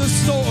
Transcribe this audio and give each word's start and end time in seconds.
the 0.00 0.06
middle 0.06 0.49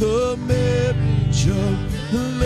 the 0.00 0.36
marriage 0.46 1.46
of 1.46 2.12
the 2.12 2.43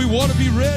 we 0.00 0.06
want 0.06 0.32
to 0.32 0.38
be 0.38 0.48
ready. 0.48 0.69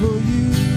for 0.00 0.06
you. 0.06 0.69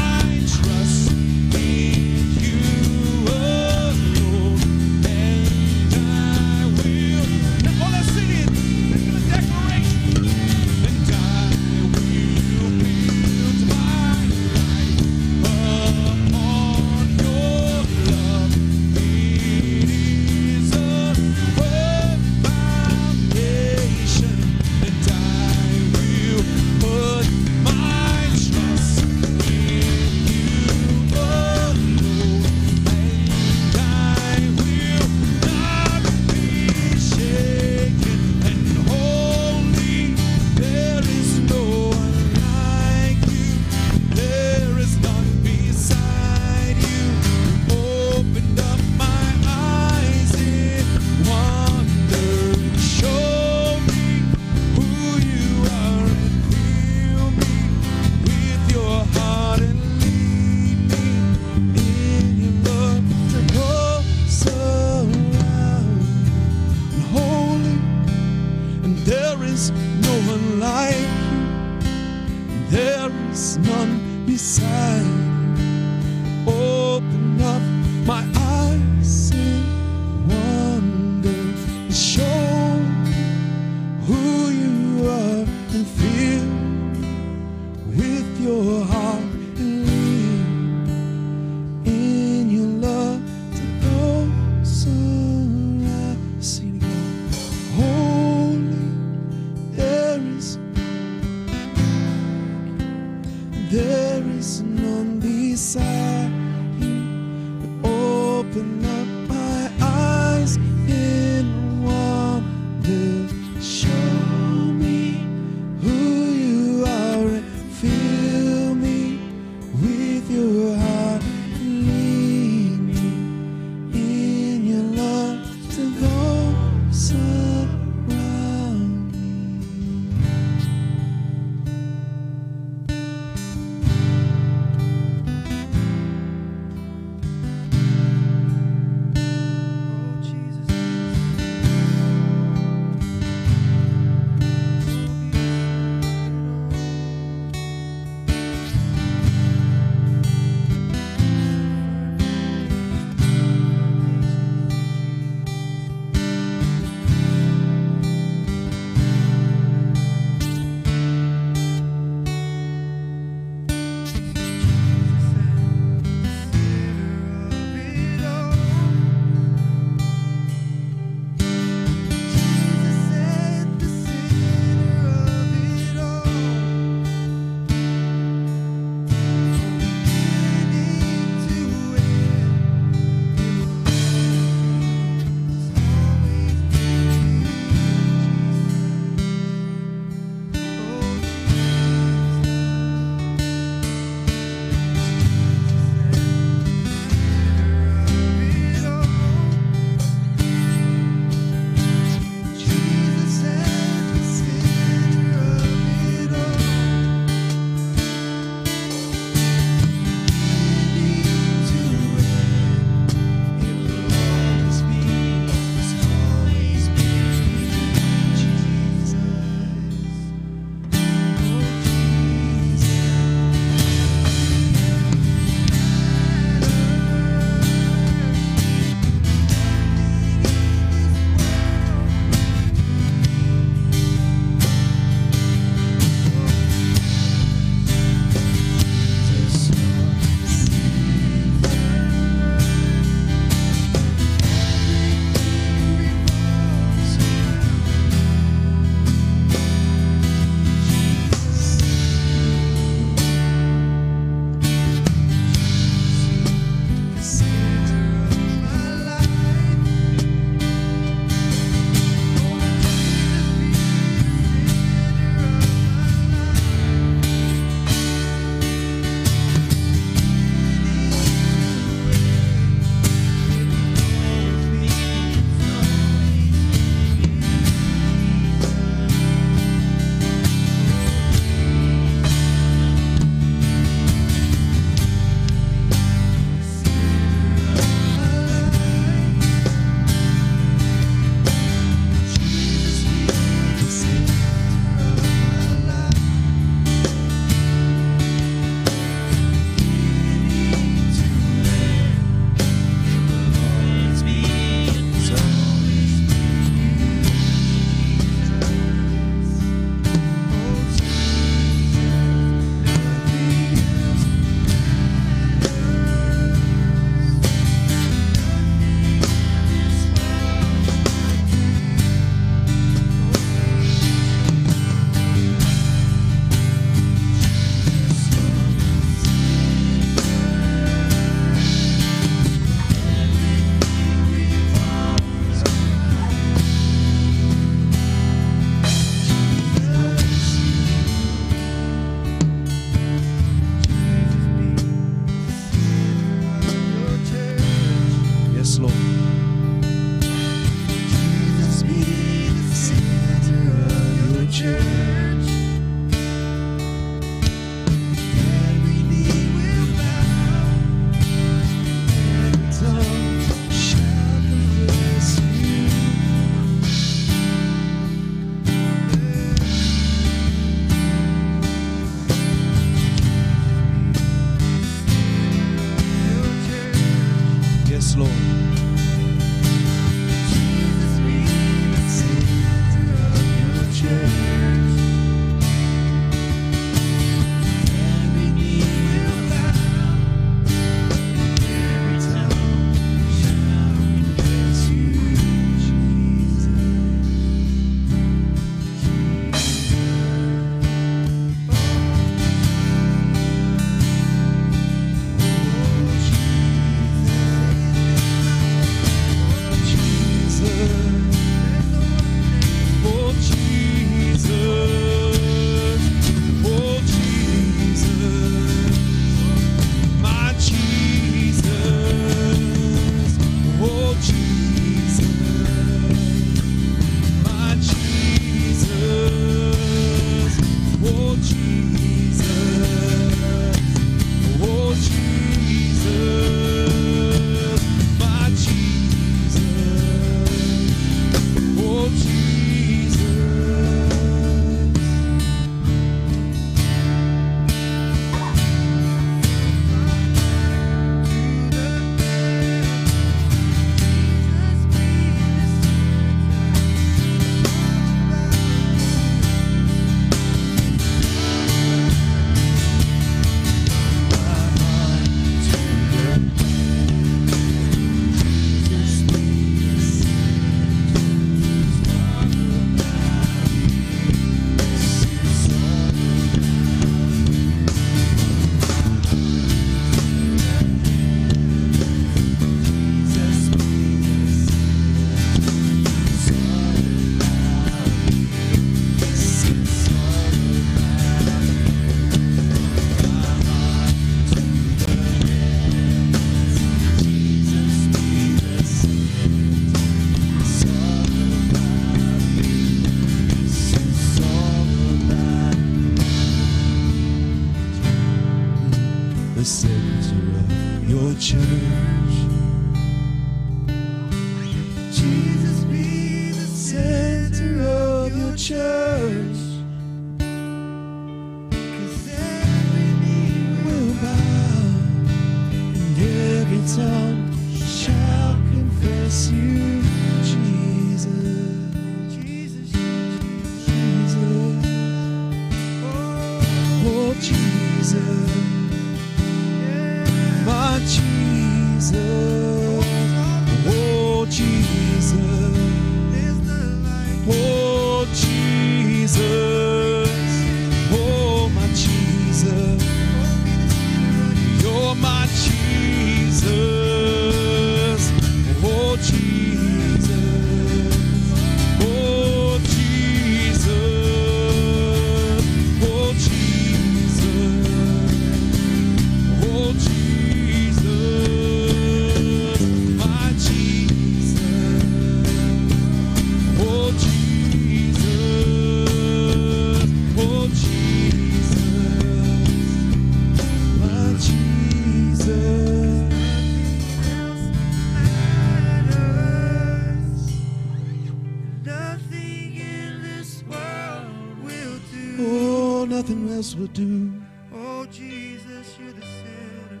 will 596.86 596.92
do. 596.92 597.32
Oh, 597.74 598.06
Jesus, 598.06 598.96
you're 598.98 599.12
the 599.12 599.22
center. 599.22 600.00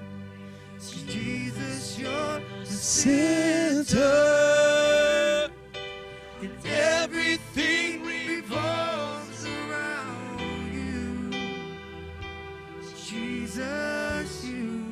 Jesus, 1.08 1.98
you're 1.98 2.40
the 2.60 2.66
center. 2.66 4.00
And 6.40 6.52
everything 6.66 8.04
revolves 8.04 9.46
around 9.46 10.40
you. 10.72 11.30
Jesus, 13.04 14.44
you. 14.44 14.84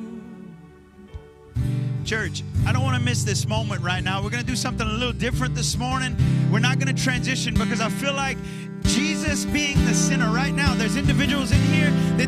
Church, 2.03 2.43
I 2.67 2.73
don't 2.73 2.83
want 2.83 2.97
to 2.97 3.03
miss 3.03 3.23
this 3.23 3.47
moment 3.47 3.81
right 3.81 4.03
now. 4.03 4.21
We're 4.21 4.31
going 4.31 4.43
to 4.43 4.49
do 4.49 4.57
something 4.57 4.85
a 4.85 4.91
little 4.91 5.13
different 5.13 5.55
this 5.55 5.77
morning. 5.77 6.17
We're 6.51 6.59
not 6.59 6.77
going 6.79 6.93
to 6.93 7.03
transition 7.03 7.53
because 7.53 7.79
I 7.79 7.89
feel 7.89 8.13
like 8.13 8.37
Jesus 8.83 9.45
being 9.45 9.74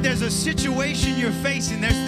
there's 0.08 0.22
a 0.22 0.32
situation 0.32 1.18
you're 1.18 1.34
facing, 1.44 1.82
there's 1.82 2.07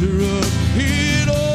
center 0.00 0.24
of 0.24 0.76
it 0.78 1.28
all. 1.28 1.49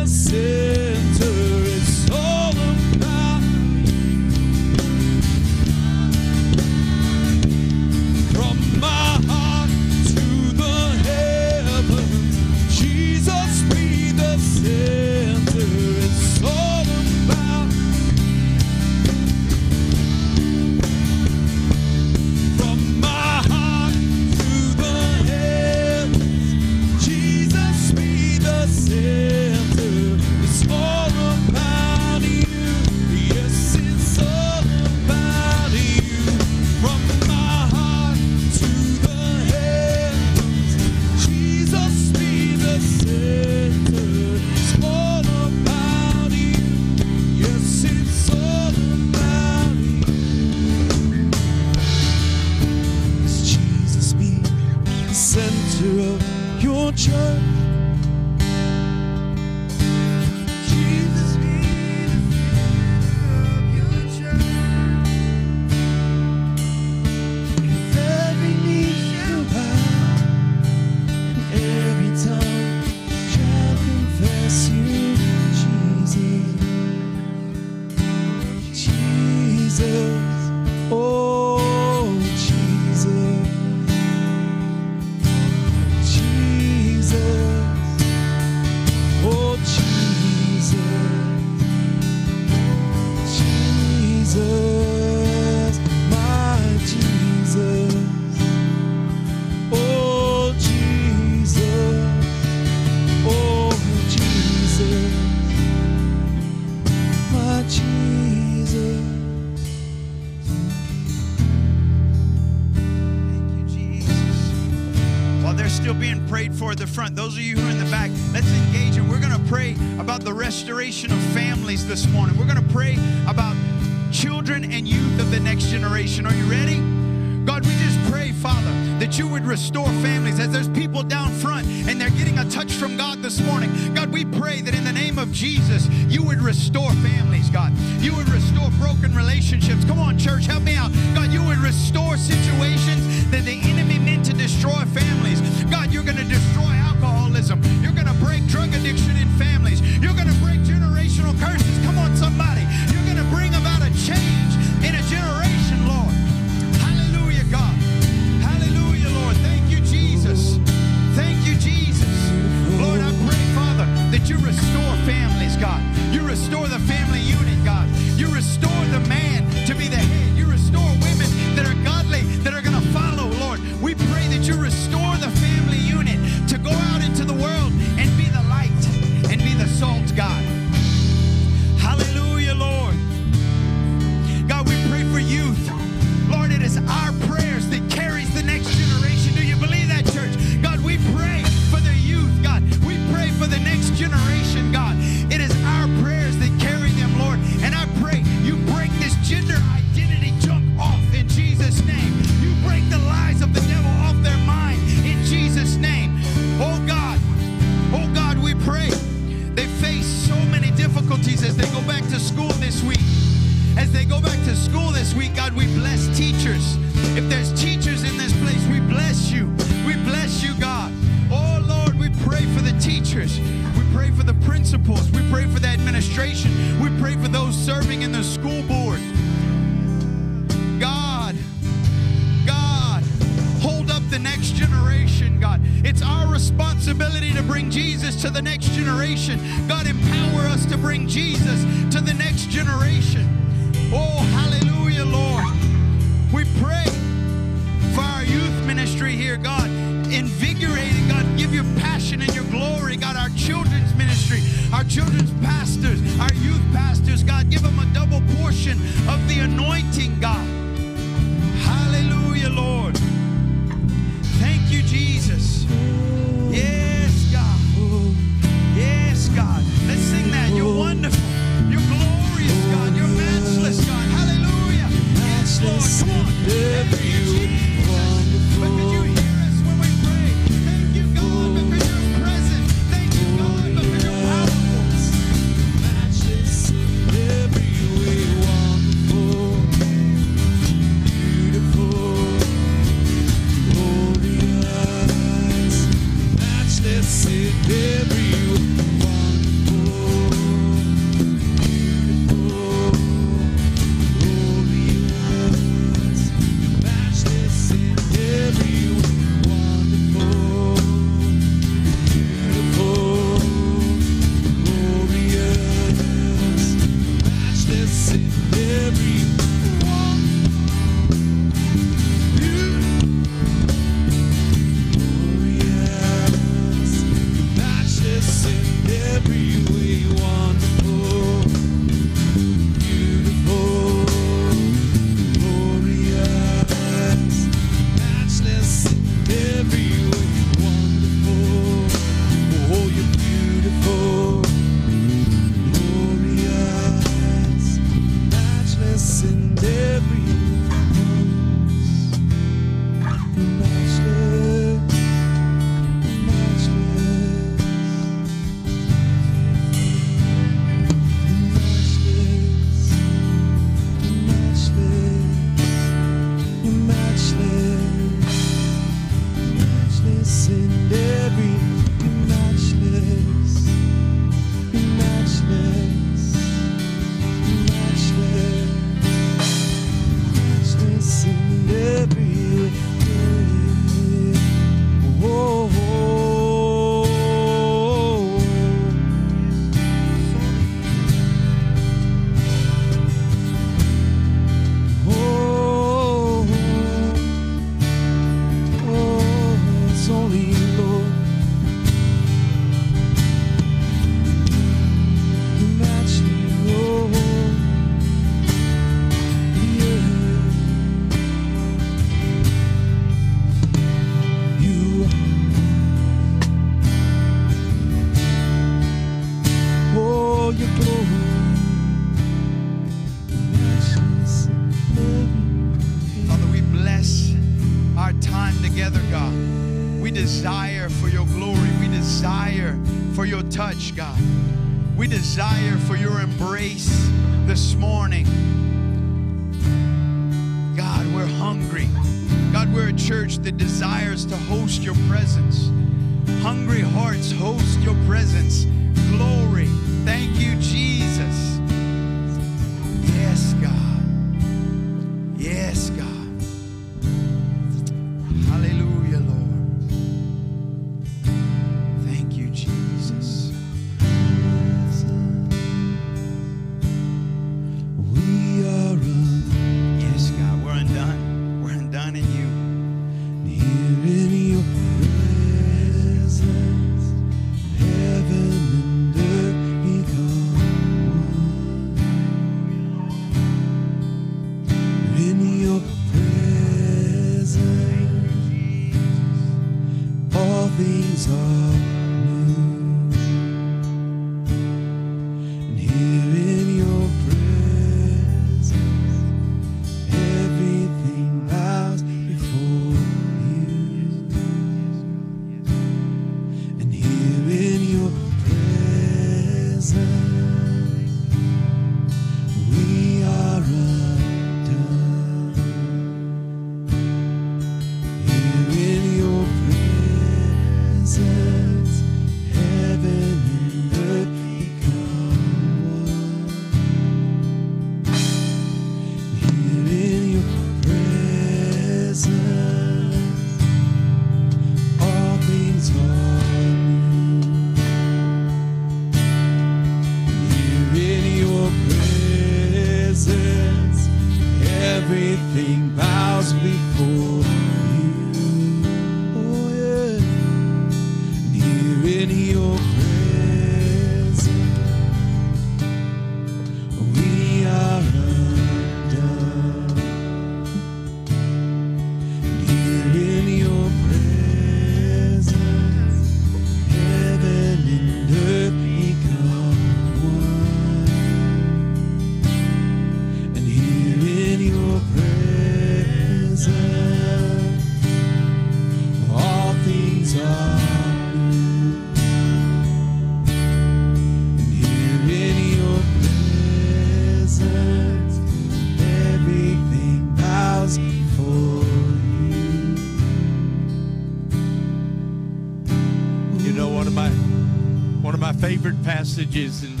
bitches 599.61 599.83
and 599.83 600.00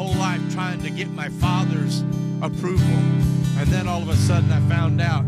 whole 0.00 0.14
life 0.14 0.40
trying 0.54 0.80
to 0.82 0.88
get 0.88 1.10
my 1.10 1.28
father's 1.28 2.00
approval. 2.40 2.96
And 3.58 3.66
then 3.68 3.86
all 3.86 4.00
of 4.00 4.08
a 4.08 4.16
sudden 4.16 4.50
I 4.50 4.66
found 4.66 4.98
out 4.98 5.26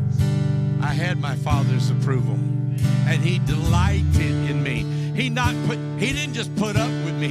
I 0.81 0.95
had 0.95 1.21
my 1.21 1.37
father's 1.37 1.91
approval. 1.91 2.37
And 3.07 3.23
he 3.23 3.39
delighted 3.41 4.33
in 4.49 4.63
me. 4.63 4.87
He 5.15 5.29
not 5.29 5.55
put 5.67 5.79
he 5.99 6.15
didn't 6.15 6.33
just 6.33 6.57
put 6.57 6.77
up 6.77 6.91
with 7.05 7.15
me. 7.17 7.29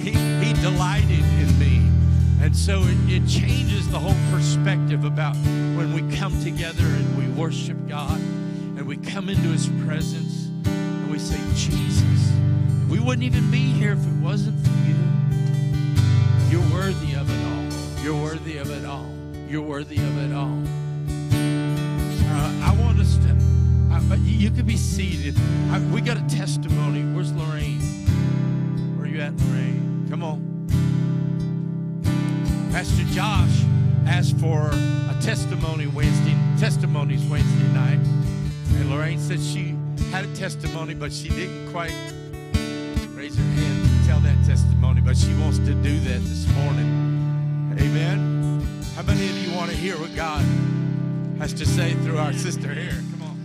He 0.00 0.12
he 0.42 0.54
delighted 0.62 1.22
in 1.42 1.58
me. 1.58 1.82
And 2.42 2.56
so 2.56 2.80
it, 2.84 2.96
it 3.10 3.28
changes 3.28 3.86
the 3.90 3.98
whole 3.98 4.16
perspective 4.30 5.04
about 5.04 5.36
when 5.76 5.92
we 5.92 6.16
come 6.16 6.32
together 6.42 6.86
and 6.86 7.18
we 7.18 7.28
worship 7.38 7.76
God 7.88 8.18
and 8.18 8.86
we 8.86 8.96
come 8.96 9.28
into 9.28 9.50
his 9.50 9.68
presence 9.84 10.46
and 10.64 11.10
we 11.10 11.18
say, 11.18 11.38
Jesus. 11.54 12.32
We 12.88 13.00
wouldn't 13.00 13.22
even 13.22 13.50
be 13.50 13.70
here 13.70 13.92
if 13.92 14.06
it 14.06 14.22
wasn't 14.22 14.59
You're 19.50 19.62
worthy 19.62 19.96
of 19.96 20.18
it 20.18 20.32
all. 20.32 20.62
Uh, 21.32 22.70
I 22.70 22.76
want 22.78 23.00
us 23.00 23.16
to, 23.16 23.36
uh, 23.92 24.16
you, 24.22 24.48
could 24.48 24.64
be 24.64 24.76
seated. 24.76 25.34
I, 25.72 25.80
we 25.92 26.00
got 26.00 26.16
a 26.16 26.36
testimony. 26.36 27.02
Where's 27.12 27.32
Lorraine? 27.32 27.80
Where 28.94 29.06
are 29.06 29.08
you 29.08 29.20
at, 29.20 29.36
Lorraine? 29.40 30.06
Come 30.08 30.22
on. 30.22 30.68
Pastor 32.70 33.02
Josh 33.12 33.64
asked 34.06 34.38
for 34.38 34.70
a 34.70 35.18
testimony 35.20 35.88
Wednesday, 35.88 36.36
testimonies 36.56 37.26
Wednesday 37.26 37.72
night. 37.72 37.98
And 38.78 38.88
Lorraine 38.88 39.18
said 39.18 39.40
she 39.40 39.74
had 40.12 40.26
a 40.26 40.36
testimony, 40.36 40.94
but 40.94 41.12
she 41.12 41.28
didn't 41.28 41.72
quite 41.72 41.90
raise 43.16 43.36
her 43.36 43.42
hand 43.42 43.84
to 43.84 44.06
tell 44.06 44.20
that 44.20 44.46
testimony, 44.46 45.00
but 45.00 45.16
she 45.16 45.34
wants 45.40 45.58
to 45.58 45.74
do 45.74 45.98
that 45.98 46.20
this 46.20 46.46
morning. 46.54 47.74
Amen. 47.80 48.29
How 49.00 49.06
many 49.06 49.30
of 49.30 49.38
you 49.38 49.56
want 49.56 49.70
to 49.70 49.76
hear 49.78 49.96
what 49.96 50.14
God 50.14 50.44
has 51.38 51.54
to 51.54 51.64
say 51.64 51.94
through 52.04 52.18
our 52.18 52.34
sister 52.34 52.74
here? 52.74 53.02
Come 53.12 53.22
on. 53.22 53.36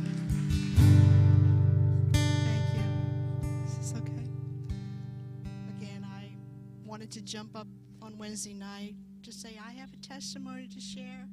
Thank 2.11 2.75
you. 2.75 3.63
Is 3.63 3.77
this 3.77 3.93
okay? 3.95 4.27
Again, 5.79 6.05
I 6.05 6.27
wanted 6.85 7.09
to 7.11 7.21
jump 7.21 7.55
up 7.55 7.67
on 8.01 8.17
Wednesday 8.17 8.53
night 8.53 8.95
to 9.23 9.31
say 9.31 9.57
I 9.65 9.71
have 9.71 9.93
a 9.93 9.97
testimony 10.05 10.67
to 10.67 10.81
share, 10.81 11.25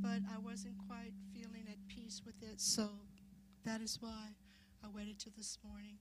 but 0.00 0.20
I 0.32 0.38
wasn't 0.38 0.76
quite 0.86 1.12
feeling 1.34 1.66
at 1.68 1.78
peace 1.88 2.22
with 2.24 2.40
it, 2.40 2.60
so 2.60 2.88
that 3.64 3.80
is 3.80 3.98
why 4.00 4.28
I 4.84 4.86
waited 4.94 5.18
till 5.18 5.32
this 5.36 5.58
morning. 5.68 5.98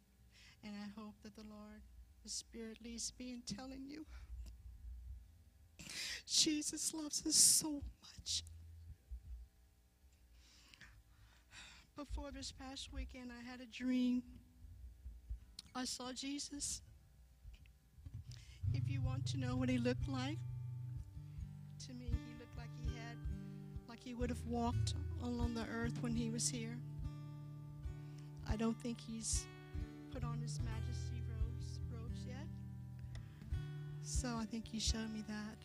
And 0.64 0.76
I 0.76 1.02
hope 1.02 1.16
that 1.24 1.36
the 1.36 1.46
Lord, 1.50 1.82
the 2.22 2.30
Spirit 2.30 2.78
leads 2.86 3.12
me 3.18 3.32
in 3.32 3.42
telling 3.42 3.88
you 3.88 4.06
Jesus 6.28 6.94
loves 6.94 7.26
us 7.26 7.36
so 7.36 7.82
much. 8.02 8.44
Before 11.96 12.32
this 12.32 12.52
past 12.52 12.94
weekend, 12.94 13.32
I 13.32 13.50
had 13.50 13.60
a 13.62 13.66
dream. 13.66 14.22
I 15.74 15.86
saw 15.86 16.12
Jesus. 16.12 16.82
If 18.74 18.90
you 18.90 19.02
want 19.02 19.26
to 19.28 19.40
know 19.40 19.56
what 19.56 19.70
he 19.70 19.78
looked 19.78 20.08
like, 20.08 20.38
to 21.88 21.94
me, 21.94 22.06
he 22.06 22.34
looked 22.40 22.58
like 22.58 22.70
he 22.76 22.96
had, 22.96 23.18
like 23.90 24.04
he 24.04 24.14
would 24.14 24.30
have 24.30 24.46
walked 24.46 24.94
along 25.24 25.56
the 25.56 25.66
earth 25.74 25.98
when 26.02 26.14
he 26.14 26.30
was 26.30 26.50
here. 26.50 26.78
I 28.50 28.56
don't 28.56 28.78
think 28.78 29.00
he's 29.00 29.46
put 30.12 30.24
on 30.24 30.40
his 30.42 30.60
majesty 30.60 31.22
robes, 31.30 31.80
robes 31.92 32.26
yet. 32.26 32.48
So 34.02 34.30
I 34.40 34.46
think 34.46 34.68
he 34.68 34.80
showed 34.80 35.12
me 35.14 35.24
that 35.28 35.58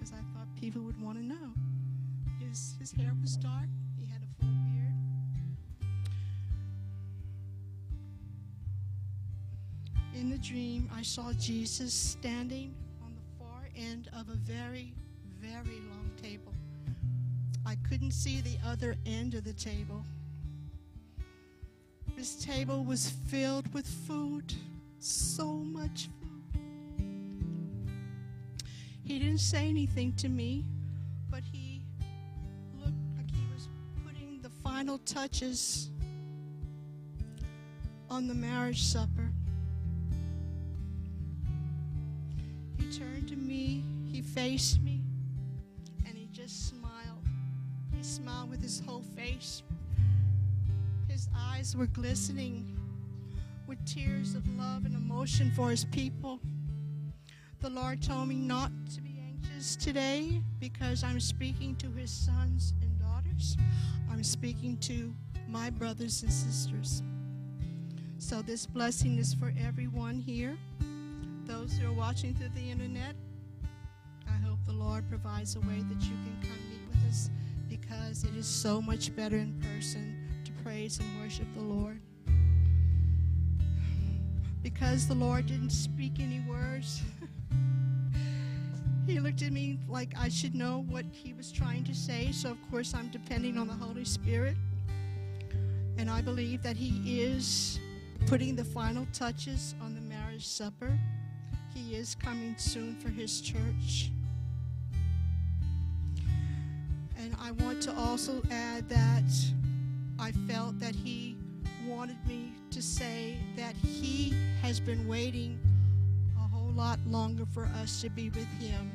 because 0.00 0.14
I 0.14 0.22
thought 0.32 0.48
people 0.58 0.80
would 0.82 1.00
want 1.00 1.18
to 1.18 1.24
know. 1.24 1.52
His, 2.38 2.74
his 2.80 2.92
hair 2.92 3.12
was 3.20 3.36
dark, 3.36 3.68
he 3.98 4.06
had 4.06 4.22
a 4.22 4.42
full 4.42 4.54
beard. 4.64 4.94
In 10.14 10.30
the 10.30 10.38
dream, 10.38 10.88
I 10.94 11.02
saw 11.02 11.32
Jesus 11.34 11.92
standing 11.92 12.74
on 13.02 13.14
the 13.14 13.44
far 13.44 13.68
end 13.76 14.08
of 14.14 14.30
a 14.30 14.36
very, 14.36 14.94
very 15.38 15.82
long 15.90 16.10
table. 16.22 16.54
I 17.66 17.76
couldn't 17.88 18.12
see 18.12 18.40
the 18.40 18.56
other 18.66 18.96
end 19.04 19.34
of 19.34 19.44
the 19.44 19.52
table. 19.52 20.02
This 22.16 22.42
table 22.42 22.84
was 22.84 23.10
filled 23.28 23.72
with 23.74 23.86
food, 23.86 24.54
so 24.98 25.46
much 25.46 26.04
food. 26.04 26.19
He 29.10 29.18
didn't 29.18 29.38
say 29.40 29.68
anything 29.68 30.12
to 30.18 30.28
me, 30.28 30.64
but 31.30 31.42
he 31.42 31.82
looked 32.78 32.94
like 33.16 33.28
he 33.28 33.42
was 33.52 33.68
putting 34.06 34.40
the 34.40 34.50
final 34.62 34.98
touches 34.98 35.90
on 38.08 38.28
the 38.28 38.34
marriage 38.34 38.84
supper. 38.84 39.32
He 42.78 42.84
turned 42.96 43.26
to 43.30 43.34
me, 43.34 43.82
he 44.12 44.22
faced 44.22 44.80
me, 44.80 45.02
and 46.06 46.16
he 46.16 46.28
just 46.32 46.68
smiled. 46.68 47.26
He 47.92 48.04
smiled 48.04 48.48
with 48.48 48.62
his 48.62 48.80
whole 48.86 49.02
face. 49.16 49.64
His 51.08 51.26
eyes 51.36 51.74
were 51.76 51.88
glistening 51.88 52.78
with 53.66 53.84
tears 53.84 54.36
of 54.36 54.46
love 54.56 54.84
and 54.84 54.94
emotion 54.94 55.50
for 55.56 55.68
his 55.68 55.84
people. 55.86 56.38
The 57.60 57.68
Lord 57.68 58.00
told 58.00 58.28
me 58.28 58.36
not 58.36 58.72
to 58.94 59.02
be 59.02 59.20
anxious 59.22 59.76
today 59.76 60.40
because 60.60 61.04
I'm 61.04 61.20
speaking 61.20 61.76
to 61.76 61.90
his 61.90 62.10
sons 62.10 62.72
and 62.80 62.98
daughters. 62.98 63.58
I'm 64.10 64.24
speaking 64.24 64.78
to 64.78 65.14
my 65.46 65.68
brothers 65.68 66.22
and 66.22 66.32
sisters. 66.32 67.02
So 68.16 68.40
this 68.40 68.64
blessing 68.64 69.18
is 69.18 69.34
for 69.34 69.52
everyone 69.62 70.20
here. 70.20 70.56
Those 71.44 71.74
who 71.74 71.86
are 71.86 71.92
watching 71.92 72.34
through 72.34 72.48
the 72.54 72.70
internet, 72.70 73.14
I 74.26 74.36
hope 74.42 74.60
the 74.64 74.72
Lord 74.72 75.06
provides 75.10 75.54
a 75.56 75.60
way 75.60 75.82
that 75.82 76.00
you 76.00 76.16
can 76.24 76.38
come 76.40 76.58
meet 76.70 76.80
with 76.88 77.10
us 77.10 77.28
because 77.68 78.24
it 78.24 78.34
is 78.36 78.46
so 78.46 78.80
much 78.80 79.14
better 79.14 79.36
in 79.36 79.52
person 79.60 80.16
to 80.46 80.52
praise 80.64 80.98
and 80.98 81.20
worship 81.20 81.46
the 81.54 81.62
Lord. 81.62 82.00
Because 84.62 85.06
the 85.06 85.14
Lord 85.14 85.44
didn't 85.44 85.70
speak 85.70 86.20
any 86.20 86.40
words, 86.48 87.02
he 89.10 89.18
looked 89.18 89.42
at 89.42 89.50
me 89.50 89.76
like 89.88 90.12
I 90.16 90.28
should 90.28 90.54
know 90.54 90.84
what 90.88 91.04
he 91.10 91.32
was 91.32 91.50
trying 91.50 91.82
to 91.84 91.94
say. 91.94 92.30
So, 92.30 92.52
of 92.52 92.70
course, 92.70 92.94
I'm 92.94 93.08
depending 93.08 93.58
on 93.58 93.66
the 93.66 93.74
Holy 93.74 94.04
Spirit. 94.04 94.56
And 95.98 96.08
I 96.08 96.22
believe 96.22 96.62
that 96.62 96.76
he 96.76 97.20
is 97.20 97.80
putting 98.26 98.54
the 98.54 98.64
final 98.64 99.06
touches 99.12 99.74
on 99.82 99.96
the 99.96 100.00
marriage 100.00 100.46
supper. 100.46 100.96
He 101.74 101.96
is 101.96 102.14
coming 102.14 102.54
soon 102.56 102.94
for 103.00 103.08
his 103.08 103.40
church. 103.40 104.12
And 107.18 107.34
I 107.40 107.50
want 107.50 107.82
to 107.82 107.92
also 107.96 108.42
add 108.50 108.88
that 108.88 109.24
I 110.20 110.30
felt 110.48 110.78
that 110.78 110.94
he 110.94 111.36
wanted 111.84 112.16
me 112.28 112.52
to 112.70 112.80
say 112.80 113.38
that 113.56 113.74
he 113.74 114.34
has 114.62 114.78
been 114.78 115.08
waiting 115.08 115.58
a 116.38 116.48
whole 116.48 116.70
lot 116.70 117.00
longer 117.08 117.44
for 117.44 117.64
us 117.82 118.00
to 118.02 118.08
be 118.08 118.30
with 118.30 118.48
him. 118.60 118.90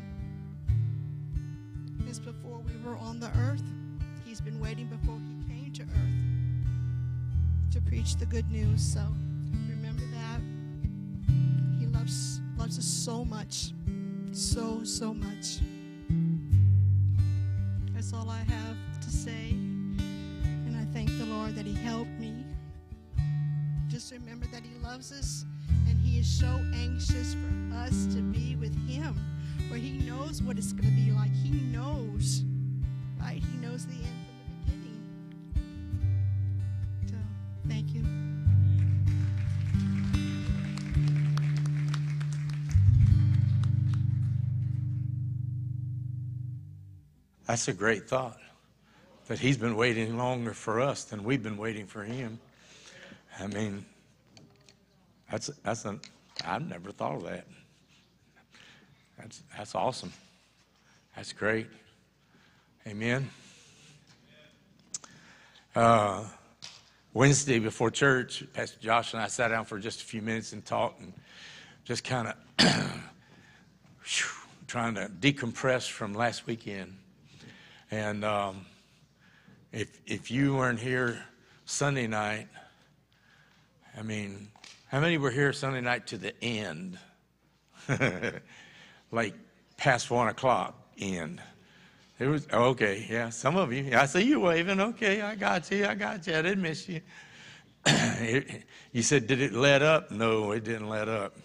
Because 2.16 2.34
before 2.34 2.60
we 2.60 2.72
were 2.86 2.98
on 2.98 3.20
the 3.20 3.30
earth, 3.40 3.64
he's 4.24 4.40
been 4.40 4.60
waiting 4.60 4.86
before 4.86 5.20
he 5.28 5.54
came 5.54 5.74
to 5.74 5.82
earth 5.82 7.74
to 7.74 7.82
preach 7.82 8.16
the 8.16 8.26
good 8.26 8.50
news. 8.50 8.82
So 8.82 9.02
remember 9.68 10.04
that. 10.14 10.40
He 11.78 11.88
loves 11.88 12.40
loves 12.58 12.78
us 12.78 12.86
so 12.86 13.26
much. 13.26 13.74
So, 14.32 14.84
so 14.84 15.14
much. 15.14 15.60
That's 17.94 18.14
all 18.14 18.30
I 18.30 18.44
have 18.44 18.78
to 19.02 19.10
say. 19.10 19.50
And 19.52 20.78
I 20.78 20.86
thank 20.94 21.10
the 21.18 21.26
Lord 21.26 21.56
that 21.56 21.66
He 21.66 21.74
helped 21.74 22.18
me. 22.18 22.46
Just 23.90 24.14
remember 24.14 24.46
that 24.54 24.64
He 24.64 24.78
loves 24.82 25.12
us 25.12 25.44
and 25.90 25.98
He 25.98 26.20
is 26.20 26.28
so 26.28 26.62
anxious 26.74 27.34
for 27.34 27.76
us 27.76 28.06
to 28.14 28.22
be 28.22 28.56
with 28.56 28.76
Him. 28.88 29.35
For 29.70 29.76
He 29.76 29.92
knows 30.00 30.42
what 30.42 30.58
it's 30.58 30.74
going 30.74 30.90
to 30.90 30.96
be 30.96 31.12
like. 31.12 31.34
He 31.34 31.52
knows, 31.52 32.44
right? 33.20 33.42
He 33.42 33.58
knows 33.58 33.86
the 33.86 33.94
end 33.94 34.26
from 34.28 34.38
the 34.40 34.56
beginning. 34.64 35.02
So, 37.08 37.16
thank 37.68 37.94
you. 37.94 38.04
That's 47.48 47.68
a 47.68 47.74
great 47.74 48.08
thought. 48.08 48.40
That 49.28 49.40
he's 49.40 49.58
been 49.58 49.76
waiting 49.76 50.18
longer 50.18 50.54
for 50.54 50.80
us 50.80 51.04
than 51.06 51.24
we've 51.24 51.42
been 51.42 51.58
waiting 51.58 51.88
for 51.88 52.04
him. 52.04 52.40
I 53.40 53.48
mean, 53.48 53.86
that's 55.32 55.48
that's 55.64 55.86
an 55.86 56.00
I've 56.46 56.68
never 56.68 56.92
thought 56.92 57.16
of 57.16 57.24
that. 57.24 57.48
That's 59.26 59.42
that's 59.58 59.74
awesome. 59.74 60.14
That's 61.16 61.34
great. 61.34 61.66
Amen. 62.86 63.28
Uh, 65.76 66.26
Wednesday 67.12 67.58
before 67.58 67.90
church, 67.90 68.44
Pastor 68.54 68.78
Josh 68.80 69.14
and 69.14 69.24
I 69.24 69.26
sat 69.26 69.48
down 69.48 69.66
for 69.66 69.80
just 69.80 70.04
a 70.04 70.06
few 70.06 70.22
minutes 70.22 70.54
and 70.54 70.64
talked 70.64 71.02
and 71.02 71.12
just 71.86 72.04
kind 72.04 72.36
of 72.60 72.60
trying 74.68 74.94
to 74.94 75.10
decompress 75.20 75.90
from 75.90 76.14
last 76.14 76.46
weekend. 76.46 76.96
And 77.90 78.24
um, 78.24 78.68
if 79.72 80.00
if 80.06 80.30
you 80.30 80.54
weren't 80.54 80.80
here 80.80 81.24
Sunday 81.66 82.06
night, 82.06 82.48
I 83.98 84.04
mean, 84.04 84.50
How 84.90 85.00
many 85.00 85.18
were 85.18 85.32
here 85.32 85.52
Sunday 85.52 85.82
night 85.82 86.06
to 86.08 86.20
the 86.20 86.44
end? 86.44 87.00
like 89.16 89.34
past 89.78 90.12
one 90.12 90.28
o'clock 90.28 90.76
end. 91.00 91.42
It 92.20 92.28
was 92.28 92.48
okay, 92.52 93.08
yeah. 93.10 93.30
Some 93.30 93.58
of 93.58 93.74
you, 93.74 93.92
I 93.98 94.06
see 94.06 94.22
you 94.22 94.42
waving. 94.42 94.80
Okay, 94.80 95.22
I 95.22 95.36
got 95.36 95.70
you. 95.72 95.86
I 95.86 95.96
got 95.96 96.28
you. 96.28 96.38
I 96.38 96.42
didn't 96.42 96.62
miss 96.62 96.88
you. 96.88 97.02
you 98.92 99.02
said, 99.02 99.28
did 99.28 99.42
it 99.42 99.54
let 99.54 99.82
up? 99.82 100.12
No, 100.12 100.52
it 100.52 100.64
didn't 100.64 100.90
let 100.90 101.10
up. 101.10 101.36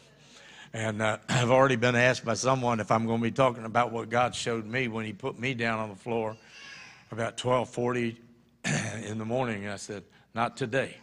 And 0.73 1.03
uh, 1.03 1.19
I've 1.29 1.51
already 1.51 1.77
been 1.77 1.97
asked 1.97 2.25
by 2.25 2.35
someone 2.35 2.79
if 2.81 2.91
I'm 2.91 3.07
going 3.07 3.19
to 3.19 3.25
be 3.25 3.31
talking 3.31 3.65
about 3.65 3.93
what 3.93 4.11
God 4.11 4.35
showed 4.35 4.67
me 4.67 4.89
when 4.89 5.05
He 5.05 5.13
put 5.13 5.39
me 5.39 5.55
down 5.55 5.79
on 5.79 5.89
the 5.89 5.97
floor 5.97 6.37
about 7.11 7.37
12:40 7.37 8.17
in 9.05 9.19
the 9.19 9.25
morning. 9.25 9.69
I 9.69 9.77
said, 9.77 10.05
not 10.35 10.57
today. 10.57 10.97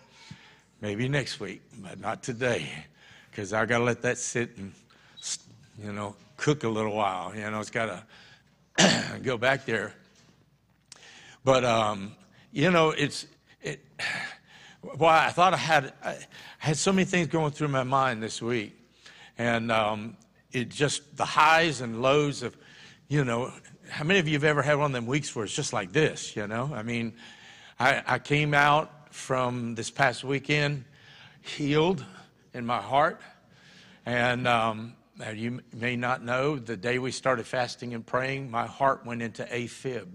Maybe 0.80 1.10
next 1.10 1.40
week, 1.40 1.62
but 1.80 2.00
not 2.00 2.22
today, 2.22 2.70
because 3.32 3.52
I 3.52 3.66
got 3.66 3.80
to 3.80 3.84
let 3.84 4.04
that 4.04 4.18
sit 4.20 4.56
and 4.58 4.72
you 5.84 5.92
know 5.92 6.16
cook 6.38 6.64
a 6.64 6.70
little 6.70 6.96
while. 6.96 7.36
You 7.36 7.50
know, 7.50 7.60
it's 7.60 7.70
got 7.70 8.06
to 8.78 9.20
go 9.24 9.38
back 9.38 9.66
there. 9.66 9.94
But 11.44 11.66
um, 11.66 12.16
you 12.52 12.72
know, 12.72 12.92
it's 12.92 13.26
it. 13.62 13.84
Well, 14.84 15.10
I 15.10 15.32
thought 15.32 15.54
I 15.54 15.58
had 15.58 15.92
I 16.04 16.18
had 16.60 16.78
so 16.78 16.94
many 16.94 17.04
things 17.04 17.28
going 17.28 17.52
through 17.52 17.70
my 17.70 17.84
mind 17.84 18.22
this 18.24 18.42
week, 18.42 18.78
and 19.38 19.72
um, 19.72 20.16
it 20.52 20.70
just 20.70 21.18
the 21.18 21.26
highs 21.26 21.82
and 21.82 22.02
lows 22.02 22.44
of, 22.44 22.56
you 23.10 23.26
know, 23.26 23.52
how 23.90 24.04
many 24.04 24.20
of 24.20 24.28
you 24.28 24.36
have 24.36 24.44
ever 24.44 24.62
had 24.62 24.76
one 24.76 24.86
of 24.86 24.92
them 24.94 25.08
weeks 25.08 25.36
where 25.36 25.44
it's 25.44 25.54
just 25.54 25.74
like 25.74 25.92
this? 25.92 26.36
You 26.36 26.48
know, 26.48 26.72
I 26.74 26.84
mean, 26.84 27.14
I, 27.80 28.04
I 28.06 28.20
came 28.20 28.54
out 28.54 29.14
from 29.14 29.76
this 29.76 29.90
past 29.90 30.24
weekend 30.24 30.86
healed 31.42 32.06
in 32.54 32.66
my 32.66 32.82
heart, 32.82 33.20
and 34.06 34.48
um, 34.48 34.94
you 35.34 35.62
may 35.74 35.96
not 35.96 36.24
know 36.24 36.58
the 36.58 36.78
day 36.78 37.00
we 37.00 37.12
started 37.12 37.46
fasting 37.46 37.94
and 37.94 38.06
praying, 38.06 38.52
my 38.52 38.68
heart 38.68 39.06
went 39.06 39.22
into 39.22 39.44
AFib, 39.44 40.08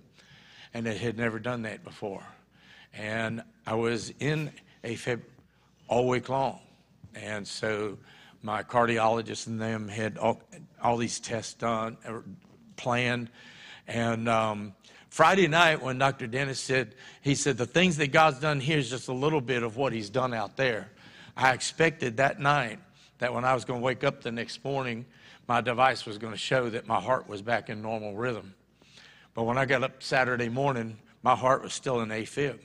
and 0.74 0.86
it 0.86 0.98
had 0.98 1.16
never 1.16 1.38
done 1.38 1.62
that 1.62 1.82
before. 1.84 2.24
And 2.94 3.42
I 3.66 3.74
was 3.74 4.12
in 4.20 4.53
AFib 4.84 5.22
all 5.88 6.09
week 6.09 6.28
long. 6.28 6.61
And 7.14 7.46
so 7.46 7.98
my 8.42 8.62
cardiologist 8.62 9.46
and 9.46 9.61
them 9.61 9.88
had 9.88 10.18
all, 10.18 10.42
all 10.82 10.96
these 10.96 11.20
tests 11.20 11.55
done, 11.55 11.96
or 12.07 12.24
planned. 12.76 13.30
And 13.86 14.28
um, 14.28 14.74
Friday 15.09 15.48
night, 15.48 15.82
when 15.82 15.98
Dr. 15.98 16.26
Dennis 16.26 16.61
said, 16.61 16.94
he 17.22 17.34
said, 17.34 17.59
the 17.59 17.66
things 17.66 17.96
that 17.96 18.12
God's 18.12 18.40
done 18.40 18.61
here 18.61 18.78
is 18.78 18.88
just 18.88 19.09
a 19.09 19.12
little 19.12 19.40
bit 19.40 19.62
of 19.62 19.76
what 19.76 19.92
he's 19.92 20.11
done 20.11 20.32
out 20.32 20.57
there. 20.57 20.90
I 21.36 21.53
expected 21.53 22.18
that 22.18 22.40
night 22.40 22.78
that 23.22 23.32
when 23.32 23.44
I 23.44 23.54
was 23.54 23.64
going 23.64 23.78
to 23.78 23.84
wake 23.84 24.02
up 24.02 24.20
the 24.20 24.32
next 24.32 24.64
morning, 24.64 25.06
my 25.46 25.60
device 25.60 26.04
was 26.04 26.18
going 26.18 26.32
to 26.32 26.38
show 26.38 26.68
that 26.70 26.88
my 26.88 27.00
heart 27.00 27.28
was 27.28 27.40
back 27.40 27.70
in 27.70 27.80
normal 27.80 28.16
rhythm. 28.16 28.52
But 29.32 29.44
when 29.44 29.56
I 29.56 29.64
got 29.64 29.84
up 29.84 30.02
Saturday 30.02 30.48
morning, 30.48 30.98
my 31.22 31.36
heart 31.36 31.62
was 31.62 31.72
still 31.72 32.00
in 32.00 32.08
AFib. 32.08 32.58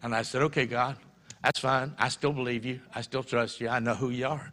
And 0.00 0.14
I 0.14 0.22
said, 0.22 0.42
okay, 0.42 0.66
God, 0.66 0.98
that's 1.42 1.58
fine. 1.58 1.96
I 1.98 2.10
still 2.10 2.32
believe 2.32 2.64
you. 2.64 2.78
I 2.94 3.00
still 3.00 3.24
trust 3.24 3.60
you. 3.60 3.68
I 3.68 3.80
know 3.80 3.94
who 3.94 4.10
you 4.10 4.28
are. 4.28 4.52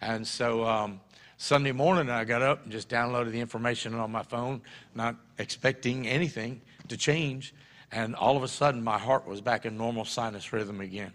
And 0.00 0.26
so 0.26 0.64
um, 0.64 1.00
Sunday 1.36 1.70
morning, 1.70 2.10
I 2.10 2.24
got 2.24 2.42
up 2.42 2.64
and 2.64 2.72
just 2.72 2.88
downloaded 2.88 3.30
the 3.30 3.38
information 3.38 3.94
on 3.94 4.10
my 4.10 4.24
phone, 4.24 4.60
not 4.92 5.14
expecting 5.38 6.08
anything 6.08 6.60
to 6.88 6.96
change. 6.96 7.54
And 7.92 8.16
all 8.16 8.36
of 8.36 8.42
a 8.42 8.48
sudden, 8.48 8.82
my 8.82 8.98
heart 8.98 9.24
was 9.24 9.40
back 9.40 9.66
in 9.66 9.76
normal 9.76 10.04
sinus 10.04 10.52
rhythm 10.52 10.80
again. 10.80 11.12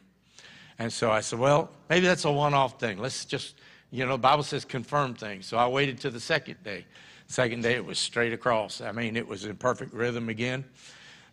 And 0.80 0.92
so 0.92 1.12
I 1.12 1.20
said, 1.20 1.40
well, 1.40 1.70
maybe 1.90 2.08
that's 2.08 2.26
a 2.26 2.32
one 2.32 2.54
off 2.54 2.80
thing. 2.80 2.98
Let's 3.00 3.26
just, 3.26 3.56
you 3.92 4.06
know, 4.06 4.14
the 4.14 4.18
Bible 4.18 4.44
says 4.44 4.64
confirm 4.64 5.14
things. 5.14 5.46
So 5.46 5.58
I 5.58 5.68
waited 5.68 6.00
to 6.02 6.10
the 6.10 6.20
second 6.20 6.64
day. 6.64 6.86
Second 7.28 7.62
day, 7.62 7.74
it 7.74 7.86
was 7.86 8.00
straight 8.00 8.34
across. 8.34 8.82
I 8.82 8.92
mean, 8.92 9.16
it 9.16 9.28
was 9.28 9.46
in 9.46 9.56
perfect 9.58 9.94
rhythm 9.94 10.30
again. 10.30 10.64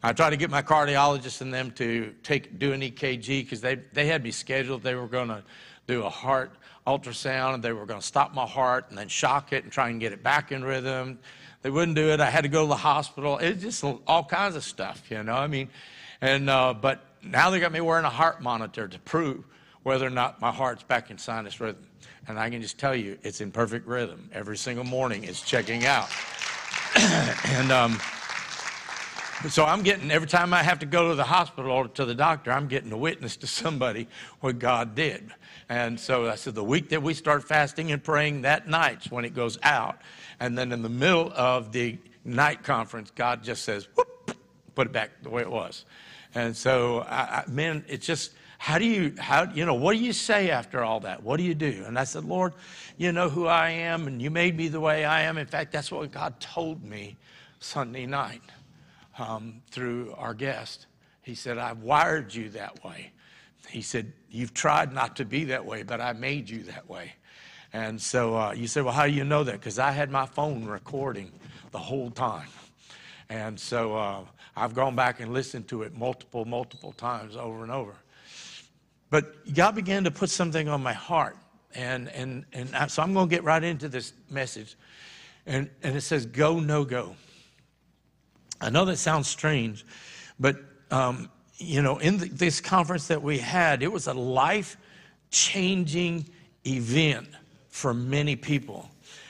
I 0.03 0.13
tried 0.13 0.31
to 0.31 0.37
get 0.37 0.51
my 0.51 0.63
cardiologist 0.63 1.41
and 1.41 1.55
them 1.55 1.71
to 1.73 2.13
take 2.23 2.59
do 2.59 2.73
an 2.73 2.81
EKG 2.81 3.45
because 3.45 3.61
they, 3.61 3.77
they 3.93 4.07
had 4.07 4.23
me 4.23 4.31
scheduled. 4.31 4.83
They 4.83 4.95
were 4.95 5.07
going 5.07 5.29
to 5.29 5.43
do 5.87 6.03
a 6.03 6.11
heart 6.11 6.53
ultrasound 6.87 7.55
and 7.55 7.63
they 7.63 7.73
were 7.73 7.87
going 7.87 8.01
to 8.01 8.07
stop 8.07 8.35
my 8.35 8.47
heart 8.47 8.87
and 8.91 8.99
then 8.99 9.09
shock 9.09 9.53
it 9.53 9.65
and 9.65 9.73
try 9.73 9.89
and 9.89 9.99
get 10.01 10.13
it 10.13 10.23
back 10.23 10.53
in 10.53 10.65
rhythm. 10.65 11.19
They 11.63 11.71
wouldn't 11.71 11.97
do 11.97 12.11
it. 12.11 12.21
I 12.21 12.31
had 12.31 12.43
to 12.43 12.49
go 12.49 12.63
to 12.63 12.69
the 12.69 12.77
hospital. 12.77 13.39
It's 13.39 13.63
just 13.63 13.85
all 14.07 14.25
kinds 14.25 14.55
of 14.55 14.65
stuff, 14.65 15.03
you 15.11 15.23
know. 15.23 15.35
I 15.35 15.47
mean, 15.47 15.69
and 16.21 16.49
uh, 16.49 16.75
but 16.75 17.05
now 17.31 17.51
they 17.51 17.61
got 17.61 17.73
me 17.73 17.81
wearing 17.81 18.05
a 18.05 18.11
heart 18.11 18.41
monitor 18.41 18.89
to 18.89 18.99
prove 19.01 19.45
whether 19.83 20.07
or 20.07 20.11
not 20.11 20.41
my 20.41 20.51
heart's 20.51 20.83
back 20.83 21.11
in 21.11 21.19
sinus 21.19 21.61
rhythm. 21.61 21.87
And 22.29 22.39
I 22.39 22.51
can 22.51 22.61
just 22.61 22.79
tell 22.79 22.95
you, 22.95 23.19
it's 23.23 23.41
in 23.41 23.53
perfect 23.53 23.87
rhythm. 23.87 24.29
Every 24.33 24.57
single 24.57 24.85
morning, 24.85 25.25
it's 25.25 25.43
checking 25.43 25.87
out. 25.87 26.09
and 26.97 27.71
um, 27.71 27.99
so 29.49 29.65
I'm 29.65 29.83
getting, 29.83 30.11
every 30.11 30.27
time 30.27 30.53
I 30.53 30.63
have 30.63 30.81
to 30.81 30.87
go 30.87 31.11
to 31.11 31.15
the 31.15 31.25
hospital 31.25 31.71
or 31.71 31.89
to 31.89 32.05
the 32.05 32.15
doctor, 32.15 32.51
I'm 32.51 32.67
getting 32.67 32.91
a 32.91 32.97
witness 32.97 33.37
to 33.39 33.47
somebody 33.47 34.09
what 34.41 34.59
God 34.59 34.95
did. 34.95 35.31
And 35.69 36.01
so 36.01 36.29
I 36.29 36.35
said, 36.35 36.55
the 36.55 36.65
week 36.65 36.89
that 36.89 37.03
we 37.03 37.15
start 37.15 37.45
fasting 37.45 37.93
and 37.93 38.03
praying, 38.03 38.43
that 38.43 38.67
night's 38.69 39.11
when 39.11 39.25
it 39.25 39.35
goes 39.35 39.59
out. 39.63 40.01
And 40.41 40.57
then 40.57 40.73
in 40.73 40.83
the 40.83 40.89
middle 40.89 41.33
of 41.35 41.71
the 41.71 41.99
night 42.25 42.65
conference, 42.65 43.13
God 43.15 43.45
just 43.45 43.65
says, 43.65 43.89
whoop, 43.95 44.37
put 44.75 44.89
it 44.89 44.93
back 44.93 45.11
the 45.23 45.31
way 45.31 45.43
it 45.43 45.51
was. 45.51 45.85
And 46.37 46.55
so, 46.55 47.01
I, 47.09 47.17
I, 47.17 47.45
man, 47.49 47.83
it's 47.89 48.05
just, 48.05 48.33
how 48.59 48.79
do 48.79 48.85
you, 48.85 49.15
how, 49.19 49.45
you 49.55 49.65
know, 49.65 49.73
what 49.73 49.95
do 49.95 49.99
you 49.99 50.13
say 50.13 50.51
after 50.51 50.85
all 50.85 51.01
that? 51.01 51.23
What 51.23 51.39
do 51.39 51.43
you 51.43 51.55
do? 51.55 51.83
And 51.87 51.99
I 51.99 52.05
said, 52.05 52.27
Lord, 52.27 52.53
you 52.99 53.11
know 53.11 53.31
who 53.31 53.47
I 53.47 53.71
am, 53.71 54.07
and 54.07 54.21
you 54.21 54.31
made 54.31 54.55
me 54.55 54.69
the 54.69 54.79
way 54.79 55.07
I 55.07 55.23
am. 55.23 55.39
In 55.39 55.47
fact, 55.47 55.73
that's 55.73 55.91
what 55.91 56.13
God 56.13 56.39
told 56.39 56.85
me 56.85 57.17
Sunday 57.61 58.05
night 58.05 58.43
um, 59.19 59.63
through 59.71 60.15
our 60.19 60.35
guest. 60.35 60.85
He 61.23 61.35
said, 61.35 61.57
I've 61.57 61.79
wired 61.79 62.35
you 62.35 62.51
that 62.51 62.85
way. 62.85 63.13
He 63.71 63.81
said, 63.81 64.13
You've 64.31 64.53
tried 64.53 64.93
not 64.93 65.17
to 65.17 65.25
be 65.25 65.45
that 65.45 65.65
way, 65.65 65.85
but 65.85 66.03
I 66.03 66.13
made 66.13 66.51
you 66.51 66.65
that 66.65 66.87
way. 66.87 67.15
And 67.73 67.99
so 67.99 68.37
uh, 68.37 68.53
you 68.53 68.67
said, 68.67 68.85
Well, 68.85 68.93
how 68.93 69.07
do 69.07 69.13
you 69.13 69.25
know 69.25 69.43
that? 69.43 69.53
Because 69.53 69.79
I 69.79 69.91
had 69.91 70.11
my 70.11 70.27
phone 70.27 70.67
recording 70.67 71.33
the 71.71 71.79
whole 71.79 72.11
time. 72.11 72.49
And 73.31 73.59
so 73.59 73.97
uh, 73.97 74.21
I've 74.57 74.75
gone 74.75 74.97
back 74.97 75.21
and 75.21 75.33
listened 75.33 75.69
to 75.69 75.83
it 75.83 75.95
multiple, 75.95 76.45
multiple 76.45 76.93
times 76.93 77.37
over 77.37 77.63
and 77.63 77.71
over. 77.71 77.95
But 79.11 79.55
God 79.55 79.75
began 79.75 80.05
to 80.05 80.11
put 80.11 80.31
something 80.31 80.69
on 80.69 80.83
my 80.83 80.93
heart. 80.93 81.37
And, 81.75 82.09
and, 82.09 82.45
and 82.53 82.75
I, 82.75 82.87
so 82.87 83.03
I'm 83.03 83.13
going 83.13 83.29
to 83.29 83.35
get 83.35 83.45
right 83.45 83.63
into 83.63 83.89
this 83.89 84.13
message. 84.31 84.77
And, 85.45 85.71
and 85.83 85.95
it 85.95 86.01
says, 86.01 86.27
Go, 86.27 86.59
no 86.59 86.85
go. 86.85 87.15
I 88.61 88.71
know 88.71 88.87
that 88.87 88.97
sounds 88.97 89.29
strange, 89.29 89.85
but 90.41 90.57
um, 90.91 91.31
you 91.59 91.83
know, 91.83 91.99
in 91.99 92.19
the, 92.19 92.29
this 92.29 92.61
conference 92.61 93.09
that 93.09 93.23
we 93.23 93.39
had, 93.39 93.83
it 93.83 93.93
was 93.93 94.07
a 94.07 94.15
life 94.15 94.77
changing 95.31 96.27
event 96.67 97.29
for 97.69 97.93
many 97.93 98.37
people. 98.37 98.89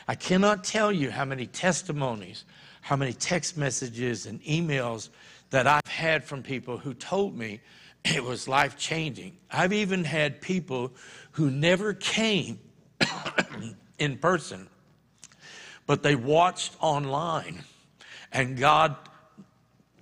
I 0.09 0.15
cannot 0.15 0.63
tell 0.63 0.93
you 0.93 1.11
how 1.11 1.25
many 1.25 1.47
testimonies, 1.47 2.45
how 2.87 2.95
many 2.95 3.13
text 3.13 3.57
messages 3.57 4.27
and 4.27 4.41
emails 4.45 5.09
that 5.51 5.67
I've 5.67 5.89
had 5.89 6.23
from 6.23 6.45
people 6.45 6.79
who 6.79 6.95
told 6.95 7.37
me 7.37 7.61
it 8.05 8.23
was 8.23 8.47
life 8.47 8.79
changing. 8.79 9.37
I've 9.51 9.73
even 9.73 10.05
had 10.05 10.41
people 10.41 10.93
who 11.33 11.51
never 11.51 11.95
came 11.95 12.61
in 13.99 14.19
person, 14.19 14.69
but 15.85 16.05
they 16.05 16.15
watched 16.15 16.77
online 16.81 17.65
and 18.31 18.57
God 18.57 18.95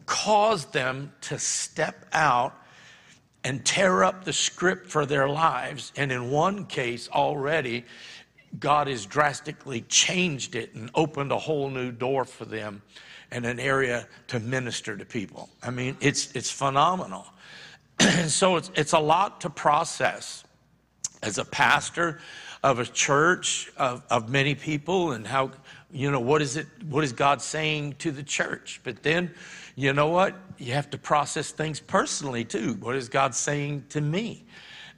caused 0.05 0.75
them 0.75 1.11
to 1.23 1.39
step 1.39 2.05
out 2.13 2.55
and 3.45 3.65
tear 3.65 4.05
up 4.05 4.25
the 4.25 4.33
script 4.35 4.89
for 4.89 5.07
their 5.07 5.27
lives. 5.27 5.91
And 5.97 6.13
in 6.13 6.31
one 6.31 6.67
case, 6.67 7.09
already, 7.09 7.87
God 8.59 8.89
has 8.89 9.07
drastically 9.07 9.83
changed 9.83 10.55
it 10.55 10.75
and 10.75 10.91
opened 10.95 11.33
a 11.33 11.39
whole 11.39 11.71
new 11.71 11.91
door 11.91 12.25
for 12.25 12.45
them 12.45 12.83
and 13.31 13.45
an 13.47 13.59
area 13.59 14.07
to 14.29 14.39
minister 14.41 14.97
to 14.97 15.05
people. 15.05 15.49
I 15.63 15.71
mean, 15.71 15.97
it's, 16.01 16.31
it's 16.33 16.51
phenomenal. 16.51 17.27
and 17.99 18.31
so 18.31 18.57
it's, 18.57 18.71
it's 18.75 18.93
a 18.93 18.99
lot 18.99 19.41
to 19.43 19.51
process 19.51 20.45
as 21.23 21.39
a 21.39 21.45
pastor 21.45 22.21
of 22.63 22.79
a 22.79 22.87
church 22.87 23.73
of, 23.77 24.03
of 24.11 24.29
many 24.31 24.55
people 24.55 25.13
and 25.13 25.27
how, 25.27 25.51
you 25.91 26.11
know, 26.11 26.21
what 26.21 26.41
is 26.43 26.57
it, 26.57 26.67
what 26.89 27.05
is 27.05 27.13
God 27.13 27.43
saying 27.43 27.97
to 27.99 28.11
the 28.11 28.23
church? 28.23 28.81
But 28.85 29.03
then, 29.03 29.33
you 29.75 29.93
know 29.93 30.09
what? 30.09 30.35
You 30.59 30.73
have 30.75 30.89
to 30.91 30.99
process 30.99 31.51
things 31.51 31.81
personally 31.81 32.45
too. 32.45 32.75
What 32.75 32.95
is 32.95 33.09
God 33.09 33.35
saying 33.35 33.85
to 33.91 34.01
me? 34.01 34.45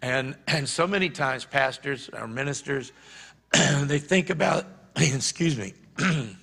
And, 0.02 0.36
and 0.46 0.68
so 0.68 0.86
many 0.86 1.08
times, 1.08 1.44
pastors 1.44 2.10
or 2.12 2.28
ministers, 2.28 2.92
they 3.84 3.98
think 3.98 4.30
about, 4.30 4.66
excuse 4.96 5.56
me, 5.56 5.74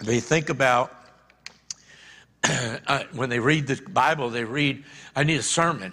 they 0.00 0.20
think 0.20 0.48
about, 0.48 0.92
uh, 2.44 3.04
when 3.12 3.28
they 3.28 3.38
read 3.38 3.66
the 3.66 3.80
Bible, 3.90 4.30
they 4.30 4.44
read, 4.44 4.84
I 5.14 5.24
need 5.24 5.36
a 5.36 5.42
sermon 5.42 5.92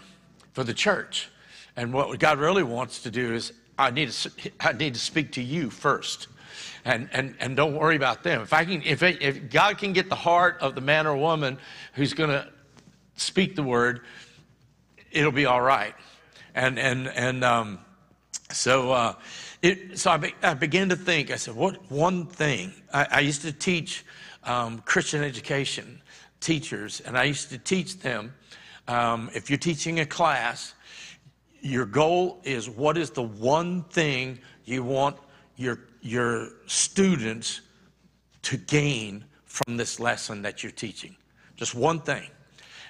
for 0.53 0.63
the 0.63 0.73
church. 0.73 1.29
And 1.75 1.93
what 1.93 2.17
God 2.19 2.39
really 2.39 2.63
wants 2.63 3.03
to 3.03 3.11
do 3.11 3.33
is, 3.33 3.53
I 3.77 3.91
need 3.91 4.09
to, 4.09 4.51
I 4.59 4.73
need 4.73 4.95
to 4.95 4.99
speak 4.99 5.33
to 5.33 5.43
you 5.43 5.69
first. 5.69 6.27
And, 6.83 7.09
and, 7.11 7.35
and 7.39 7.55
don't 7.55 7.75
worry 7.75 7.95
about 7.95 8.23
them. 8.23 8.41
If, 8.41 8.53
I 8.53 8.65
can, 8.65 8.81
if, 8.83 9.03
it, 9.03 9.21
if 9.21 9.49
God 9.51 9.77
can 9.77 9.93
get 9.93 10.09
the 10.09 10.15
heart 10.15 10.57
of 10.61 10.73
the 10.73 10.81
man 10.81 11.05
or 11.05 11.15
woman 11.15 11.59
who's 11.93 12.13
going 12.13 12.29
to 12.29 12.47
speak 13.15 13.55
the 13.55 13.63
word, 13.63 14.01
it'll 15.11 15.31
be 15.31 15.45
all 15.45 15.61
right. 15.61 15.93
And, 16.55 16.79
and, 16.79 17.07
and 17.07 17.43
um, 17.43 17.79
so, 18.57 18.91
uh, 18.91 19.13
it, 19.61 19.99
so 19.99 20.11
I, 20.11 20.17
be, 20.17 20.35
I 20.41 20.53
began 20.53 20.89
to 20.89 20.95
think, 20.95 21.31
I 21.31 21.35
said, 21.35 21.55
what 21.55 21.91
one 21.91 22.25
thing? 22.25 22.73
I, 22.93 23.07
I 23.11 23.19
used 23.19 23.43
to 23.43 23.51
teach 23.51 24.03
um, 24.43 24.79
Christian 24.79 25.23
education 25.23 26.01
teachers, 26.39 27.01
and 27.01 27.17
I 27.17 27.25
used 27.25 27.49
to 27.51 27.57
teach 27.57 27.99
them 27.99 28.33
um, 28.87 29.29
if 29.33 29.49
you're 29.49 29.59
teaching 29.59 29.99
a 29.99 30.05
class, 30.05 30.73
your 31.61 31.85
goal 31.85 32.39
is 32.43 32.69
what 32.69 32.97
is 32.97 33.11
the 33.11 33.23
one 33.23 33.83
thing 33.83 34.39
you 34.65 34.83
want 34.83 35.17
your, 35.57 35.79
your 36.01 36.49
students 36.65 37.61
to 38.43 38.57
gain 38.57 39.25
from 39.45 39.75
this 39.77 39.99
lesson 39.99 40.41
that 40.43 40.63
you're 40.63 40.71
teaching? 40.71 41.15
Just 41.57 41.75
one 41.75 41.99
thing. 41.99 42.29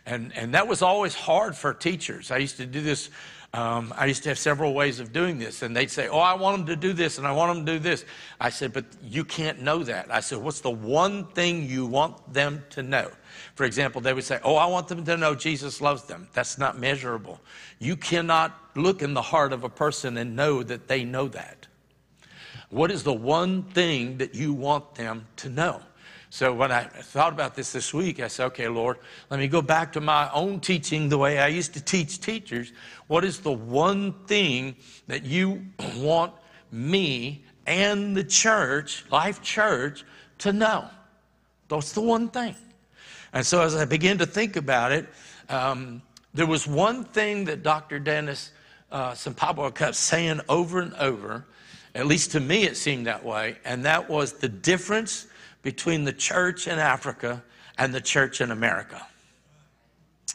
And, 0.05 0.31
and 0.37 0.53
that 0.53 0.67
was 0.67 0.81
always 0.81 1.15
hard 1.15 1.55
for 1.55 1.73
teachers. 1.73 2.31
I 2.31 2.37
used 2.37 2.57
to 2.57 2.65
do 2.65 2.81
this, 2.81 3.09
um, 3.57 3.91
I 3.97 4.05
used 4.05 4.21
to 4.21 4.29
have 4.29 4.37
several 4.37 4.75
ways 4.75 4.99
of 4.99 5.11
doing 5.11 5.39
this. 5.39 5.63
And 5.63 5.75
they'd 5.75 5.89
say, 5.89 6.07
Oh, 6.07 6.19
I 6.19 6.35
want 6.35 6.57
them 6.57 6.67
to 6.67 6.75
do 6.75 6.93
this 6.93 7.17
and 7.17 7.25
I 7.25 7.31
want 7.31 7.55
them 7.55 7.65
to 7.65 7.71
do 7.73 7.79
this. 7.79 8.05
I 8.39 8.51
said, 8.51 8.71
But 8.71 8.85
you 9.01 9.25
can't 9.25 9.63
know 9.63 9.83
that. 9.83 10.13
I 10.13 10.19
said, 10.19 10.37
What's 10.37 10.61
the 10.61 10.69
one 10.69 11.25
thing 11.29 11.67
you 11.67 11.87
want 11.87 12.31
them 12.31 12.63
to 12.69 12.83
know? 12.83 13.09
For 13.55 13.63
example, 13.63 13.99
they 13.99 14.13
would 14.13 14.25
say, 14.25 14.39
Oh, 14.43 14.57
I 14.57 14.67
want 14.67 14.87
them 14.87 15.03
to 15.03 15.17
know 15.17 15.33
Jesus 15.33 15.81
loves 15.81 16.03
them. 16.03 16.27
That's 16.33 16.59
not 16.59 16.77
measurable. 16.77 17.41
You 17.79 17.95
cannot 17.95 18.55
look 18.75 19.01
in 19.01 19.15
the 19.15 19.23
heart 19.23 19.51
of 19.51 19.63
a 19.63 19.69
person 19.69 20.17
and 20.17 20.35
know 20.35 20.61
that 20.61 20.87
they 20.87 21.03
know 21.03 21.27
that. 21.29 21.65
What 22.69 22.91
is 22.91 23.01
the 23.01 23.13
one 23.13 23.63
thing 23.63 24.19
that 24.19 24.35
you 24.35 24.53
want 24.53 24.93
them 24.93 25.25
to 25.37 25.49
know? 25.49 25.81
So 26.29 26.53
when 26.53 26.71
I 26.71 26.83
thought 26.83 27.31
about 27.31 27.55
this 27.55 27.71
this 27.71 27.93
week, 27.93 28.19
I 28.19 28.27
said, 28.27 28.47
okay, 28.47 28.67
Lord, 28.67 28.97
let 29.29 29.39
me 29.39 29.47
go 29.47 29.61
back 29.61 29.93
to 29.93 30.01
my 30.01 30.29
own 30.31 30.59
teaching 30.59 31.07
the 31.07 31.17
way 31.17 31.39
I 31.39 31.47
used 31.47 31.73
to 31.75 31.81
teach 31.81 32.19
teachers. 32.19 32.73
What 33.07 33.23
is 33.23 33.39
the 33.39 33.51
one 33.51 34.13
thing 34.25 34.75
that 35.07 35.23
you 35.23 35.65
want 35.95 36.33
me 36.71 37.45
and 37.65 38.15
the 38.15 38.23
church, 38.23 39.05
Life 39.09 39.41
Church, 39.41 40.03
to 40.39 40.51
know? 40.51 40.89
That's 41.69 41.93
the 41.93 42.01
one 42.01 42.27
thing. 42.27 42.55
And 43.33 43.45
so 43.45 43.61
as 43.61 43.75
I 43.75 43.85
began 43.85 44.17
to 44.17 44.25
think 44.25 44.57
about 44.57 44.91
it, 44.91 45.07
um, 45.49 46.01
there 46.33 46.45
was 46.45 46.67
one 46.67 47.05
thing 47.05 47.45
that 47.45 47.63
Dr. 47.63 47.99
Dennis 47.99 48.51
uh, 48.91 49.15
kept 49.73 49.95
saying 49.95 50.41
over 50.49 50.79
and 50.79 50.93
over, 50.95 51.45
at 51.95 52.05
least 52.05 52.31
to 52.33 52.39
me 52.39 52.63
it 52.63 52.77
seemed 52.77 53.07
that 53.07 53.23
way, 53.23 53.57
and 53.65 53.85
that 53.85 54.09
was 54.09 54.33
the 54.33 54.49
difference 54.49 55.27
between 55.67 56.05
the 56.05 56.13
church 56.13 56.65
in 56.65 56.79
Africa 56.79 57.43
and 57.77 57.93
the 57.93 57.99
church 57.99 58.39
in 58.39 58.51
America. 58.51 59.05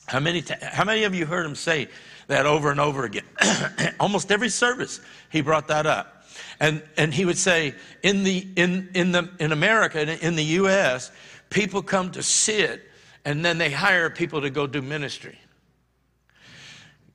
How 0.04 0.20
many, 0.20 0.42
ta- 0.42 0.58
how 0.60 0.84
many 0.84 1.04
of 1.04 1.14
you 1.14 1.24
heard 1.24 1.46
him 1.46 1.54
say 1.54 1.88
that 2.26 2.44
over 2.44 2.70
and 2.70 2.78
over 2.78 3.06
again? 3.06 3.24
Almost 3.98 4.30
every 4.30 4.50
service 4.50 5.00
he 5.30 5.40
brought 5.40 5.68
that 5.68 5.86
up. 5.86 6.26
And, 6.60 6.82
and 6.98 7.14
he 7.14 7.24
would 7.24 7.38
say, 7.38 7.74
in, 8.02 8.24
the, 8.24 8.46
in, 8.56 8.90
in, 8.92 9.12
the, 9.12 9.30
in 9.40 9.52
America, 9.52 10.02
in, 10.02 10.10
in 10.10 10.36
the 10.36 10.44
U.S., 10.44 11.10
people 11.48 11.80
come 11.80 12.10
to 12.10 12.22
sit 12.22 12.82
and 13.24 13.42
then 13.42 13.56
they 13.56 13.70
hire 13.70 14.10
people 14.10 14.42
to 14.42 14.50
go 14.50 14.66
do 14.66 14.82
ministry. 14.82 15.38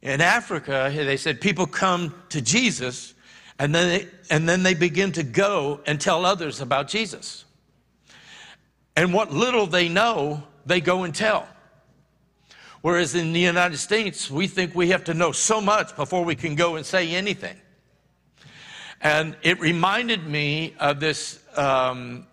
In 0.01 0.21
Africa, 0.21 0.91
they 0.91 1.17
said 1.17 1.39
people 1.39 1.67
come 1.67 2.15
to 2.29 2.41
Jesus 2.41 3.13
and 3.59 3.75
then 3.75 3.89
they, 3.89 4.07
and 4.31 4.49
then 4.49 4.63
they 4.63 4.73
begin 4.73 5.11
to 5.11 5.23
go 5.23 5.81
and 5.85 6.01
tell 6.01 6.25
others 6.25 6.61
about 6.61 6.87
Jesus. 6.87 7.43
And 8.97 9.13
what 9.13 9.31
little 9.31 9.67
they 9.67 9.89
know, 9.89 10.41
they 10.65 10.81
go 10.81 11.03
and 11.03 11.13
tell. 11.13 11.47
Whereas 12.81 13.13
in 13.13 13.31
the 13.31 13.39
United 13.39 13.77
States, 13.77 14.31
we 14.31 14.47
think 14.47 14.73
we 14.73 14.89
have 14.89 15.03
to 15.03 15.13
know 15.13 15.31
so 15.31 15.61
much 15.61 15.95
before 15.95 16.25
we 16.25 16.33
can 16.33 16.55
go 16.55 16.77
and 16.77 16.85
say 16.85 17.13
anything. 17.13 17.55
And 18.99 19.37
it 19.43 19.59
reminded 19.59 20.25
me 20.25 20.73
of 20.79 20.99
this 20.99 21.43
um, 21.55 22.25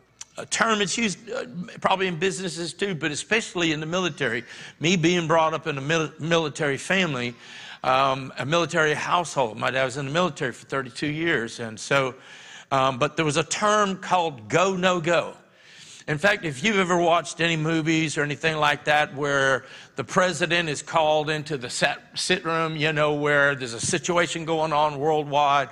term, 0.49 0.81
it's 0.81 0.97
used 0.97 1.31
uh, 1.31 1.45
probably 1.83 2.07
in 2.07 2.19
businesses 2.19 2.73
too, 2.73 2.95
but 2.95 3.11
especially 3.11 3.73
in 3.73 3.81
the 3.81 3.87
military. 3.87 4.43
Me 4.81 4.97
being 4.97 5.27
brought 5.27 5.53
up 5.53 5.67
in 5.67 5.77
a 5.77 5.83
mil- 5.83 6.12
military 6.19 6.79
family, 6.79 7.35
um, 7.83 8.33
a 8.39 8.47
military 8.47 8.95
household. 8.95 9.59
My 9.59 9.71
dad 9.71 9.85
was 9.85 9.99
in 9.99 10.07
the 10.07 10.12
military 10.12 10.53
for 10.53 10.65
32 10.65 11.09
years. 11.09 11.61
And 11.61 11.79
so, 11.79 12.15
um, 12.73 12.99
but 12.99 13.17
there 13.17 13.27
was 13.27 13.37
a 13.37 13.45
term 13.45 13.99
called 13.99 14.49
go, 14.49 14.77
no 14.77 14.99
go. 14.99 15.37
In 16.07 16.19
fact, 16.19 16.45
if 16.45 16.63
you've 16.63 16.77
ever 16.77 16.99
watched 16.99 17.41
any 17.41 17.57
movies 17.57 18.19
or 18.19 18.23
anything 18.23 18.59
like 18.59 18.85
that 18.85 19.15
where 19.15 19.65
the 19.97 20.05
president 20.05 20.69
is 20.69 20.83
called 20.83 21.31
into 21.31 21.57
the 21.57 21.71
sit, 21.71 22.45
room, 22.45 22.77
you 22.77 22.93
know, 22.93 23.15
where 23.15 23.55
there's 23.55 23.73
a 23.73 23.81
situation 23.81 24.45
going 24.45 24.71
on 24.75 24.99
worldwide, 24.99 25.71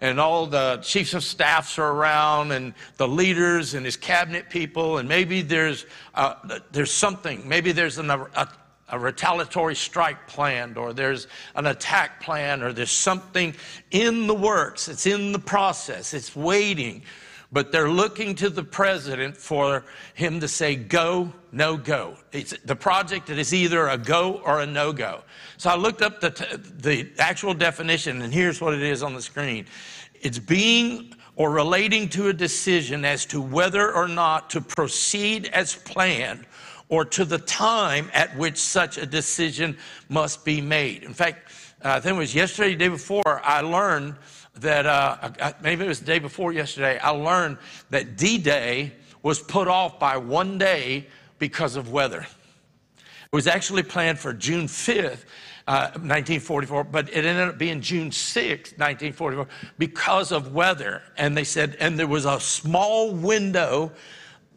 and 0.00 0.18
all 0.18 0.46
the 0.46 0.78
chiefs 0.82 1.12
of 1.12 1.22
staffs 1.22 1.78
are 1.78 1.90
around, 1.90 2.52
and 2.52 2.72
the 2.96 3.06
leaders 3.06 3.74
and 3.74 3.84
his 3.84 3.96
cabinet 3.96 4.48
people, 4.48 4.96
and 4.96 5.06
maybe 5.06 5.42
there's, 5.42 5.84
uh, 6.14 6.34
there's 6.72 6.90
something, 6.90 7.46
maybe 7.46 7.70
there's 7.70 7.98
an, 7.98 8.08
a, 8.08 8.48
a 8.88 8.98
retaliatory 8.98 9.76
strike 9.76 10.26
planned, 10.26 10.78
or 10.78 10.94
there's 10.94 11.26
an 11.56 11.66
attack 11.66 12.22
plan, 12.22 12.62
or 12.62 12.72
there's 12.72 12.90
something 12.90 13.54
in 13.90 14.28
the 14.28 14.34
works, 14.34 14.88
it's 14.88 15.06
in 15.06 15.32
the 15.32 15.38
process, 15.38 16.14
it's 16.14 16.34
waiting 16.34 17.02
but 17.54 17.70
they're 17.70 17.88
looking 17.88 18.34
to 18.34 18.50
the 18.50 18.64
president 18.64 19.36
for 19.36 19.84
him 20.14 20.40
to 20.40 20.48
say 20.48 20.74
go, 20.74 21.32
no 21.52 21.76
go. 21.76 22.16
It's 22.32 22.52
the 22.64 22.74
project 22.74 23.28
that 23.28 23.38
is 23.38 23.54
either 23.54 23.86
a 23.86 23.96
go 23.96 24.42
or 24.44 24.60
a 24.60 24.66
no 24.66 24.92
go. 24.92 25.22
So 25.56 25.70
I 25.70 25.76
looked 25.76 26.02
up 26.02 26.20
the, 26.20 26.30
t- 26.30 26.56
the 26.56 27.08
actual 27.20 27.54
definition, 27.54 28.22
and 28.22 28.34
here's 28.34 28.60
what 28.60 28.74
it 28.74 28.82
is 28.82 29.04
on 29.04 29.14
the 29.14 29.22
screen 29.22 29.66
it's 30.20 30.38
being 30.38 31.14
or 31.36 31.50
relating 31.50 32.08
to 32.08 32.28
a 32.28 32.32
decision 32.32 33.04
as 33.04 33.24
to 33.26 33.40
whether 33.40 33.92
or 33.92 34.08
not 34.08 34.50
to 34.50 34.60
proceed 34.60 35.46
as 35.52 35.76
planned 35.76 36.46
or 36.88 37.04
to 37.04 37.24
the 37.24 37.38
time 37.38 38.10
at 38.14 38.36
which 38.36 38.58
such 38.58 38.98
a 38.98 39.06
decision 39.06 39.76
must 40.08 40.44
be 40.44 40.60
made. 40.60 41.04
In 41.04 41.14
fact, 41.14 41.52
uh, 41.84 41.90
I 41.90 42.00
think 42.00 42.16
it 42.16 42.18
was 42.18 42.34
yesterday, 42.34 42.70
the 42.70 42.76
day 42.76 42.88
before, 42.88 43.40
I 43.44 43.60
learned 43.60 44.16
that 44.56 44.86
uh, 44.86 45.52
maybe 45.62 45.84
it 45.84 45.88
was 45.88 46.00
the 46.00 46.06
day 46.06 46.18
before 46.18 46.52
yesterday, 46.52 46.98
I 46.98 47.10
learned 47.10 47.58
that 47.90 48.16
D 48.16 48.38
Day 48.38 48.92
was 49.22 49.40
put 49.40 49.68
off 49.68 49.98
by 49.98 50.16
one 50.16 50.58
day 50.58 51.06
because 51.38 51.76
of 51.76 51.90
weather. 51.90 52.26
It 53.00 53.32
was 53.32 53.46
actually 53.46 53.82
planned 53.82 54.18
for 54.18 54.32
June 54.32 54.66
5th, 54.66 55.24
uh, 55.66 55.90
1944, 55.96 56.84
but 56.84 57.08
it 57.08 57.24
ended 57.24 57.48
up 57.48 57.58
being 57.58 57.80
June 57.80 58.10
6th, 58.10 58.78
1944, 58.78 59.48
because 59.78 60.30
of 60.30 60.54
weather. 60.54 61.02
And 61.16 61.36
they 61.36 61.42
said, 61.42 61.76
and 61.80 61.98
there 61.98 62.06
was 62.06 62.26
a 62.26 62.38
small 62.38 63.12
window, 63.12 63.92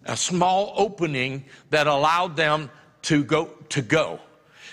a 0.06 0.18
small 0.18 0.74
opening 0.76 1.46
that 1.72 1.88
allowed 1.88 2.36
them 2.36 2.70
to 3.04 3.24
go. 3.24 3.46
To 3.70 3.82
go. 3.82 4.20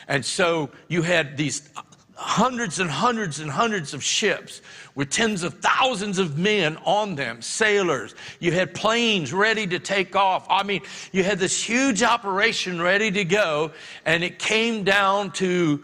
And 0.07 0.25
so 0.25 0.71
you 0.89 1.03
had 1.03 1.37
these 1.37 1.71
hundreds 2.15 2.79
and 2.79 2.91
hundreds 2.91 3.41
and 3.41 3.51
hundreds 3.51 3.93
of 3.93 4.03
ships 4.03 4.63
with 4.95 5.11
tens 5.11 5.43
of 5.43 5.55
thousands 5.55 6.19
of 6.19 6.39
men 6.39 6.77
on 6.85 7.15
them, 7.17 7.43
sailors. 7.43 8.15
You 8.39 8.53
had 8.53 8.75
planes 8.75 9.33
ready 9.33 9.67
to 9.67 9.79
take 9.79 10.15
off. 10.15 10.47
I 10.49 10.63
mean, 10.63 10.83
you 11.13 11.25
had 11.25 11.39
this 11.39 11.63
huge 11.63 12.03
operation 12.03 12.81
ready 12.81 13.11
to 13.11 13.25
go, 13.25 13.73
and 14.05 14.23
it 14.23 14.39
came 14.39 14.85
down 14.85 15.33
to 15.33 15.83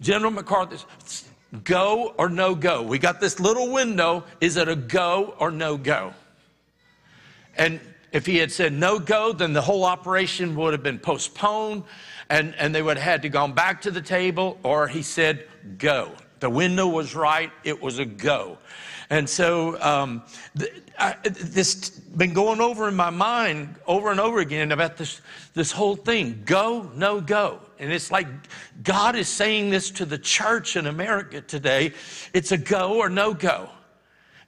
General 0.00 0.32
MacArthur's 0.32 0.84
go 1.64 2.14
or 2.18 2.28
no 2.28 2.54
go. 2.54 2.82
We 2.82 2.98
got 2.98 3.20
this 3.20 3.40
little 3.40 3.72
window. 3.72 4.24
Is 4.40 4.56
it 4.56 4.68
a 4.68 4.76
go 4.76 5.34
or 5.38 5.50
no 5.50 5.76
go? 5.76 6.12
And 7.56 7.80
if 8.12 8.26
he 8.26 8.36
had 8.36 8.52
said 8.52 8.72
no 8.72 8.98
go, 8.98 9.32
then 9.32 9.52
the 9.52 9.62
whole 9.62 9.84
operation 9.84 10.54
would 10.56 10.72
have 10.72 10.82
been 10.82 10.98
postponed 10.98 11.84
and, 12.30 12.54
and 12.56 12.74
they 12.74 12.82
would 12.82 12.96
have 12.96 13.04
had 13.04 13.22
to 13.22 13.28
gone 13.28 13.52
back 13.52 13.82
to 13.82 13.90
the 13.90 14.02
table, 14.02 14.58
or 14.62 14.88
he 14.88 15.02
said 15.02 15.46
go. 15.78 16.12
The 16.40 16.50
window 16.50 16.86
was 16.86 17.14
right, 17.14 17.50
it 17.64 17.80
was 17.80 17.98
a 17.98 18.04
go. 18.04 18.58
And 19.10 19.28
so 19.28 19.80
um, 19.80 20.22
th- 20.58 20.70
I, 20.98 21.16
this 21.22 21.90
been 21.90 22.34
going 22.34 22.60
over 22.60 22.88
in 22.88 22.94
my 22.94 23.10
mind 23.10 23.76
over 23.86 24.10
and 24.10 24.20
over 24.20 24.40
again 24.40 24.72
about 24.72 24.96
this, 24.96 25.20
this 25.54 25.72
whole 25.72 25.96
thing 25.96 26.42
go, 26.44 26.90
no 26.94 27.20
go. 27.20 27.60
And 27.78 27.92
it's 27.92 28.10
like 28.10 28.26
God 28.82 29.16
is 29.16 29.28
saying 29.28 29.70
this 29.70 29.90
to 29.92 30.04
the 30.04 30.18
church 30.18 30.76
in 30.76 30.86
America 30.86 31.40
today 31.40 31.92
it's 32.34 32.52
a 32.52 32.58
go 32.58 32.98
or 32.98 33.08
no 33.08 33.32
go. 33.32 33.70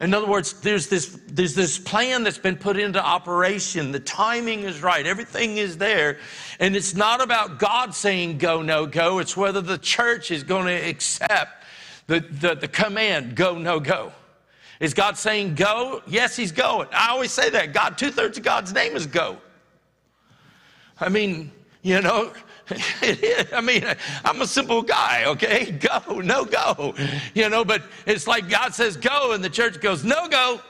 In 0.00 0.14
other 0.14 0.26
words, 0.26 0.54
there's 0.60 0.88
this, 0.88 1.18
there's 1.26 1.54
this 1.54 1.78
plan 1.78 2.22
that's 2.22 2.38
been 2.38 2.56
put 2.56 2.78
into 2.78 3.04
operation. 3.04 3.92
The 3.92 4.00
timing 4.00 4.60
is 4.60 4.82
right. 4.82 5.06
Everything 5.06 5.58
is 5.58 5.76
there. 5.76 6.18
And 6.58 6.74
it's 6.74 6.94
not 6.94 7.22
about 7.22 7.58
God 7.58 7.94
saying 7.94 8.38
go, 8.38 8.62
no, 8.62 8.86
go. 8.86 9.18
It's 9.18 9.36
whether 9.36 9.60
the 9.60 9.76
church 9.76 10.30
is 10.30 10.42
going 10.42 10.66
to 10.66 10.88
accept 10.88 11.64
the, 12.06 12.20
the, 12.20 12.54
the 12.54 12.68
command 12.68 13.36
go, 13.36 13.58
no, 13.58 13.78
go. 13.78 14.12
Is 14.80 14.94
God 14.94 15.18
saying 15.18 15.54
go? 15.56 16.02
Yes, 16.06 16.34
He's 16.34 16.52
going. 16.52 16.88
I 16.92 17.10
always 17.10 17.30
say 17.30 17.50
that. 17.50 17.74
God, 17.74 17.98
two 17.98 18.10
thirds 18.10 18.38
of 18.38 18.44
God's 18.44 18.72
name 18.72 18.96
is 18.96 19.06
go. 19.06 19.36
I 20.98 21.10
mean, 21.10 21.52
you 21.82 22.00
know, 22.00 22.32
I 23.52 23.60
mean, 23.62 23.84
I'm 24.24 24.40
a 24.42 24.46
simple 24.46 24.82
guy, 24.82 25.24
okay? 25.26 25.72
Go, 25.72 26.20
no 26.20 26.44
go. 26.44 26.94
You 27.34 27.48
know, 27.48 27.64
but 27.64 27.82
it's 28.06 28.26
like 28.26 28.48
God 28.48 28.74
says 28.74 28.96
go, 28.96 29.32
and 29.32 29.42
the 29.42 29.50
church 29.50 29.80
goes, 29.80 30.04
no 30.04 30.28
go. 30.28 30.60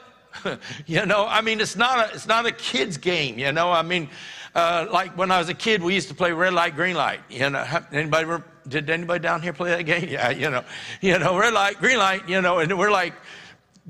you 0.87 1.05
know, 1.07 1.27
I 1.27 1.41
mean, 1.41 1.61
it's 1.61 1.77
not 1.77 2.11
a, 2.11 2.15
it's 2.15 2.27
not 2.27 2.47
a 2.47 2.53
kid's 2.53 2.97
game, 2.97 3.39
you 3.39 3.53
know? 3.53 3.71
I 3.71 3.83
mean, 3.83 4.09
uh, 4.55 4.87
like 4.91 5.17
when 5.17 5.31
I 5.31 5.39
was 5.39 5.49
a 5.49 5.55
kid, 5.55 5.83
we 5.83 5.95
used 5.95 6.09
to 6.09 6.15
play 6.15 6.33
red 6.33 6.55
light, 6.55 6.75
green 6.75 6.97
light. 6.97 7.21
You 7.29 7.51
know, 7.51 7.65
anybody, 7.93 8.25
re- 8.25 8.43
did 8.69 8.89
anybody 8.91 9.21
down 9.21 9.43
here 9.43 9.53
play 9.53 9.71
that 9.71 9.85
game? 9.85 10.09
Yeah, 10.11 10.31
you 10.31 10.51
know, 10.51 10.65
you 11.01 11.19
know, 11.19 11.37
red 11.37 11.53
light, 11.53 11.79
green 11.79 11.99
light, 11.99 12.29
you 12.29 12.41
know, 12.41 12.59
and 12.59 12.77
we're 12.79 12.91
like, 12.91 13.15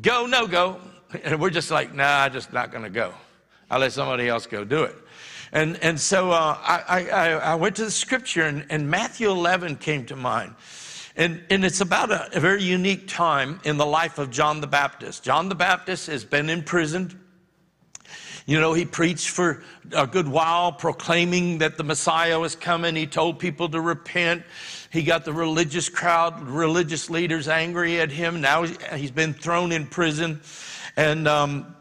go, 0.01 0.27
no 0.27 0.47
go. 0.47 0.81
And 1.25 1.41
we're 1.41 1.51
just 1.51 1.71
like, 1.71 1.95
nah, 1.95 2.25
I'm 2.25 2.33
just 2.33 2.53
not 2.53 2.71
going 2.71 2.85
to 2.85 2.91
go. 2.91 3.15
I'll 3.71 3.81
let 3.81 3.93
somebody 3.93 4.29
else 4.29 4.47
go 4.47 4.65
do 4.65 4.83
it. 4.83 4.97
And, 5.53 5.77
and 5.83 5.99
so 5.99 6.31
uh, 6.31 6.57
I, 6.61 7.09
I, 7.11 7.29
I 7.31 7.55
went 7.57 7.77
to 7.77 7.85
the 7.85 7.91
scripture, 7.91 8.45
and, 8.45 8.65
and 8.71 8.89
Matthew 8.89 9.31
11 9.31 9.77
came 9.77 10.07
to 10.07 10.17
mind. 10.17 10.55
And, 11.17 11.43
and 11.51 11.65
it's 11.65 11.81
about 11.81 12.11
a, 12.11 12.37
a 12.37 12.41
very 12.41 12.63
unique 12.63 13.09
time 13.09 13.61
in 13.65 13.77
the 13.77 13.87
life 13.87 14.19
of 14.19 14.31
John 14.31 14.61
the 14.61 14.69
Baptist. 14.69 15.25
John 15.25 15.49
the 15.49 15.57
Baptist 15.57 16.07
has 16.07 16.25
been 16.25 16.49
imprisoned. 16.49 17.19
You 18.47 18.61
know, 18.61 18.73
he 18.73 18.85
preached 18.85 19.29
for 19.29 19.63
a 19.93 20.07
good 20.07 20.27
while, 20.27 20.73
proclaiming 20.73 21.59
that 21.59 21.77
the 21.77 21.85
Messiah 21.85 22.39
was 22.39 22.55
coming. 22.55 22.97
He 22.97 23.07
told 23.07 23.39
people 23.39 23.69
to 23.69 23.81
repent. 23.81 24.45
He 24.91 25.03
got 25.03 25.25
the 25.25 25.33
religious 25.33 25.89
crowd, 25.89 26.41
religious 26.43 27.11
leaders 27.11 27.49
angry 27.49 28.01
at 28.01 28.11
him. 28.11 28.41
Now 28.41 28.65
he's 28.65 29.11
been 29.11 29.35
thrown 29.35 29.73
in 29.73 29.87
prison. 29.87 30.41
And 30.97 31.29
um, 31.29 31.77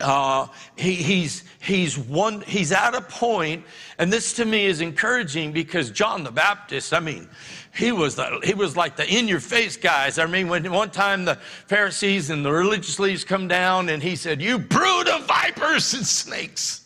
uh, 0.00 0.48
he, 0.76 0.94
he's, 0.94 1.44
he's, 1.60 1.96
one, 1.96 2.40
he's 2.42 2.72
at 2.72 2.94
a 2.94 3.00
point, 3.00 3.64
and 3.98 4.12
this 4.12 4.32
to 4.34 4.44
me 4.44 4.66
is 4.66 4.80
encouraging 4.80 5.52
because 5.52 5.90
John 5.90 6.24
the 6.24 6.32
Baptist, 6.32 6.92
I 6.92 7.00
mean, 7.00 7.28
he 7.74 7.92
was, 7.92 8.16
the, 8.16 8.40
he 8.42 8.54
was 8.54 8.76
like 8.76 8.96
the 8.96 9.06
in 9.06 9.28
your 9.28 9.40
face 9.40 9.76
guys. 9.76 10.18
I 10.18 10.26
mean, 10.26 10.48
when 10.48 10.70
one 10.70 10.90
time 10.90 11.24
the 11.24 11.36
Pharisees 11.66 12.30
and 12.30 12.44
the 12.44 12.52
religious 12.52 12.98
leaders 12.98 13.24
come 13.24 13.48
down 13.48 13.88
and 13.88 14.02
he 14.02 14.16
said, 14.16 14.42
You 14.42 14.58
brood 14.58 15.08
of 15.08 15.26
vipers 15.26 15.94
and 15.94 16.06
snakes. 16.06 16.82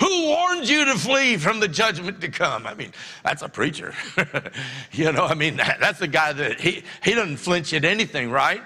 Who 0.00 0.26
warned 0.26 0.68
you 0.68 0.84
to 0.86 0.94
flee 0.94 1.36
from 1.36 1.60
the 1.60 1.68
judgment 1.68 2.20
to 2.20 2.28
come? 2.28 2.66
I 2.66 2.74
mean, 2.74 2.92
that's 3.22 3.42
a 3.42 3.48
preacher. 3.48 3.94
you 4.92 5.12
know, 5.12 5.24
I 5.24 5.34
mean, 5.34 5.56
that's 5.56 6.00
the 6.00 6.08
guy 6.08 6.32
that 6.32 6.60
he, 6.60 6.82
he 7.04 7.14
doesn't 7.14 7.36
flinch 7.36 7.72
at 7.72 7.84
anything, 7.84 8.30
right? 8.30 8.62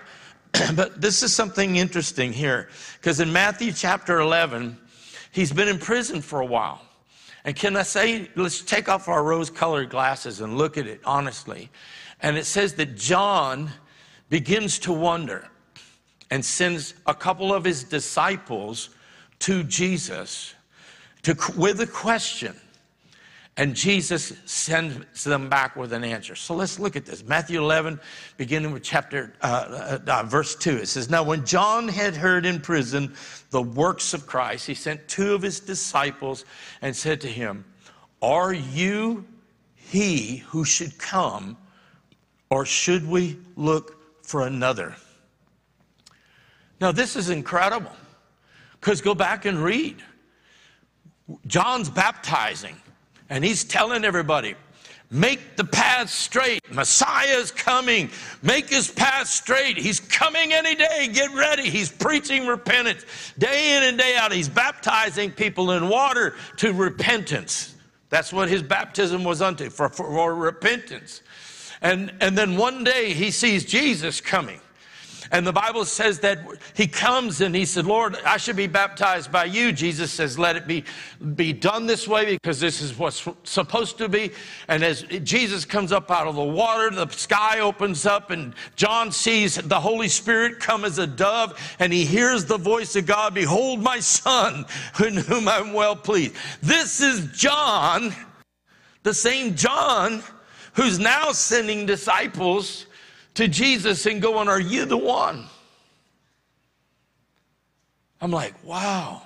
but 0.74 1.00
this 1.00 1.22
is 1.22 1.34
something 1.34 1.76
interesting 1.76 2.32
here 2.32 2.68
because 3.00 3.20
in 3.20 3.32
Matthew 3.32 3.72
chapter 3.72 4.20
11, 4.20 4.76
he's 5.32 5.52
been 5.52 5.68
in 5.68 5.78
prison 5.78 6.20
for 6.20 6.40
a 6.40 6.46
while. 6.46 6.82
And 7.44 7.54
can 7.54 7.76
I 7.76 7.82
say, 7.82 8.28
let's 8.34 8.60
take 8.60 8.88
off 8.88 9.08
our 9.08 9.22
rose 9.22 9.50
colored 9.50 9.90
glasses 9.90 10.40
and 10.40 10.58
look 10.58 10.76
at 10.76 10.86
it 10.86 11.00
honestly. 11.04 11.70
And 12.20 12.36
it 12.36 12.44
says 12.44 12.74
that 12.74 12.96
John 12.96 13.70
begins 14.28 14.78
to 14.80 14.92
wonder 14.92 15.48
and 16.30 16.44
sends 16.44 16.94
a 17.06 17.14
couple 17.14 17.54
of 17.54 17.64
his 17.64 17.84
disciples 17.84 18.90
to 19.40 19.62
Jesus 19.64 20.54
to, 21.22 21.36
with 21.56 21.80
a 21.80 21.86
question. 21.86 22.54
And 23.58 23.74
Jesus 23.74 24.34
sends 24.44 25.24
them 25.24 25.48
back 25.48 25.74
with 25.74 25.92
an 25.92 26.04
answer. 26.04 26.36
So 26.36 26.54
let's 26.54 26.78
look 26.78 26.94
at 26.94 27.04
this. 27.04 27.24
Matthew 27.24 27.60
11, 27.60 27.98
beginning 28.36 28.70
with 28.70 28.84
chapter, 28.84 29.34
uh, 29.42 29.98
uh, 30.06 30.10
uh, 30.10 30.22
verse 30.22 30.54
2. 30.54 30.76
It 30.76 30.86
says, 30.86 31.10
Now 31.10 31.24
when 31.24 31.44
John 31.44 31.88
had 31.88 32.14
heard 32.14 32.46
in 32.46 32.60
prison 32.60 33.16
the 33.50 33.60
works 33.60 34.14
of 34.14 34.28
Christ, 34.28 34.68
he 34.68 34.74
sent 34.74 35.08
two 35.08 35.34
of 35.34 35.42
his 35.42 35.58
disciples 35.58 36.44
and 36.82 36.94
said 36.94 37.20
to 37.22 37.26
him, 37.26 37.64
Are 38.22 38.52
you 38.52 39.26
he 39.74 40.36
who 40.36 40.64
should 40.64 40.96
come, 40.96 41.56
or 42.50 42.64
should 42.64 43.08
we 43.08 43.38
look 43.56 44.24
for 44.24 44.46
another? 44.46 44.94
Now, 46.80 46.92
this 46.92 47.16
is 47.16 47.28
incredible 47.28 47.90
because 48.80 49.00
go 49.00 49.16
back 49.16 49.46
and 49.46 49.58
read. 49.58 49.96
John's 51.48 51.90
baptizing. 51.90 52.76
And 53.30 53.44
he's 53.44 53.64
telling 53.64 54.04
everybody, 54.04 54.54
make 55.10 55.56
the 55.56 55.64
path 55.64 56.10
straight. 56.10 56.60
Messiah's 56.72 57.50
coming. 57.50 58.10
Make 58.42 58.70
his 58.70 58.90
path 58.90 59.28
straight. 59.28 59.76
He's 59.76 60.00
coming 60.00 60.52
any 60.52 60.74
day. 60.74 61.08
Get 61.12 61.34
ready. 61.34 61.68
He's 61.68 61.90
preaching 61.90 62.46
repentance 62.46 63.04
day 63.38 63.76
in 63.76 63.82
and 63.84 63.98
day 63.98 64.16
out. 64.16 64.32
He's 64.32 64.48
baptizing 64.48 65.30
people 65.30 65.72
in 65.72 65.88
water 65.88 66.34
to 66.56 66.72
repentance. 66.72 67.74
That's 68.10 68.32
what 68.32 68.48
his 68.48 68.62
baptism 68.62 69.24
was 69.24 69.42
unto, 69.42 69.68
for, 69.68 69.88
for, 69.88 70.06
for 70.06 70.34
repentance. 70.34 71.22
And, 71.82 72.12
and 72.20 72.36
then 72.36 72.56
one 72.56 72.82
day 72.84 73.12
he 73.12 73.30
sees 73.30 73.64
Jesus 73.64 74.20
coming. 74.20 74.60
And 75.30 75.46
the 75.46 75.52
Bible 75.52 75.84
says 75.84 76.20
that 76.20 76.38
he 76.74 76.86
comes 76.86 77.40
and 77.40 77.54
he 77.54 77.64
said, 77.64 77.86
Lord, 77.86 78.16
I 78.24 78.36
should 78.36 78.56
be 78.56 78.66
baptized 78.66 79.30
by 79.30 79.44
you. 79.44 79.72
Jesus 79.72 80.10
says, 80.10 80.38
let 80.38 80.56
it 80.56 80.66
be, 80.66 80.84
be 81.34 81.52
done 81.52 81.86
this 81.86 82.08
way 82.08 82.24
because 82.24 82.60
this 82.60 82.80
is 82.80 82.98
what's 82.98 83.26
supposed 83.44 83.98
to 83.98 84.08
be. 84.08 84.30
And 84.68 84.82
as 84.82 85.02
Jesus 85.02 85.64
comes 85.64 85.92
up 85.92 86.10
out 86.10 86.26
of 86.26 86.34
the 86.34 86.42
water, 86.42 86.90
the 86.90 87.08
sky 87.10 87.60
opens 87.60 88.06
up 88.06 88.30
and 88.30 88.54
John 88.76 89.12
sees 89.12 89.56
the 89.56 89.80
Holy 89.80 90.08
Spirit 90.08 90.60
come 90.60 90.84
as 90.84 90.98
a 90.98 91.06
dove 91.06 91.58
and 91.78 91.92
he 91.92 92.04
hears 92.04 92.46
the 92.46 92.58
voice 92.58 92.96
of 92.96 93.06
God, 93.06 93.34
Behold 93.34 93.82
my 93.82 94.00
son 94.00 94.64
in 95.04 95.16
whom 95.16 95.48
I'm 95.48 95.72
well 95.72 95.96
pleased. 95.96 96.34
This 96.62 97.00
is 97.00 97.30
John, 97.32 98.14
the 99.02 99.14
same 99.14 99.54
John 99.54 100.22
who's 100.74 100.98
now 100.98 101.32
sending 101.32 101.86
disciples 101.86 102.86
to 103.38 103.46
Jesus 103.46 104.04
and 104.06 104.20
going, 104.20 104.48
Are 104.48 104.60
you 104.60 104.84
the 104.84 104.96
one? 104.96 105.44
I'm 108.20 108.32
like, 108.32 108.52
Wow. 108.64 109.22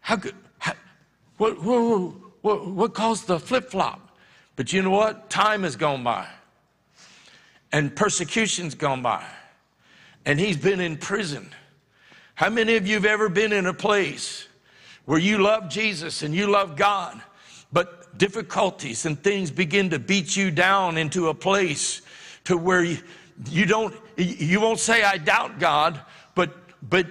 How 0.00 0.16
could, 0.16 0.36
how, 0.58 0.74
what, 1.38 1.60
what, 1.64 2.14
what, 2.42 2.66
what 2.68 2.94
caused 2.94 3.26
the 3.26 3.40
flip 3.40 3.68
flop? 3.70 4.16
But 4.54 4.72
you 4.72 4.82
know 4.82 4.90
what? 4.90 5.28
Time 5.28 5.64
has 5.64 5.74
gone 5.74 6.04
by, 6.04 6.28
and 7.72 7.94
persecution's 7.96 8.76
gone 8.76 9.02
by, 9.02 9.26
and 10.24 10.38
he's 10.38 10.56
been 10.56 10.80
in 10.80 10.96
prison. 10.96 11.48
How 12.36 12.48
many 12.48 12.76
of 12.76 12.86
you 12.86 12.94
have 12.94 13.06
ever 13.06 13.28
been 13.28 13.52
in 13.52 13.66
a 13.66 13.74
place 13.74 14.46
where 15.04 15.18
you 15.18 15.38
love 15.38 15.68
Jesus 15.68 16.22
and 16.22 16.32
you 16.32 16.46
love 16.46 16.76
God, 16.76 17.20
but 17.72 18.16
difficulties 18.18 19.04
and 19.04 19.20
things 19.20 19.50
begin 19.50 19.90
to 19.90 19.98
beat 19.98 20.36
you 20.36 20.52
down 20.52 20.96
into 20.96 21.28
a 21.28 21.34
place 21.34 22.02
to 22.44 22.56
where 22.56 22.82
you, 22.82 22.98
you 23.50 23.66
don't 23.66 23.94
you 24.16 24.60
won't 24.60 24.78
say 24.78 25.02
I 25.02 25.18
doubt 25.18 25.58
God, 25.58 26.00
but 26.34 26.54
but 26.88 27.06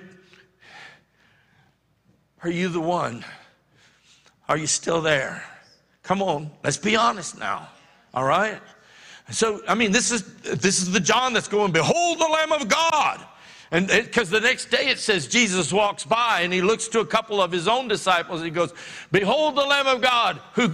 are 2.44 2.50
you 2.50 2.70
the 2.70 2.82
one? 2.82 3.24
Are 4.48 4.58
you 4.58 4.68
still 4.68 5.02
there? 5.02 5.44
Come 6.04 6.22
on, 6.22 6.52
let's 6.64 6.78
be 6.78 6.96
honest 6.96 7.38
now. 7.40 7.70
All 8.14 8.26
right? 8.26 8.60
So, 9.32 9.62
I 9.68 9.76
mean, 9.76 9.92
this 9.92 10.12
is 10.12 10.24
this 10.42 10.82
is 10.82 10.92
the 10.92 11.00
John 11.00 11.34
that's 11.34 11.48
going, 11.48 11.72
Behold 11.72 12.20
the 12.20 12.26
Lamb 12.28 12.52
of 12.52 12.68
God. 12.68 13.26
And 13.72 13.88
because 13.88 14.30
the 14.30 14.40
next 14.40 14.70
day 14.70 14.90
it 14.90 15.00
says 15.00 15.26
Jesus 15.28 15.74
walks 15.74 16.04
by 16.04 16.42
and 16.42 16.54
he 16.54 16.62
looks 16.62 16.88
to 16.90 17.00
a 17.00 17.06
couple 17.06 17.42
of 17.42 17.52
his 17.52 17.68
own 17.68 17.88
disciples 17.88 18.42
and 18.42 18.46
he 18.46 18.52
goes, 18.52 18.72
Behold 19.12 19.56
the 19.56 19.64
Lamb 19.64 19.88
of 19.88 20.00
God 20.00 20.40
who 20.54 20.72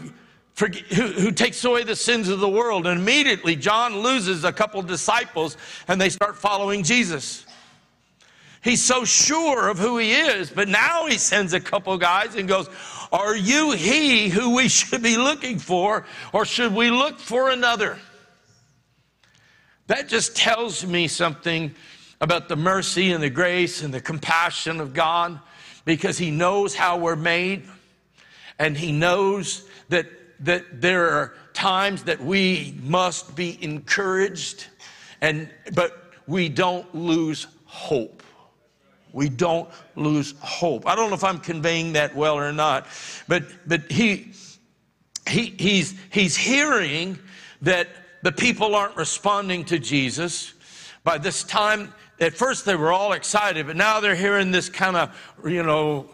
who, 0.60 0.68
who, 0.68 1.32
takes 1.32 1.64
away 1.64 1.84
the 1.84 1.96
sins 1.96 2.28
of 2.28 2.42
the 2.42 2.50
world. 2.50 2.86
And 2.86 3.00
immediately, 3.00 3.56
John 3.56 4.00
loses 4.00 4.44
a 4.44 4.52
couple 4.52 4.82
disciples 4.82 5.56
and 5.88 6.00
they 6.02 6.10
start 6.10 6.38
following 6.38 6.84
Jesus. 6.84 7.46
He's 8.62 8.84
so 8.84 9.06
sure 9.06 9.70
of 9.70 9.80
who 9.80 9.98
he 9.98 10.12
is, 10.12 10.50
but 10.50 10.68
now 10.68 11.06
he 11.06 11.18
sends 11.18 11.54
a 11.54 11.62
couple 11.62 11.98
guys 11.98 12.36
and 12.36 12.48
goes, 12.48 12.70
Are 13.12 13.36
you 13.36 13.72
he 13.72 14.28
who 14.28 14.56
we 14.56 14.68
should 14.68 15.02
be 15.02 15.16
looking 15.16 15.60
for, 15.60 16.06
or 16.34 16.44
should 16.44 16.76
we 16.76 16.92
look 16.92 17.20
for 17.20 17.52
another? 17.52 17.98
That 19.88 20.10
just 20.10 20.36
tells 20.36 20.86
me 20.86 21.08
something 21.08 21.74
about 22.20 22.50
the 22.50 22.58
mercy 22.58 23.14
and 23.14 23.24
the 23.24 23.30
grace 23.30 23.82
and 23.82 23.94
the 23.94 24.02
compassion 24.02 24.82
of 24.82 24.94
God 24.94 25.40
because 25.86 26.18
he 26.18 26.32
knows 26.32 26.76
how 26.76 26.98
we're 26.98 27.16
made 27.16 27.64
and 28.60 28.78
he 28.78 28.92
knows 28.92 29.68
that 29.88 30.06
that 30.40 30.82
there 30.82 31.10
are 31.10 31.34
times 31.54 32.04
that 32.04 32.20
we 32.22 32.78
must 32.82 33.36
be 33.36 33.62
encouraged 33.64 34.68
and 35.22 35.50
but 35.74 36.14
we 36.28 36.48
don't 36.48 36.94
lose 36.96 37.48
hope 37.66 38.24
we 39.12 39.28
don't 39.28 39.70
lose 39.96 40.34
hope 40.40 40.88
i 40.88 40.96
don't 40.96 41.10
know 41.10 41.16
if 41.16 41.24
i'm 41.24 41.40
conveying 41.40 41.94
that 41.94 42.16
well 42.16 42.38
or 42.38 42.54
not 42.54 42.88
but 43.28 43.44
but 43.68 43.92
he 43.92 44.32
he 45.28 45.54
he's 45.58 45.96
he's 46.12 46.36
hearing 46.36 47.20
that 47.62 47.88
the 48.22 48.32
people 48.32 48.76
aren't 48.76 48.96
responding 48.98 49.64
to 49.66 49.80
Jesus. 49.80 50.54
By 51.04 51.18
this 51.18 51.44
time, 51.44 51.94
at 52.20 52.34
first 52.34 52.66
they 52.66 52.76
were 52.76 52.92
all 52.92 53.14
excited, 53.14 53.68
but 53.68 53.76
now 53.76 54.00
they're 54.00 54.16
hearing 54.16 54.52
this 54.52 54.70
kind 54.70 54.98
of, 54.98 55.16
you 55.46 55.64
know, 55.64 56.10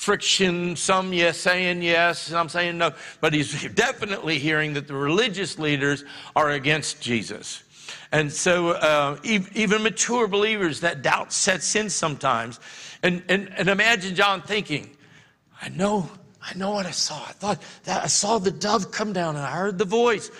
friction, 0.00 0.74
some 0.76 1.12
yes 1.12 1.36
saying 1.36 1.82
yes, 1.82 2.20
some 2.20 2.48
saying 2.48 2.78
no. 2.78 2.90
But 3.20 3.34
he's 3.34 3.64
definitely 3.74 4.38
hearing 4.38 4.72
that 4.72 4.88
the 4.88 4.94
religious 4.94 5.58
leaders 5.58 6.04
are 6.34 6.52
against 6.52 7.02
Jesus. 7.02 7.62
And 8.10 8.32
so, 8.32 8.70
uh, 8.70 9.18
even 9.22 9.82
mature 9.82 10.26
believers, 10.26 10.80
that 10.80 11.02
doubt 11.02 11.34
sets 11.34 11.76
in 11.76 11.90
sometimes. 11.90 12.58
And, 13.02 13.22
and, 13.28 13.52
and 13.58 13.68
imagine 13.68 14.14
John 14.14 14.40
thinking, 14.40 14.96
I 15.60 15.68
know, 15.68 16.08
I 16.40 16.54
know 16.54 16.70
what 16.70 16.86
I 16.86 16.92
saw. 16.92 17.22
I 17.22 17.32
thought 17.32 17.62
that 17.84 18.02
I 18.02 18.06
saw 18.06 18.38
the 18.38 18.50
dove 18.50 18.90
come 18.90 19.12
down 19.12 19.36
and 19.36 19.44
I 19.44 19.50
heard 19.50 19.76
the 19.76 19.84
voice, 19.84 20.30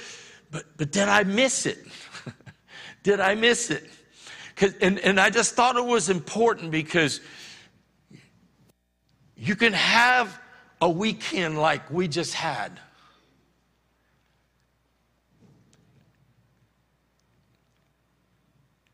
but, 0.51 0.65
but 0.79 0.91
did 0.91 1.09
I 1.09 1.23
miss 1.25 1.67
it? 1.67 1.79
did 3.03 3.21
I 3.21 3.35
miss 3.35 3.71
it? 3.71 3.87
And, 4.81 4.99
and 5.01 5.21
I 5.21 5.29
just 5.29 5.55
thought 5.55 5.77
it 5.77 5.85
was 5.85 6.09
important 6.09 6.71
because 6.71 7.21
you 9.41 9.57
can 9.57 9.73
have 9.73 10.39
a 10.83 10.91
weekend 10.91 11.59
like 11.59 11.91
we 11.91 12.07
just 12.07 12.35
had. 12.35 12.79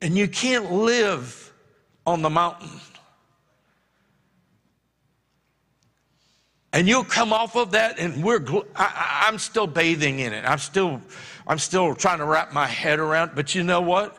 And 0.00 0.16
you 0.16 0.28
can't 0.28 0.70
live 0.70 1.52
on 2.06 2.22
the 2.22 2.30
mountain. 2.30 2.70
And 6.72 6.86
you'll 6.86 7.04
come 7.04 7.32
off 7.32 7.56
of 7.56 7.72
that, 7.72 7.98
and 7.98 8.22
we're. 8.22 8.44
I, 8.76 9.24
I'm 9.26 9.38
still 9.38 9.66
bathing 9.66 10.20
in 10.20 10.32
it. 10.32 10.44
I'm 10.44 10.58
still, 10.58 11.00
I'm 11.46 11.58
still 11.58 11.94
trying 11.94 12.18
to 12.18 12.26
wrap 12.26 12.52
my 12.52 12.66
head 12.66 12.98
around. 12.98 13.32
But 13.34 13.54
you 13.54 13.64
know 13.64 13.80
what? 13.80 14.16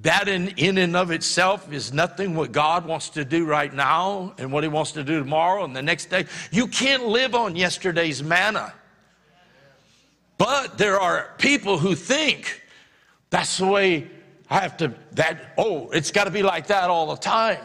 That 0.00 0.26
in, 0.26 0.48
in 0.56 0.78
and 0.78 0.96
of 0.96 1.10
itself 1.10 1.70
is 1.72 1.92
nothing 1.92 2.34
what 2.34 2.50
God 2.50 2.86
wants 2.86 3.10
to 3.10 3.24
do 3.24 3.44
right 3.44 3.72
now 3.72 4.34
and 4.38 4.50
what 4.50 4.64
He 4.64 4.68
wants 4.68 4.92
to 4.92 5.04
do 5.04 5.18
tomorrow 5.18 5.64
and 5.64 5.76
the 5.76 5.82
next 5.82 6.06
day. 6.06 6.24
You 6.50 6.66
can't 6.66 7.06
live 7.06 7.34
on 7.34 7.56
yesterday's 7.56 8.22
manna. 8.22 8.72
But 10.38 10.78
there 10.78 10.98
are 10.98 11.34
people 11.38 11.78
who 11.78 11.94
think 11.94 12.62
that's 13.30 13.58
the 13.58 13.66
way 13.66 14.10
I 14.50 14.60
have 14.60 14.76
to, 14.78 14.92
that, 15.12 15.54
oh, 15.56 15.90
it's 15.90 16.10
got 16.10 16.24
to 16.24 16.30
be 16.30 16.42
like 16.42 16.66
that 16.66 16.90
all 16.90 17.14
the 17.14 17.20
time. 17.20 17.60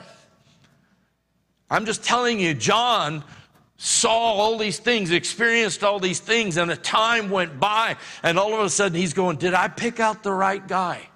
I'm 1.70 1.86
just 1.86 2.04
telling 2.04 2.40
you, 2.40 2.54
John 2.54 3.24
saw 3.78 4.10
all 4.10 4.58
these 4.58 4.80
things, 4.80 5.12
experienced 5.12 5.84
all 5.84 6.00
these 6.00 6.20
things, 6.20 6.58
and 6.58 6.72
a 6.72 6.76
time 6.76 7.30
went 7.30 7.60
by, 7.60 7.98
and 8.24 8.40
all 8.40 8.54
of 8.54 8.60
a 8.62 8.70
sudden 8.70 8.98
he's 8.98 9.14
going, 9.14 9.38
Did 9.38 9.54
I 9.54 9.68
pick 9.68 10.00
out 10.00 10.24
the 10.24 10.32
right 10.32 10.66
guy? 10.66 11.10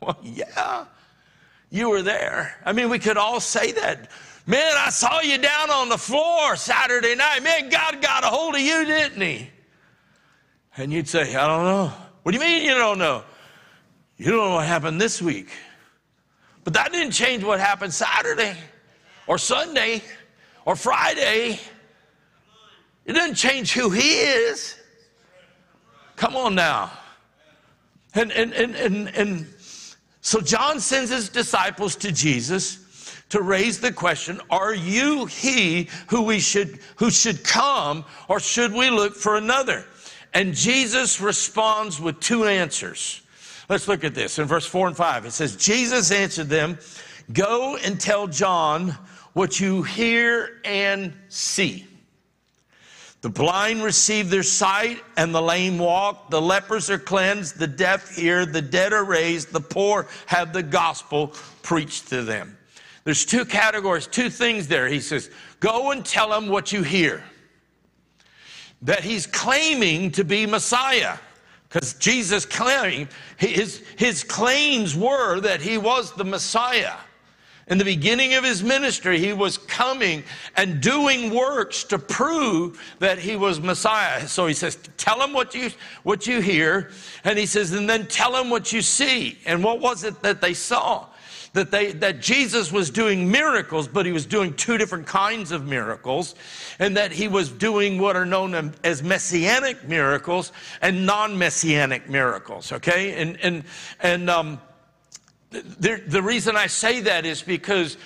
Well, 0.00 0.18
yeah, 0.22 0.86
you 1.70 1.90
were 1.90 2.02
there. 2.02 2.56
I 2.64 2.72
mean, 2.72 2.88
we 2.88 2.98
could 2.98 3.16
all 3.16 3.40
say 3.40 3.72
that. 3.72 4.10
Man, 4.46 4.72
I 4.76 4.90
saw 4.90 5.20
you 5.20 5.38
down 5.38 5.70
on 5.70 5.88
the 5.88 5.98
floor 5.98 6.56
Saturday 6.56 7.14
night. 7.14 7.42
Man, 7.42 7.68
God 7.68 8.02
got 8.02 8.24
a 8.24 8.28
hold 8.28 8.54
of 8.54 8.60
you, 8.60 8.84
didn't 8.84 9.20
he? 9.20 9.50
And 10.76 10.92
you'd 10.92 11.08
say, 11.08 11.34
I 11.34 11.46
don't 11.46 11.64
know. 11.64 11.92
What 12.22 12.32
do 12.32 12.38
you 12.38 12.44
mean 12.44 12.64
you 12.64 12.74
don't 12.74 12.98
know? 12.98 13.22
You 14.16 14.26
don't 14.30 14.48
know 14.48 14.54
what 14.56 14.66
happened 14.66 15.00
this 15.00 15.22
week. 15.22 15.50
But 16.64 16.74
that 16.74 16.92
didn't 16.92 17.12
change 17.12 17.42
what 17.42 17.60
happened 17.60 17.92
Saturday 17.92 18.56
or 19.26 19.38
Sunday 19.38 20.02
or 20.64 20.76
Friday. 20.76 21.58
It 23.04 23.12
doesn't 23.14 23.34
change 23.34 23.72
who 23.72 23.90
he 23.90 24.18
is. 24.20 24.76
Come 26.16 26.36
on 26.36 26.54
now. 26.54 26.92
And, 28.14 28.30
and, 28.32 28.52
and, 28.52 28.74
and, 28.74 29.08
and 29.08 29.46
so 30.20 30.40
John 30.40 30.80
sends 30.80 31.10
his 31.10 31.28
disciples 31.28 31.96
to 31.96 32.12
Jesus 32.12 32.86
to 33.30 33.42
raise 33.42 33.80
the 33.80 33.92
question, 33.92 34.40
are 34.50 34.74
you 34.74 35.26
he 35.26 35.88
who 36.08 36.22
we 36.22 36.40
should 36.40 36.80
who 36.96 37.10
should 37.10 37.44
come 37.44 38.04
or 38.28 38.40
should 38.40 38.72
we 38.72 38.90
look 38.90 39.14
for 39.14 39.36
another? 39.36 39.84
And 40.34 40.54
Jesus 40.54 41.20
responds 41.20 42.00
with 42.00 42.20
two 42.20 42.44
answers. 42.44 43.22
Let's 43.68 43.88
look 43.88 44.04
at 44.04 44.14
this 44.14 44.38
in 44.38 44.46
verse 44.46 44.66
4 44.66 44.88
and 44.88 44.96
5. 44.96 45.26
It 45.26 45.30
says, 45.30 45.56
Jesus 45.56 46.10
answered 46.10 46.48
them, 46.48 46.78
Go 47.32 47.76
and 47.76 48.00
tell 48.00 48.26
John 48.26 48.96
what 49.32 49.60
you 49.60 49.82
hear 49.82 50.60
and 50.64 51.12
see. 51.28 51.86
The 53.22 53.28
blind 53.28 53.82
receive 53.82 54.30
their 54.30 54.42
sight, 54.42 55.02
and 55.16 55.34
the 55.34 55.42
lame 55.42 55.78
walk. 55.78 56.30
The 56.30 56.40
lepers 56.40 56.88
are 56.88 56.98
cleansed, 56.98 57.58
the 57.58 57.66
deaf 57.66 58.16
hear, 58.16 58.46
the 58.46 58.62
dead 58.62 58.94
are 58.94 59.04
raised, 59.04 59.52
the 59.52 59.60
poor 59.60 60.06
have 60.26 60.52
the 60.52 60.62
gospel 60.62 61.34
preached 61.62 62.08
to 62.08 62.22
them. 62.22 62.56
There's 63.04 63.26
two 63.26 63.44
categories, 63.44 64.06
two 64.06 64.30
things 64.30 64.68
there. 64.68 64.88
He 64.88 65.00
says, 65.00 65.30
Go 65.60 65.90
and 65.90 66.04
tell 66.04 66.30
them 66.30 66.48
what 66.48 66.72
you 66.72 66.82
hear. 66.82 67.22
That 68.82 69.04
he's 69.04 69.26
claiming 69.26 70.12
to 70.12 70.24
be 70.24 70.46
Messiah. 70.46 71.18
Because 71.68 71.94
Jesus 71.94 72.46
claimed, 72.46 73.08
his, 73.36 73.84
his 73.96 74.24
claims 74.24 74.96
were 74.96 75.40
that 75.40 75.60
he 75.60 75.78
was 75.78 76.12
the 76.12 76.24
Messiah. 76.24 76.94
In 77.70 77.78
the 77.78 77.84
beginning 77.84 78.34
of 78.34 78.42
his 78.42 78.64
ministry, 78.64 79.20
he 79.20 79.32
was 79.32 79.56
coming 79.56 80.24
and 80.56 80.80
doing 80.80 81.32
works 81.32 81.84
to 81.84 82.00
prove 82.00 82.82
that 82.98 83.16
he 83.16 83.36
was 83.36 83.60
Messiah. 83.60 84.26
So 84.26 84.48
he 84.48 84.54
says, 84.54 84.76
Tell 84.96 85.22
him 85.22 85.32
what 85.32 85.54
you, 85.54 85.70
what 86.02 86.26
you 86.26 86.40
hear. 86.40 86.90
And 87.22 87.38
he 87.38 87.46
says, 87.46 87.72
And 87.72 87.88
then 87.88 88.08
tell 88.08 88.34
him 88.34 88.50
what 88.50 88.72
you 88.72 88.82
see. 88.82 89.38
And 89.46 89.62
what 89.62 89.78
was 89.78 90.02
it 90.02 90.20
that 90.22 90.40
they 90.40 90.52
saw? 90.52 91.06
That, 91.52 91.70
they, 91.70 91.92
that 91.92 92.20
Jesus 92.20 92.72
was 92.72 92.90
doing 92.90 93.30
miracles, 93.30 93.86
but 93.86 94.04
he 94.04 94.12
was 94.12 94.26
doing 94.26 94.54
two 94.54 94.76
different 94.76 95.06
kinds 95.06 95.50
of 95.50 95.66
miracles, 95.66 96.36
and 96.78 96.96
that 96.96 97.10
he 97.10 97.26
was 97.26 97.50
doing 97.50 98.00
what 98.00 98.14
are 98.14 98.26
known 98.26 98.72
as 98.84 99.02
messianic 99.02 99.88
miracles 99.88 100.52
and 100.80 101.06
non 101.06 101.36
messianic 101.38 102.08
miracles, 102.08 102.70
okay? 102.72 103.20
And, 103.20 103.38
and, 103.42 103.64
and, 104.00 104.30
um, 104.30 104.60
the, 105.50 106.02
the 106.06 106.22
reason 106.22 106.56
I 106.56 106.66
say 106.66 107.00
that 107.00 107.26
is 107.26 107.42
because 107.42 107.96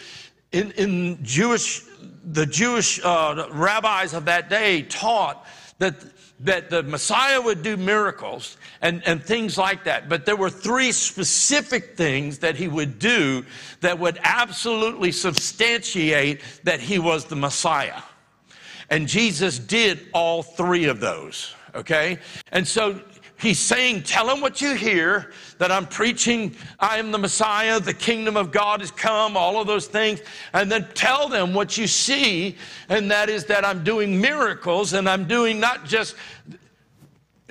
in, 0.53 0.71
in 0.73 1.25
Jewish, 1.25 1.83
the 2.25 2.47
Jewish 2.47 3.01
uh, 3.05 3.49
rabbis 3.51 4.15
of 4.15 4.25
that 4.27 4.49
day 4.49 4.83
taught 4.83 5.47
that, 5.79 5.97
that 6.41 6.71
the 6.71 6.83
Messiah 6.83 7.41
would 7.41 7.63
do 7.63 7.77
miracles 7.77 8.57
and, 8.81 9.03
and 9.07 9.23
things 9.23 9.59
like 9.59 9.85
that. 9.85 10.09
But 10.09 10.25
there 10.25 10.37
were 10.37 10.51
three 10.51 10.93
specific 10.93 11.97
things 11.97 12.39
that 12.39 12.57
he 12.57 12.69
would 12.69 12.99
do 12.99 13.45
that 13.81 13.99
would 13.99 14.19
absolutely 14.23 15.13
substantiate 15.13 16.41
that 16.63 16.81
he 16.81 16.99
was 16.99 17.25
the 17.27 17.37
Messiah. 17.37 18.01
And 18.91 19.09
Jesus 19.09 19.59
did 19.59 20.09
all 20.13 20.43
three 20.43 20.85
of 20.85 21.01
those, 21.01 21.55
okay? 21.75 22.19
And 22.53 22.67
so 22.67 23.01
he's 23.45 23.61
saying, 23.61 24.03
Tell 24.03 24.27
them 24.27 24.41
what 24.41 24.61
you 24.61 24.75
hear, 24.75 25.33
that 25.59 25.71
I'm 25.71 25.87
preaching, 25.87 26.57
I 26.81 26.99
am 26.99 27.13
the 27.13 27.19
Messiah, 27.19 27.79
the 27.79 27.95
kingdom 27.95 28.37
of 28.37 28.51
God 28.51 28.81
has 28.81 28.91
come, 28.91 29.37
all 29.37 29.61
of 29.61 29.67
those 29.67 29.87
things. 29.87 30.21
And 30.53 30.71
then 30.71 30.89
tell 30.95 31.29
them 31.29 31.55
what 31.55 31.79
you 31.79 31.87
see, 31.87 32.57
and 32.89 33.11
that 33.11 33.29
is 33.29 33.45
that 33.47 33.65
I'm 33.65 33.85
doing 33.85 34.21
miracles, 34.21 34.93
and 34.95 35.09
I'm 35.09 35.29
doing 35.29 35.61
not 35.61 35.85
just 35.85 36.17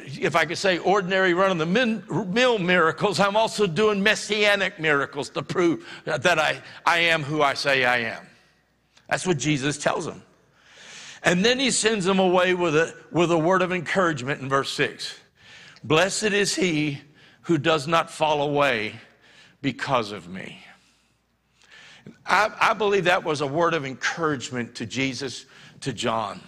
if 0.06 0.36
I 0.36 0.46
could 0.46 0.58
say 0.58 0.80
ordinary 0.80 1.34
run 1.34 1.52
of 1.52 1.58
the 1.60 2.26
mill 2.26 2.60
miracles, 2.60 3.20
I'm 3.20 3.38
also 3.38 3.66
doing 3.66 4.04
messianic 4.04 4.80
miracles 4.80 5.30
to 5.30 5.42
prove 5.42 5.88
that 6.06 6.40
I, 6.40 6.62
I 6.86 7.00
am 7.00 7.24
who 7.24 7.42
I 7.42 7.54
say 7.54 7.86
I 7.86 8.00
am. 8.00 8.28
That's 9.10 9.26
what 9.26 9.38
Jesus 9.38 9.78
tells 9.78 10.06
them. 10.06 10.22
And 11.24 11.44
then 11.46 11.58
he 11.58 11.72
sends 11.72 12.04
them 12.04 12.20
away 12.20 12.54
with 12.54 12.76
a, 12.76 12.94
with 13.12 13.32
a 13.32 13.38
word 13.38 13.62
of 13.62 13.72
encouragement 13.72 14.42
in 14.42 14.50
verse 14.50 14.74
6. 14.74 15.20
Blessed 15.84 16.24
is 16.24 16.56
he 16.56 17.02
who 17.42 17.58
does 17.58 17.88
not 17.88 18.10
fall 18.10 18.42
away 18.42 18.96
because 19.62 20.12
of 20.12 20.30
me. 20.30 20.60
I, 22.26 22.52
I 22.60 22.74
believe 22.74 23.06
that 23.06 23.24
was 23.24 23.42
a 23.42 23.48
word 23.48 23.74
of 23.74 23.86
encouragement 23.86 24.76
to 24.76 24.86
Jesus, 24.86 25.46
to 25.82 25.92
John. 25.94 26.42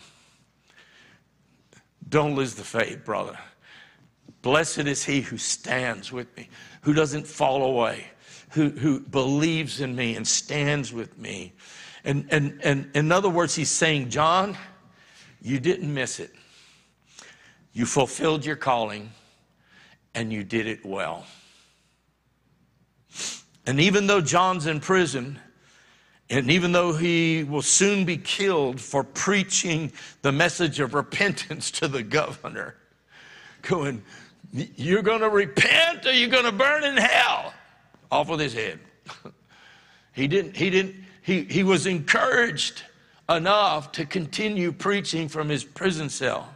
Don't 2.07 2.35
lose 2.35 2.55
the 2.55 2.63
faith, 2.63 3.03
brother. 3.03 3.37
Blessed 4.41 4.79
is 4.79 5.03
he 5.03 5.21
who 5.21 5.37
stands 5.37 6.11
with 6.11 6.35
me, 6.37 6.49
who 6.81 6.93
doesn't 6.93 7.25
fall 7.25 7.63
away, 7.63 8.05
who, 8.51 8.69
who 8.69 8.99
believes 8.99 9.81
in 9.81 9.95
me 9.95 10.15
and 10.15 10.25
stands 10.25 10.93
with 10.93 11.17
me. 11.17 11.53
And, 12.03 12.27
and, 12.29 12.59
and 12.63 12.91
in 12.93 13.11
other 13.11 13.29
words, 13.29 13.55
he's 13.55 13.71
saying, 13.71 14.09
John, 14.09 14.55
you 15.41 15.59
didn't 15.59 15.91
miss 15.91 16.19
it. 16.19 16.31
You 17.73 17.85
fulfilled 17.85 18.45
your 18.45 18.55
calling 18.55 19.11
and 20.15 20.31
you 20.31 20.43
did 20.43 20.65
it 20.65 20.83
well. 20.83 21.25
And 23.67 23.79
even 23.79 24.07
though 24.07 24.21
John's 24.21 24.65
in 24.65 24.79
prison, 24.79 25.39
and 26.29 26.49
even 26.49 26.71
though 26.71 26.93
he 26.93 27.43
will 27.43 27.61
soon 27.61 28.05
be 28.05 28.17
killed 28.17 28.79
for 28.79 29.03
preaching 29.03 29.91
the 30.21 30.31
message 30.31 30.79
of 30.79 30.93
repentance 30.93 31.69
to 31.71 31.87
the 31.87 32.01
governor, 32.01 32.75
going, 33.61 34.03
You're 34.51 35.01
going 35.01 35.21
to 35.21 35.29
repent 35.29 36.05
or 36.05 36.13
you're 36.13 36.29
going 36.29 36.45
to 36.45 36.51
burn 36.51 36.83
in 36.83 36.97
hell. 36.97 37.53
Off 38.11 38.29
with 38.29 38.39
his 38.39 38.53
head. 38.53 38.79
he 40.13 40.27
didn't, 40.27 40.55
he 40.55 40.69
didn't, 40.69 40.95
he, 41.21 41.43
he 41.43 41.63
was 41.63 41.85
encouraged 41.87 42.83
enough 43.27 43.91
to 43.93 44.05
continue 44.05 44.71
preaching 44.71 45.27
from 45.27 45.49
his 45.49 45.63
prison 45.63 46.07
cell. 46.09 46.53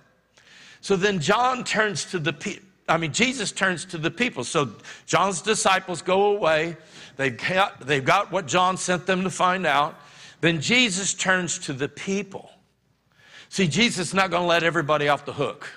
So 0.81 0.95
then 0.95 1.19
John 1.19 1.64
turns 1.64 2.06
to 2.06 2.19
the. 2.19 2.60
I 2.90 2.98
mean, 2.98 3.14
Jesus 3.14 3.52
turns 3.52 3.86
to 3.86 3.98
the 3.98 4.11
people. 4.11 4.44
So 4.44 4.72
John's 5.06 5.41
disciples 5.41 6.02
go 6.02 6.36
away. 6.36 6.76
They've 7.18 7.38
got, 7.38 7.82
they've 7.82 8.03
got 8.03 8.32
what 8.32 8.48
John 8.48 8.78
sent 8.78 9.06
them 9.06 9.24
to 9.24 9.30
find 9.30 9.66
out. 9.66 9.99
Then 10.41 10.60
Jesus 10.60 11.14
turns 11.14 11.60
to 11.60 11.74
the 11.74 11.88
people. 11.88 12.49
See, 13.49 13.68
Jesus 13.68 14.10
is 14.10 14.14
not 14.14 14.32
going 14.32 14.44
to 14.44 14.48
let 14.48 14.64
everybody 14.64 15.07
off 15.07 15.26
the 15.26 15.34
hook. 15.34 15.70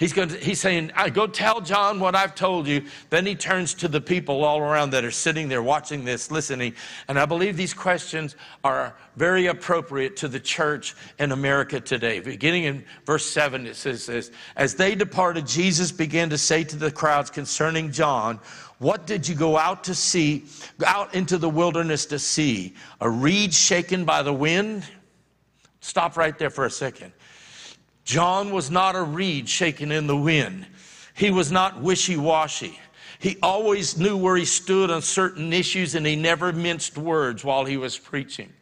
He's, 0.00 0.14
going 0.14 0.30
to, 0.30 0.38
he's 0.38 0.58
saying, 0.58 0.92
go 1.12 1.26
tell 1.26 1.60
John 1.60 2.00
what 2.00 2.14
I've 2.14 2.34
told 2.34 2.66
you. 2.66 2.86
Then 3.10 3.26
he 3.26 3.34
turns 3.34 3.74
to 3.74 3.86
the 3.86 4.00
people 4.00 4.44
all 4.44 4.58
around 4.58 4.90
that 4.90 5.04
are 5.04 5.10
sitting 5.10 5.46
there 5.46 5.62
watching 5.62 6.06
this, 6.06 6.30
listening. 6.30 6.74
And 7.06 7.18
I 7.18 7.26
believe 7.26 7.54
these 7.54 7.74
questions 7.74 8.34
are 8.64 8.96
very 9.16 9.48
appropriate 9.48 10.16
to 10.16 10.28
the 10.28 10.40
church 10.40 10.96
in 11.18 11.32
America 11.32 11.80
today. 11.80 12.20
Beginning 12.20 12.64
in 12.64 12.82
verse 13.04 13.26
7, 13.26 13.66
it 13.66 13.76
says 13.76 14.06
this 14.06 14.30
As 14.56 14.74
they 14.74 14.94
departed, 14.94 15.46
Jesus 15.46 15.92
began 15.92 16.30
to 16.30 16.38
say 16.38 16.64
to 16.64 16.76
the 16.76 16.90
crowds 16.90 17.28
concerning 17.28 17.92
John, 17.92 18.40
What 18.78 19.06
did 19.06 19.28
you 19.28 19.34
go 19.34 19.58
out 19.58 19.84
to 19.84 19.94
see, 19.94 20.46
out 20.82 21.14
into 21.14 21.36
the 21.36 21.50
wilderness 21.50 22.06
to 22.06 22.18
see? 22.18 22.74
A 23.02 23.10
reed 23.10 23.52
shaken 23.52 24.06
by 24.06 24.22
the 24.22 24.32
wind? 24.32 24.82
Stop 25.80 26.16
right 26.16 26.38
there 26.38 26.48
for 26.48 26.64
a 26.64 26.70
second. 26.70 27.12
John 28.10 28.50
was 28.50 28.72
not 28.72 28.96
a 28.96 29.02
reed 29.04 29.48
shaken 29.48 29.92
in 29.92 30.08
the 30.08 30.16
wind. 30.16 30.66
He 31.14 31.30
was 31.30 31.52
not 31.52 31.80
wishy 31.80 32.16
washy. 32.16 32.76
He 33.20 33.36
always 33.40 33.96
knew 33.96 34.16
where 34.16 34.34
he 34.34 34.46
stood 34.46 34.90
on 34.90 35.00
certain 35.00 35.52
issues 35.52 35.94
and 35.94 36.04
he 36.04 36.16
never 36.16 36.52
minced 36.52 36.98
words 36.98 37.44
while 37.44 37.64
he 37.64 37.76
was 37.76 37.96
preaching. 37.96 38.52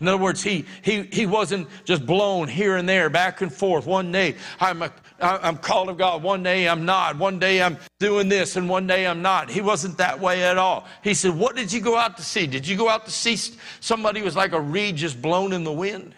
In 0.00 0.08
other 0.08 0.16
words, 0.16 0.42
he, 0.42 0.64
he, 0.80 1.02
he 1.12 1.26
wasn't 1.26 1.68
just 1.84 2.06
blown 2.06 2.48
here 2.48 2.76
and 2.76 2.88
there, 2.88 3.10
back 3.10 3.42
and 3.42 3.52
forth. 3.52 3.84
One 3.84 4.10
day 4.12 4.36
I'm, 4.58 4.80
a, 4.80 4.90
I'm 5.20 5.58
called 5.58 5.90
of 5.90 5.98
God, 5.98 6.22
one 6.22 6.42
day 6.42 6.66
I'm 6.66 6.86
not. 6.86 7.18
One 7.18 7.38
day 7.38 7.60
I'm 7.60 7.76
doing 7.98 8.30
this, 8.30 8.56
and 8.56 8.66
one 8.66 8.86
day 8.86 9.06
I'm 9.06 9.20
not. 9.20 9.50
He 9.50 9.60
wasn't 9.60 9.98
that 9.98 10.18
way 10.18 10.42
at 10.42 10.56
all. 10.56 10.86
He 11.04 11.12
said, 11.12 11.36
What 11.36 11.54
did 11.54 11.70
you 11.70 11.82
go 11.82 11.98
out 11.98 12.16
to 12.16 12.22
see? 12.22 12.46
Did 12.46 12.66
you 12.66 12.78
go 12.78 12.88
out 12.88 13.04
to 13.04 13.10
see 13.10 13.36
somebody 13.80 14.20
who 14.20 14.24
was 14.24 14.36
like 14.36 14.52
a 14.52 14.60
reed 14.60 14.96
just 14.96 15.20
blown 15.20 15.52
in 15.52 15.64
the 15.64 15.72
wind? 15.72 16.14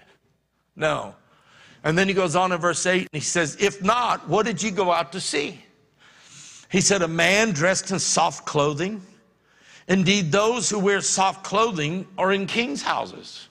No. 0.77 1.17
And 1.85 1.97
then 1.97 2.09
he 2.09 2.15
goes 2.15 2.35
on 2.35 2.53
in 2.53 2.59
verse 2.59 2.85
8 2.85 3.01
and 3.01 3.09
he 3.13 3.21
says, 3.21 3.57
If 3.61 3.83
not, 3.83 4.29
what 4.29 4.47
did 4.47 4.63
you 4.63 4.71
go 4.71 4.93
out 4.93 5.13
to 5.13 5.21
see? 5.21 5.63
He 6.71 6.81
said, 6.81 7.03
A 7.03 7.09
man 7.09 7.53
dressed 7.53 7.91
in 7.91 7.99
soft 7.99 8.47
clothing. 8.47 9.03
Indeed, 9.89 10.33
those 10.33 10.69
who 10.69 10.79
wear 10.79 11.01
soft 11.01 11.45
clothing 11.45 12.07
are 12.19 12.33
in 12.33 12.47
king's 12.47 12.83
houses. 12.83 13.49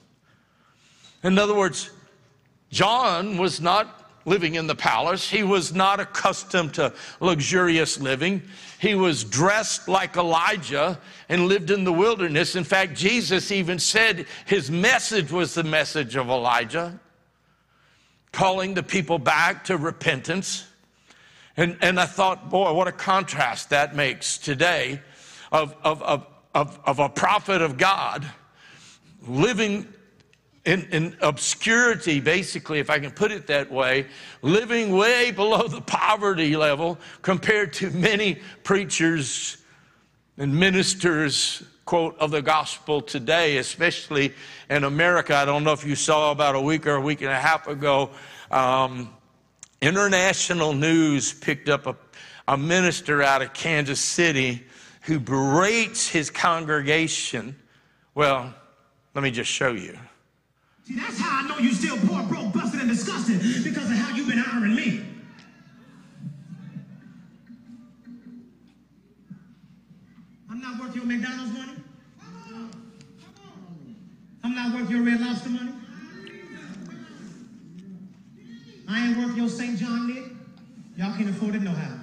In 1.24 1.36
other 1.38 1.54
words, 1.54 1.90
John 2.70 3.38
was 3.38 3.60
not 3.60 4.12
living 4.24 4.54
in 4.54 4.66
the 4.66 4.74
palace. 4.74 5.28
He 5.28 5.42
was 5.42 5.74
not 5.74 5.98
accustomed 5.98 6.74
to 6.74 6.92
luxurious 7.18 7.98
living. 7.98 8.42
He 8.78 8.94
was 8.94 9.24
dressed 9.24 9.88
like 9.88 10.16
Elijah 10.16 11.00
and 11.28 11.46
lived 11.46 11.70
in 11.70 11.82
the 11.82 11.92
wilderness. 11.92 12.54
In 12.54 12.62
fact, 12.62 12.94
Jesus 12.94 13.50
even 13.50 13.78
said 13.78 14.26
his 14.46 14.70
message 14.70 15.32
was 15.32 15.54
the 15.54 15.64
message 15.64 16.14
of 16.14 16.28
Elijah 16.28 17.00
calling 18.32 18.74
the 18.74 18.82
people 18.82 19.18
back 19.18 19.64
to 19.64 19.76
repentance. 19.76 20.66
And, 21.56 21.76
and 21.80 21.98
I 21.98 22.06
thought, 22.06 22.50
boy, 22.50 22.72
what 22.72 22.88
a 22.88 22.92
contrast 22.92 23.70
that 23.70 23.96
makes 23.96 24.38
today 24.38 25.00
of, 25.50 25.74
of, 25.82 26.02
of, 26.02 26.26
of, 26.54 26.78
of 26.84 26.98
a 26.98 27.08
prophet 27.08 27.62
of 27.62 27.76
God 27.78 28.24
living 29.26 29.92
in, 30.64 30.86
in, 30.90 31.16
obscurity, 31.22 32.20
basically, 32.20 32.78
if 32.78 32.90
I 32.90 32.98
can 32.98 33.10
put 33.10 33.32
it 33.32 33.46
that 33.46 33.72
way, 33.72 34.06
living 34.42 34.94
way 34.94 35.30
below 35.30 35.66
the 35.66 35.80
poverty 35.80 36.56
level 36.56 36.98
compared 37.22 37.72
to 37.74 37.90
many 37.90 38.38
preachers 38.64 39.56
and 40.36 40.54
ministers, 40.54 41.62
quote, 41.88 42.18
of 42.18 42.30
the 42.30 42.42
gospel 42.42 43.00
today, 43.00 43.56
especially 43.56 44.34
in 44.68 44.84
America. 44.84 45.34
I 45.34 45.46
don't 45.46 45.64
know 45.64 45.72
if 45.72 45.86
you 45.86 45.94
saw 45.94 46.32
about 46.32 46.54
a 46.54 46.60
week 46.60 46.86
or 46.86 46.96
a 46.96 47.00
week 47.00 47.22
and 47.22 47.30
a 47.30 47.40
half 47.40 47.66
ago, 47.66 48.10
um, 48.50 49.08
international 49.80 50.74
news 50.74 51.32
picked 51.32 51.70
up 51.70 51.86
a, 51.86 51.96
a 52.46 52.58
minister 52.58 53.22
out 53.22 53.40
of 53.40 53.54
Kansas 53.54 54.00
City 54.00 54.66
who 55.04 55.18
berates 55.18 56.06
his 56.06 56.28
congregation. 56.28 57.56
Well, 58.14 58.52
let 59.14 59.24
me 59.24 59.30
just 59.30 59.50
show 59.50 59.72
you. 59.72 59.98
See, 60.84 60.94
that's 60.94 61.18
how 61.18 61.42
I 61.42 61.48
know 61.48 61.56
you 61.56 61.72
still 61.72 61.96
poor, 62.06 62.22
broke, 62.24 62.52
busted, 62.52 62.80
and 62.80 62.90
disgusted 62.90 63.40
because 63.64 63.90
of 63.90 63.96
how 63.96 64.14
you've 64.14 64.28
been 64.28 64.44
honoring 64.46 64.74
me. 64.76 65.06
I'm 70.50 70.60
not 70.60 70.78
worth 70.78 70.94
your 70.94 71.06
McDonald's 71.06 71.54
money. 71.54 71.77
I'm 74.48 74.54
not 74.54 74.72
worth 74.72 74.90
your 74.90 75.02
Red 75.02 75.20
Lobster 75.20 75.50
money. 75.50 75.72
I 78.88 79.06
ain't 79.06 79.18
worth 79.18 79.36
your 79.36 79.46
St. 79.46 79.78
John 79.78 80.08
knit. 80.08 80.24
Y'all 80.96 81.14
can't 81.14 81.28
afford 81.28 81.54
it 81.56 81.60
no 81.60 81.70
how. 81.70 81.98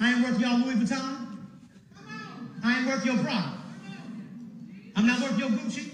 I 0.00 0.12
ain't 0.12 0.24
worth 0.24 0.40
y'all 0.40 0.58
Louis 0.58 0.74
Vuitton. 0.74 1.38
I 2.64 2.78
ain't 2.78 2.88
worth 2.88 3.06
your 3.06 3.16
Prada. 3.18 3.58
I'm 4.96 5.06
not 5.06 5.20
worth 5.20 5.38
your 5.38 5.50
Gucci. 5.50 5.92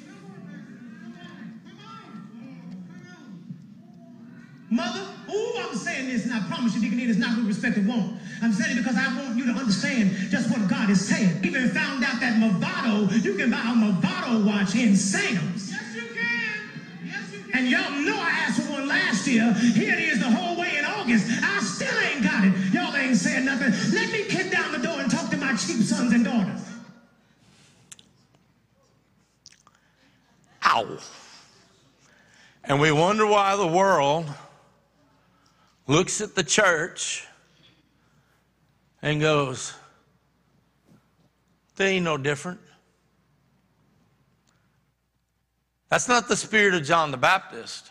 Mother, 4.70 5.06
ooh, 5.30 5.54
I'm 5.58 5.74
saying 5.76 6.08
this, 6.08 6.24
and 6.24 6.32
I 6.32 6.40
promise 6.48 6.74
you, 6.74 6.80
Deacon, 6.80 6.98
it's 7.00 7.18
not 7.18 7.36
with 7.36 7.46
respect 7.46 7.74
to 7.74 7.82
want. 7.82 8.16
I'm 8.42 8.52
saying 8.52 8.76
it 8.76 8.80
because 8.80 8.96
I 8.96 9.16
want 9.16 9.36
you 9.36 9.46
to 9.46 9.52
understand 9.52 10.10
just 10.30 10.50
what 10.50 10.68
God 10.68 10.90
is 10.90 11.06
saying. 11.06 11.44
Even 11.44 11.68
found 11.70 12.04
out 12.04 12.20
that 12.20 12.34
Movado, 12.36 13.10
you 13.24 13.34
can 13.34 13.50
buy 13.50 13.58
a 13.58 13.74
Movado 13.74 14.44
watch 14.46 14.74
in 14.74 14.94
Sam's. 14.96 15.70
Yes, 15.70 15.94
you 15.94 16.02
can. 16.14 17.06
Yes, 17.06 17.32
you 17.32 17.40
can. 17.40 17.58
And 17.58 17.68
y'all 17.68 17.90
know 17.90 18.16
I 18.16 18.30
asked 18.30 18.62
for 18.62 18.72
one 18.72 18.88
last 18.88 19.26
year. 19.26 19.52
Here 19.52 19.94
it 19.94 20.00
is 20.00 20.20
the 20.20 20.30
whole 20.30 20.58
way 20.58 20.76
in 20.78 20.84
August. 20.84 21.26
I 21.42 21.60
still 21.60 21.98
ain't 22.00 22.22
got 22.22 22.44
it. 22.44 22.52
Y'all 22.72 22.94
ain't 22.96 23.16
saying 23.16 23.44
nothing. 23.44 23.72
Let 23.92 24.12
me 24.12 24.24
kick 24.24 24.50
down 24.50 24.72
the 24.72 24.78
door 24.78 25.00
and 25.00 25.10
talk 25.10 25.30
to 25.30 25.36
my 25.36 25.54
cheap 25.56 25.82
sons 25.82 26.12
and 26.12 26.24
daughters. 26.24 26.60
Ow. 30.64 30.98
And 32.64 32.80
we 32.80 32.92
wonder 32.92 33.26
why 33.26 33.56
the 33.56 33.66
world 33.66 34.26
looks 35.86 36.20
at 36.20 36.34
the 36.34 36.44
church 36.44 37.26
and 39.02 39.20
goes, 39.20 39.74
they 41.76 41.96
ain't 41.96 42.04
no 42.04 42.16
different. 42.16 42.60
That's 45.88 46.08
not 46.08 46.28
the 46.28 46.36
spirit 46.36 46.74
of 46.74 46.84
John 46.84 47.10
the 47.10 47.16
Baptist. 47.16 47.90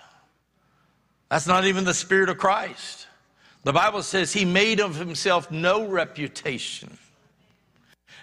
That's 1.30 1.48
not 1.48 1.66
even 1.66 1.84
the 1.84 1.94
spirit 1.94 2.30
of 2.30 2.38
Christ. 2.38 3.08
The 3.64 3.74
Bible 3.74 4.04
says 4.04 4.32
he 4.32 4.46
made 4.46 4.80
of 4.80 4.96
himself 4.96 5.52
no 5.52 5.88
reputation 5.88 6.98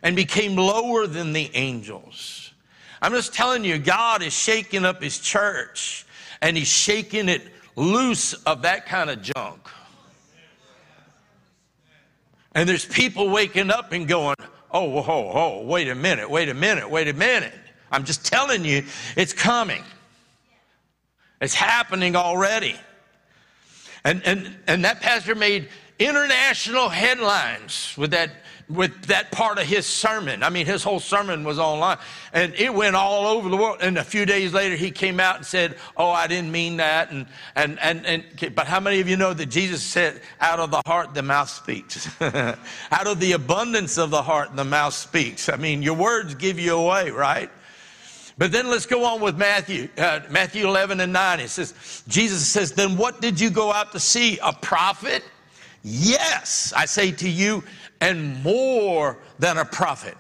and 0.03 0.15
became 0.15 0.57
lower 0.57 1.07
than 1.07 1.33
the 1.33 1.51
angels. 1.55 2.53
I'm 3.03 3.13
just 3.13 3.35
telling 3.35 3.65
you, 3.65 3.79
God 3.79 4.23
is 4.23 4.33
shaking 4.33 4.85
up 4.85 5.03
his 5.03 5.19
church 5.19 6.07
and 6.41 6.57
he's 6.57 6.69
shaking 6.69 7.29
it 7.29 7.43
loose 7.77 8.35
of 8.45 8.63
that 8.63 8.87
kind 8.87 9.11
of 9.11 9.21
junk. 9.23 9.69
And 12.55 12.69
there's 12.69 12.85
people 12.85 13.31
waking 13.31 13.71
up 13.71 13.93
and 13.93 14.07
going, 14.07 14.37
oh, 14.71 14.85
whoa, 14.85 15.33
whoa, 15.33 15.63
wait 15.65 15.89
a 15.89 15.95
minute, 15.95 16.31
wait 16.31 16.49
a 16.49 16.55
minute, 16.55 16.89
wait 16.89 17.09
a 17.09 17.13
minute. 17.13 17.55
I'm 17.91 18.05
just 18.05 18.25
telling 18.25 18.65
you, 18.65 18.85
it's 19.17 19.33
coming. 19.33 19.83
It's 21.41 21.55
happening 21.55 22.17
already. 22.17 22.77
And, 24.05 24.23
and, 24.25 24.57
and 24.67 24.85
that 24.85 25.01
pastor 25.01 25.35
made 25.35 25.69
international 25.99 26.89
headlines 26.89 27.95
with 27.97 28.11
that 28.13 28.31
with 28.69 29.05
that 29.07 29.31
part 29.31 29.59
of 29.59 29.65
his 29.65 29.87
sermon. 29.87 30.43
I 30.43 30.49
mean, 30.49 30.67
his 30.67 30.83
whole 30.83 31.01
sermon 31.01 31.45
was 31.45 31.59
online 31.59 31.99
and 32.33 32.55
it 32.55 32.73
went 32.73 32.97
all 32.97 33.27
over 33.27 33.49
the 33.49 33.57
world. 33.57 33.79
And 33.81 33.99
a 33.99 34.05
few 34.05 34.25
days 34.25 34.53
later, 34.55 34.75
he 34.75 34.91
came 34.91 35.21
out 35.21 35.37
and 35.37 35.45
said, 35.45 35.77
Oh, 35.97 36.11
I 36.11 36.27
didn't 36.27 36.51
mean 36.51 36.79
that. 36.79 37.11
And, 37.11 37.27
and, 37.55 37.79
and, 37.81 38.07
and 38.07 38.55
but 38.55 38.67
how 38.67 38.81
many 38.81 39.01
of 39.01 39.09
you 39.09 39.17
know 39.17 39.35
that 39.35 39.47
Jesus 39.47 39.83
said, 39.83 40.21
Out 40.41 40.61
of 40.61 40.71
the 40.71 40.83
heart, 40.87 41.15
the 41.15 41.23
mouth 41.23 41.51
speaks? 41.51 42.09
out 42.21 43.07
of 43.07 43.21
the 43.21 43.33
abundance 43.33 43.99
of 43.99 44.11
the 44.11 44.23
heart, 44.23 44.57
the 44.57 44.65
mouth 44.65 44.95
speaks. 44.95 45.49
I 45.49 45.57
mean, 45.57 45.83
your 45.83 45.95
words 45.95 46.35
give 46.35 46.59
you 46.59 46.75
away, 46.75 47.11
right? 47.11 47.51
But 48.37 48.51
then 48.51 48.69
let's 48.69 48.87
go 48.87 49.05
on 49.05 49.21
with 49.21 49.37
Matthew, 49.37 49.89
uh, 49.97 50.21
Matthew 50.29 50.67
11 50.67 50.99
and 51.01 51.13
9. 51.13 51.41
It 51.41 51.51
says, 51.51 52.03
Jesus 52.09 52.47
says, 52.47 52.73
Then 52.73 52.97
what 52.97 53.21
did 53.21 53.39
you 53.39 53.51
go 53.51 53.73
out 53.73 53.93
to 53.93 54.01
see? 54.01 54.39
A 54.43 54.53
prophet? 54.53 55.23
Yes, 55.85 56.73
I 56.75 56.87
say 56.87 57.13
to 57.13 57.29
you, 57.29 57.63
and 58.01 58.43
more 58.43 59.19
than 59.39 59.59
a 59.59 59.67
prophet. 59.67 60.17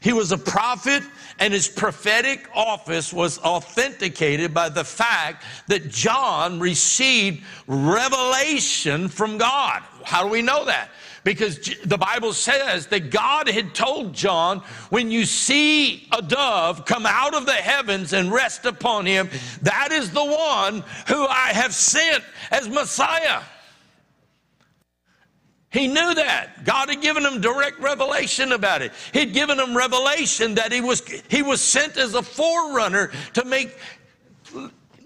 He 0.00 0.12
was 0.12 0.32
a 0.32 0.38
prophet, 0.38 1.04
and 1.38 1.54
his 1.54 1.68
prophetic 1.68 2.48
office 2.54 3.12
was 3.12 3.38
authenticated 3.38 4.52
by 4.52 4.68
the 4.68 4.84
fact 4.84 5.44
that 5.68 5.88
John 5.88 6.58
received 6.58 7.44
revelation 7.68 9.08
from 9.08 9.38
God. 9.38 9.82
How 10.04 10.24
do 10.24 10.28
we 10.28 10.42
know 10.42 10.64
that? 10.64 10.90
Because 11.24 11.58
the 11.84 11.98
Bible 11.98 12.32
says 12.32 12.86
that 12.88 13.10
God 13.10 13.48
had 13.48 13.74
told 13.74 14.14
John, 14.14 14.60
when 14.90 15.10
you 15.10 15.24
see 15.24 16.08
a 16.10 16.22
dove 16.22 16.86
come 16.86 17.06
out 17.06 17.34
of 17.34 17.46
the 17.46 17.52
heavens 17.52 18.12
and 18.12 18.32
rest 18.32 18.64
upon 18.64 19.06
him, 19.06 19.28
that 19.62 19.92
is 19.92 20.10
the 20.10 20.24
one 20.24 20.82
who 21.06 21.26
I 21.26 21.52
have 21.52 21.74
sent 21.74 22.24
as 22.50 22.68
Messiah. 22.68 23.42
He 25.70 25.86
knew 25.86 26.14
that. 26.14 26.64
God 26.64 26.88
had 26.88 27.02
given 27.02 27.24
him 27.24 27.40
direct 27.40 27.78
revelation 27.78 28.52
about 28.52 28.80
it. 28.80 28.92
He'd 29.12 29.34
given 29.34 29.60
him 29.60 29.76
revelation 29.76 30.54
that 30.54 30.72
he 30.72 30.80
was, 30.80 31.02
he 31.28 31.42
was 31.42 31.60
sent 31.60 31.98
as 31.98 32.14
a 32.14 32.22
forerunner 32.22 33.12
to 33.34 33.44
make 33.44 33.76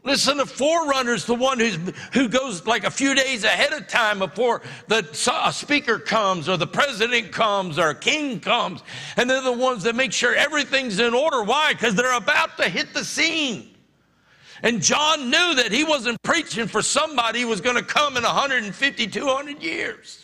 Listen, 0.05 0.39
the 0.39 0.47
forerunner's 0.47 1.27
the 1.27 1.35
one 1.35 1.61
who's, 1.61 1.79
who 2.13 2.29
goes 2.29 2.67
like 2.67 2.83
a 2.83 2.91
few 2.91 3.15
days 3.15 3.45
ahead 3.45 3.73
of 3.73 3.87
time 3.87 4.19
before 4.19 4.63
the 4.89 5.09
a 5.45 5.53
speaker 5.53 5.99
comes 5.99 6.49
or 6.49 6.57
the 6.57 6.67
president 6.67 7.31
comes 7.31 7.79
or 7.79 7.91
a 7.91 7.95
king 7.95 8.41
comes. 8.41 8.83
And 9.17 9.31
they're 9.31 9.41
the 9.41 9.53
ones 9.53 9.85
that 9.85 9.95
make 9.95 10.13
sure 10.13 10.35
everything's 10.35 10.99
in 10.99 11.15
order. 11.15 11.45
Why? 11.45 11.73
Because 11.73 11.95
they're 11.95 12.17
about 12.17 12.57
to 12.57 12.69
hit 12.69 12.93
the 12.93 13.05
scene. 13.05 13.69
And 14.65 14.83
John 14.83 15.31
knew 15.31 15.55
that 15.55 15.71
he 15.71 15.85
wasn't 15.85 16.21
preaching 16.23 16.67
for 16.67 16.83
somebody 16.83 17.43
who 17.43 17.49
was 17.49 17.61
going 17.61 17.77
to 17.77 17.83
come 17.83 18.17
in 18.17 18.25
150, 18.25 19.07
200 19.07 19.63
years. 19.63 20.22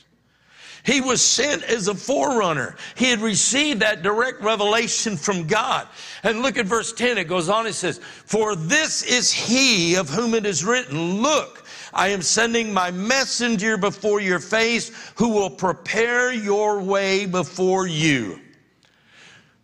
He 0.85 1.01
was 1.01 1.21
sent 1.21 1.63
as 1.65 1.89
a 1.89 1.95
forerunner. 1.95 2.77
He 2.97 3.07
had 3.07 3.21
received 3.21 3.81
that 3.81 4.03
direct 4.03 4.41
revelation 4.41 5.17
from 5.17 5.47
God. 5.47 5.89
And 6.23 6.43
look 6.43 6.57
at 6.57 6.67
verse 6.67 6.93
10. 6.93 7.19
It 7.19 7.25
goes 7.25 7.49
on, 7.49 7.67
it 7.67 7.75
says, 7.75 7.99
For 7.99 8.57
this 8.57 9.03
is 9.03 9.33
he 9.33 9.97
of 9.97 10.09
whom 10.09 10.35
it 10.35 10.47
is 10.47 10.65
written, 10.65 11.21
Look, 11.21 11.65
I 11.93 12.09
am 12.09 12.23
sending 12.23 12.73
my 12.73 12.91
messenger 12.91 13.77
before 13.77 14.21
your 14.21 14.39
face 14.39 14.91
who 15.17 15.31
will 15.31 15.51
prepare 15.51 16.33
your 16.33 16.81
way 16.81 17.27
before 17.27 17.87
you. 17.87 18.41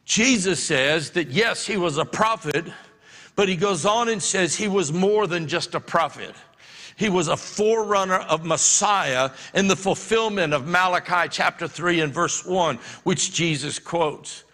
Jesus 0.05 0.63
says 0.63 1.11
that 1.11 1.31
yes, 1.31 1.67
he 1.67 1.77
was 1.77 1.97
a 1.97 2.05
prophet, 2.05 2.67
but 3.37 3.49
he 3.49 3.57
goes 3.57 3.87
on 3.87 4.09
and 4.09 4.23
says 4.23 4.55
he 4.55 4.69
was 4.69 4.93
more 4.93 5.27
than 5.27 5.49
just 5.49 5.75
a 5.75 5.81
prophet. 5.81 6.35
He 6.97 7.09
was 7.09 7.29
a 7.29 7.37
forerunner 7.37 8.19
of 8.19 8.45
Messiah 8.45 9.31
in 9.55 9.69
the 9.69 9.77
fulfillment 9.77 10.53
of 10.53 10.67
Malachi 10.67 11.29
chapter 11.29 11.67
3 11.67 12.01
and 12.01 12.15
verse 12.15 12.45
1, 12.45 12.79
which 13.03 13.33
Jesus 13.33 13.79
quotes. 13.79 14.45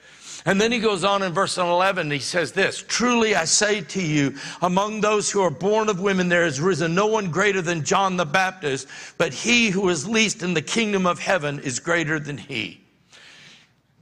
And 0.46 0.58
then 0.58 0.72
he 0.72 0.78
goes 0.78 1.04
on 1.04 1.22
in 1.22 1.32
verse 1.32 1.58
11, 1.58 2.10
he 2.10 2.18
says 2.18 2.52
this 2.52 2.82
Truly 2.88 3.34
I 3.34 3.44
say 3.44 3.82
to 3.82 4.02
you, 4.02 4.34
among 4.62 5.00
those 5.00 5.30
who 5.30 5.42
are 5.42 5.50
born 5.50 5.88
of 5.90 6.00
women, 6.00 6.28
there 6.28 6.44
has 6.44 6.60
risen 6.60 6.94
no 6.94 7.06
one 7.06 7.30
greater 7.30 7.60
than 7.60 7.84
John 7.84 8.16
the 8.16 8.24
Baptist, 8.24 8.88
but 9.18 9.34
he 9.34 9.68
who 9.68 9.88
is 9.90 10.08
least 10.08 10.42
in 10.42 10.54
the 10.54 10.62
kingdom 10.62 11.06
of 11.06 11.18
heaven 11.18 11.60
is 11.60 11.78
greater 11.78 12.18
than 12.18 12.38
he. 12.38 12.80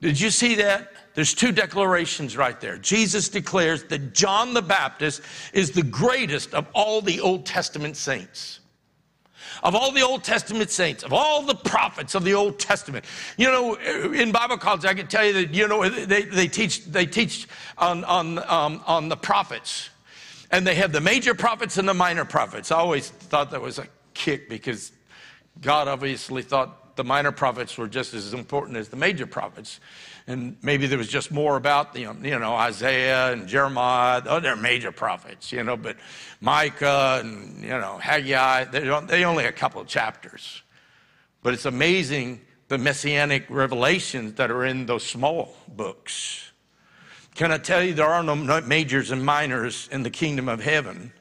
Did 0.01 0.21
you 0.21 0.31
see 0.31 0.55
that? 0.57 0.93
There's 1.19 1.35
two 1.35 1.51
declarations 1.51 2.37
right 2.37 2.61
there. 2.61 2.79
Jesus 2.79 3.29
declares 3.29 3.83
that 3.87 4.15
John 4.15 4.55
the 4.55 4.63
Baptist 4.63 5.21
is 5.53 5.73
the 5.73 5.83
greatest 5.83 6.55
of 6.55 6.69
all 6.75 7.03
the 7.03 7.19
Old 7.19 7.45
Testament 7.45 7.97
saints. 7.97 8.61
Of 9.65 9.75
all 9.75 9.91
the 9.91 10.03
Old 10.03 10.23
Testament 10.23 10.71
saints, 10.71 11.03
of 11.03 11.13
all 11.13 11.43
the 11.43 11.57
prophets 11.57 12.15
of 12.15 12.23
the 12.23 12.35
Old 12.35 12.61
Testament. 12.61 13.05
You 13.37 13.49
know, 13.49 13.75
in 13.75 14.31
Bible 14.31 14.59
college, 14.59 14.85
I 14.85 14.95
can 14.95 15.09
tell 15.09 15.27
you 15.27 15.33
that, 15.33 15.53
you 15.53 15.67
know, 15.67 15.89
they, 15.89 16.23
they 16.23 16.47
teach, 16.47 16.85
they 16.85 17.05
teach 17.05 17.49
on, 17.77 18.05
on, 18.05 18.39
um, 18.49 18.81
on 18.87 19.09
the 19.09 19.17
prophets. 19.17 19.91
And 20.53 20.65
they 20.65 20.77
have 20.77 20.93
the 20.93 21.01
major 21.01 21.35
prophets 21.35 21.79
and 21.79 21.89
the 21.89 21.95
minor 21.95 22.27
prophets. 22.27 22.71
I 22.71 22.77
always 22.77 23.09
thought 23.09 23.51
that 23.51 23.61
was 23.61 23.81
a 23.81 23.89
kick 24.15 24.49
because 24.49 24.93
God 25.61 25.89
obviously 25.89 26.43
thought 26.43 26.95
the 26.95 27.03
minor 27.03 27.33
prophets 27.33 27.77
were 27.77 27.89
just 27.89 28.15
as 28.15 28.35
important 28.35 28.77
as 28.77 28.89
the 28.89 28.97
major 28.97 29.27
prophets 29.27 29.81
and 30.29 30.59
maybe 30.63 30.87
there 30.87 30.99
was 30.99 31.09
just 31.09 31.33
more 31.33 31.57
about 31.57 31.95
know, 31.95 32.15
you 32.23 32.39
know 32.39 32.55
Isaiah 32.55 33.33
and 33.33 33.49
Jeremiah. 33.49 34.23
Oh, 34.27 34.41
they're 34.41 34.57
major 34.57 34.93
prophets, 34.93 35.51
you 35.51 35.65
know, 35.65 35.77
but 35.77 35.97
Micah 36.41 37.21
and 37.25 37.63
you 37.63 37.71
know 37.71 37.99
Haggai, 37.99 38.65
they, 38.65 38.81
they 39.07 39.25
only 39.25 39.47
a 39.47 39.53
couple 39.53 39.81
of 39.81 39.89
chapters. 39.89 40.63
But 41.43 41.55
it's 41.55 41.65
amazing 41.65 42.43
the 42.69 42.77
messianic 42.77 43.47
revelations 43.49 44.35
that 44.35 44.51
are 44.51 44.67
in 44.67 44.85
those 44.85 45.05
small 45.05 45.57
books. 45.67 46.53
Can 47.35 47.51
I 47.51 47.59
tell 47.59 47.83
you 47.83 47.95
there 47.95 48.07
are 48.07 48.23
no 48.23 48.61
majors 48.61 49.11
and 49.11 49.25
minors 49.25 49.89
in 49.91 50.03
the 50.03 50.11
kingdom 50.11 50.49
of 50.49 50.61
heaven? 50.61 51.13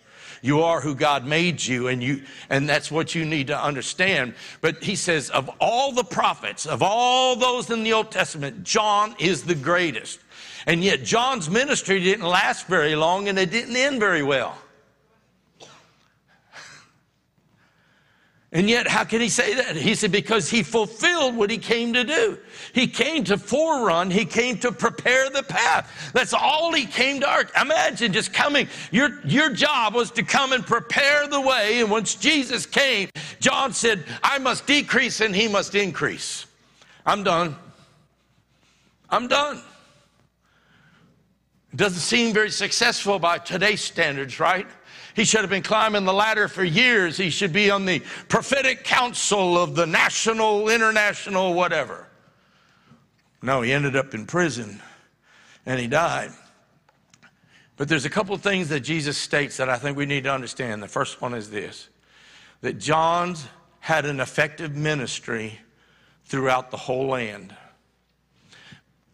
You 0.47 0.61
are 0.61 0.79
who 0.79 0.95
God 0.95 1.25
made 1.25 1.63
you, 1.63 1.89
and 1.89 2.01
you 2.01 2.21
and 2.49 2.69
that's 2.69 2.89
what 2.89 3.13
you 3.13 3.25
need 3.25 3.47
to 3.47 3.61
understand. 3.61 4.33
But 4.61 4.81
he 4.81 4.95
says, 4.95 5.29
of 5.29 5.49
all 5.59 5.91
the 5.91 6.05
prophets, 6.05 6.65
of 6.65 6.81
all 6.81 7.35
those 7.35 7.69
in 7.69 7.83
the 7.83 7.91
Old 7.91 8.11
Testament, 8.11 8.63
John 8.63 9.13
is 9.19 9.43
the 9.43 9.55
greatest. 9.55 10.19
And 10.65 10.83
yet 10.83 11.03
John's 11.03 11.49
ministry 11.49 11.99
didn't 11.99 12.25
last 12.25 12.67
very 12.67 12.95
long 12.95 13.27
and 13.27 13.37
it 13.37 13.51
didn't 13.51 13.75
end 13.75 13.99
very 13.99 14.23
well. 14.23 14.57
And 18.53 18.69
yet, 18.69 18.87
how 18.87 19.03
can 19.03 19.19
he 19.19 19.27
say 19.27 19.55
that? 19.55 19.75
He 19.75 19.93
said, 19.93 20.09
because 20.09 20.49
he 20.49 20.63
fulfilled 20.63 21.35
what 21.35 21.49
he 21.49 21.57
came 21.57 21.91
to 21.93 22.05
do. 22.05 22.37
He 22.71 22.87
came 22.87 23.25
to 23.25 23.35
forerun, 23.35 24.09
he 24.09 24.23
came 24.23 24.57
to 24.59 24.71
prepare 24.71 25.29
the 25.29 25.43
path. 25.43 26.11
That's 26.13 26.33
all 26.33 26.71
he 26.71 26.85
came 26.85 27.19
to 27.19 27.29
arc. 27.29 27.51
Imagine 27.59 28.13
just 28.13 28.31
coming. 28.31 28.69
Your, 28.91 29.19
your 29.25 29.49
job 29.49 29.93
was 29.93 30.11
to 30.11 30.23
come 30.23 30.53
and 30.53 30.65
prepare 30.65 31.27
the 31.27 31.41
way. 31.41 31.81
And 31.81 31.91
once 31.91 32.15
Jesus 32.15 32.65
came, 32.65 33.09
John 33.41 33.73
said, 33.73 34.05
I 34.23 34.37
must 34.39 34.65
decrease 34.65 35.19
and 35.19 35.35
he 35.35 35.49
must 35.49 35.75
increase. 35.75 36.45
I'm 37.05 37.23
done. 37.23 37.53
I'm 39.09 39.27
done. 39.27 39.61
It 41.73 41.77
doesn't 41.77 41.99
seem 41.99 42.33
very 42.33 42.49
successful 42.49 43.19
by 43.19 43.39
today's 43.39 43.81
standards, 43.81 44.39
right? 44.39 44.67
He 45.17 45.25
should 45.25 45.41
have 45.41 45.49
been 45.49 45.63
climbing 45.63 46.05
the 46.05 46.13
ladder 46.13 46.47
for 46.47 46.63
years. 46.63 47.17
He 47.17 47.31
should 47.31 47.51
be 47.51 47.71
on 47.71 47.85
the 47.85 48.03
prophetic 48.29 48.83
council 48.83 49.57
of 49.57 49.73
the 49.73 49.87
national, 49.87 50.69
international, 50.69 51.55
whatever. 51.55 52.05
No, 53.41 53.63
he 53.63 53.73
ended 53.73 53.95
up 53.95 54.13
in 54.13 54.27
prison 54.27 54.79
and 55.65 55.79
he 55.79 55.87
died. 55.87 56.29
But 57.77 57.89
there's 57.89 58.05
a 58.05 58.11
couple 58.11 58.35
of 58.35 58.43
things 58.43 58.69
that 58.69 58.81
Jesus 58.81 59.17
states 59.17 59.57
that 59.57 59.69
I 59.69 59.79
think 59.79 59.97
we 59.97 60.05
need 60.05 60.25
to 60.25 60.31
understand. 60.31 60.83
The 60.83 60.87
first 60.87 61.19
one 61.19 61.33
is 61.33 61.49
this 61.49 61.89
that 62.61 62.77
John's 62.77 63.47
had 63.79 64.05
an 64.05 64.19
effective 64.19 64.75
ministry 64.75 65.57
throughout 66.25 66.69
the 66.69 66.77
whole 66.77 67.07
land. 67.07 67.55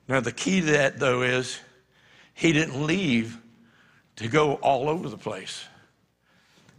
Now, 0.09 0.19
the 0.19 0.34
key 0.34 0.59
to 0.59 0.65
that, 0.73 0.99
though, 0.99 1.21
is 1.21 1.61
he 2.34 2.51
didn't 2.51 2.85
leave 2.85 3.39
to 4.17 4.27
go 4.27 4.55
all 4.55 4.89
over 4.89 5.07
the 5.07 5.17
place. 5.17 5.63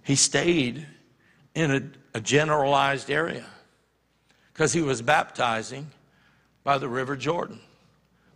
He 0.04 0.14
stayed 0.14 0.86
in 1.54 1.70
a, 1.70 2.18
a 2.18 2.20
generalized 2.20 3.10
area 3.10 3.46
because 4.52 4.72
he 4.72 4.82
was 4.82 5.02
baptizing 5.02 5.90
by 6.62 6.78
the 6.78 6.88
River 6.88 7.16
Jordan. 7.16 7.58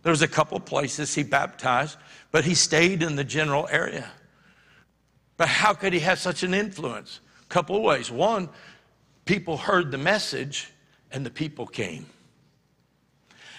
There 0.01 0.11
was 0.11 0.21
a 0.21 0.27
couple 0.27 0.59
places 0.59 1.13
he 1.13 1.23
baptized, 1.23 1.97
but 2.31 2.43
he 2.43 2.55
stayed 2.55 3.03
in 3.03 3.15
the 3.15 3.23
general 3.23 3.67
area. 3.69 4.09
But 5.37 5.47
how 5.47 5.73
could 5.73 5.93
he 5.93 5.99
have 5.99 6.19
such 6.19 6.43
an 6.43 6.53
influence? 6.53 7.21
A 7.43 7.45
couple 7.45 7.75
of 7.75 7.83
ways. 7.83 8.11
One, 8.11 8.49
people 9.25 9.55
heard 9.55 9.91
the 9.91 9.97
message 9.97 10.71
and 11.11 11.25
the 11.25 11.29
people 11.29 11.67
came. 11.67 12.07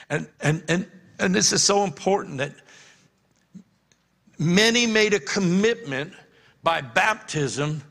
And, 0.09 0.28
and, 0.41 0.65
and, 0.69 0.91
and 1.20 1.35
this 1.35 1.53
is 1.53 1.62
so 1.62 1.85
important 1.85 2.39
that 2.39 2.53
many 4.39 4.87
made 4.87 5.15
a 5.15 5.20
commitment 5.20 6.12
by 6.62 6.81
baptism 6.81 7.82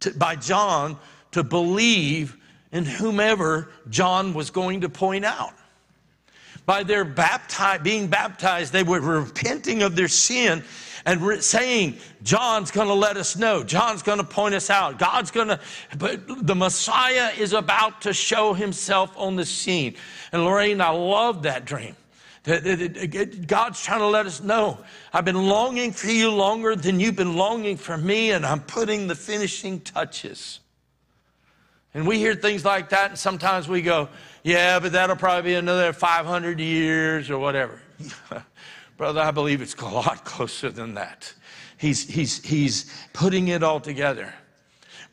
to, 0.00 0.12
by 0.12 0.36
John 0.36 0.98
to 1.32 1.42
believe 1.42 2.36
in 2.72 2.84
whomever 2.84 3.70
John 3.88 4.34
was 4.34 4.50
going 4.50 4.82
to 4.82 4.88
point 4.88 5.24
out. 5.24 5.54
By 6.64 6.82
their 6.82 7.04
being 7.04 8.08
baptized, 8.08 8.72
they 8.72 8.82
were 8.82 9.00
repenting 9.00 9.82
of 9.82 9.94
their 9.94 10.08
sin 10.08 10.64
and 11.04 11.20
re- 11.22 11.40
saying, 11.40 11.96
John's 12.24 12.72
going 12.72 12.88
to 12.88 12.94
let 12.94 13.16
us 13.16 13.36
know. 13.36 13.62
John's 13.62 14.02
going 14.02 14.18
to 14.18 14.24
point 14.24 14.54
us 14.54 14.68
out. 14.68 14.98
God's 14.98 15.30
going 15.30 15.48
to, 15.48 15.60
but 15.96 16.46
the 16.46 16.56
Messiah 16.56 17.30
is 17.38 17.52
about 17.52 18.02
to 18.02 18.12
show 18.12 18.52
himself 18.52 19.16
on 19.16 19.36
the 19.36 19.46
scene. 19.46 19.94
And 20.32 20.44
Lorraine, 20.44 20.80
I 20.80 20.90
love 20.90 21.44
that 21.44 21.64
dream. 21.64 21.94
God's 22.46 23.82
trying 23.82 23.98
to 23.98 24.06
let 24.06 24.26
us 24.26 24.40
know 24.40 24.78
I've 25.12 25.24
been 25.24 25.48
longing 25.48 25.90
for 25.90 26.06
you 26.06 26.30
longer 26.30 26.76
than 26.76 27.00
you've 27.00 27.16
been 27.16 27.36
longing 27.36 27.76
for 27.76 27.98
me, 27.98 28.30
and 28.30 28.46
I'm 28.46 28.60
putting 28.60 29.08
the 29.08 29.16
finishing 29.16 29.80
touches. 29.80 30.60
And 31.92 32.06
we 32.06 32.18
hear 32.18 32.34
things 32.34 32.64
like 32.64 32.90
that, 32.90 33.10
and 33.10 33.18
sometimes 33.18 33.68
we 33.68 33.82
go, 33.82 34.08
yeah, 34.44 34.78
but 34.78 34.92
that'll 34.92 35.16
probably 35.16 35.50
be 35.50 35.54
another 35.56 35.92
500 35.92 36.60
years 36.60 37.30
or 37.30 37.38
whatever. 37.38 37.80
Brother, 38.96 39.20
I 39.20 39.32
believe 39.32 39.60
it's 39.60 39.74
a 39.74 39.84
lot 39.84 40.24
closer 40.24 40.70
than 40.70 40.94
that. 40.94 41.32
He's, 41.78 42.08
he's, 42.08 42.44
he's 42.44 42.92
putting 43.12 43.48
it 43.48 43.62
all 43.62 43.80
together. 43.80 44.32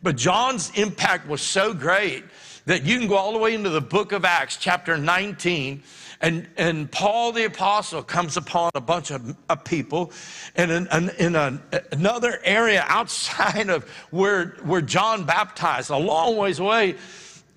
But 0.03 0.17
John's 0.17 0.71
impact 0.77 1.27
was 1.27 1.41
so 1.41 1.73
great 1.73 2.25
that 2.65 2.83
you 2.83 2.99
can 2.99 3.07
go 3.07 3.15
all 3.15 3.33
the 3.33 3.39
way 3.39 3.53
into 3.53 3.69
the 3.69 3.81
book 3.81 4.11
of 4.11 4.23
Acts, 4.23 4.57
chapter 4.57 4.97
19, 4.97 5.81
and, 6.23 6.47
and 6.55 6.89
Paul 6.89 7.33
the 7.33 7.43
apostle 7.43 8.01
comes 8.01 8.37
upon 8.37 8.71
a 8.75 8.81
bunch 8.81 9.11
of, 9.11 9.35
of 9.49 9.65
people 9.65 10.13
in, 10.55 10.71
in 10.71 11.35
an, 11.35 11.61
another 11.91 12.39
area 12.45 12.85
outside 12.87 13.69
of 13.69 13.87
where, 14.09 14.55
where 14.63 14.81
John 14.81 15.25
baptized, 15.25 15.89
a 15.89 15.97
long 15.97 16.37
ways 16.37 16.59
away. 16.59 16.95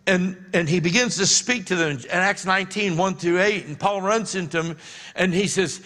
And, 0.09 0.44
and 0.52 0.68
he 0.68 0.80
begins 0.80 1.16
to 1.16 1.26
speak 1.26 1.66
to 1.66 1.76
them 1.76 1.93
in 1.93 2.06
Acts 2.10 2.44
19, 2.44 2.97
1 2.97 3.14
through 3.14 3.40
8. 3.40 3.66
And 3.66 3.78
Paul 3.78 4.02
runs 4.02 4.34
into 4.34 4.60
him 4.62 4.76
and 5.14 5.32
he 5.32 5.47
says, 5.47 5.80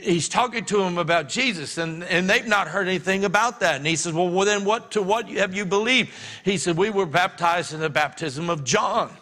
he's 0.00 0.28
talking 0.28 0.64
to 0.64 0.78
them 0.78 0.96
about 0.96 1.28
Jesus, 1.28 1.78
and, 1.78 2.02
and 2.04 2.28
they've 2.28 2.46
not 2.46 2.66
heard 2.66 2.88
anything 2.88 3.24
about 3.24 3.60
that. 3.60 3.76
And 3.76 3.86
he 3.86 3.94
says, 3.94 4.12
Well, 4.12 4.28
well, 4.28 4.44
then 4.44 4.64
what 4.64 4.90
to 4.92 5.02
what 5.02 5.28
have 5.28 5.54
you 5.54 5.64
believed? 5.64 6.10
He 6.44 6.58
said, 6.58 6.76
We 6.76 6.90
were 6.90 7.06
baptized 7.06 7.72
in 7.72 7.78
the 7.78 7.88
baptism 7.88 8.50
of 8.50 8.64
John. 8.64 9.16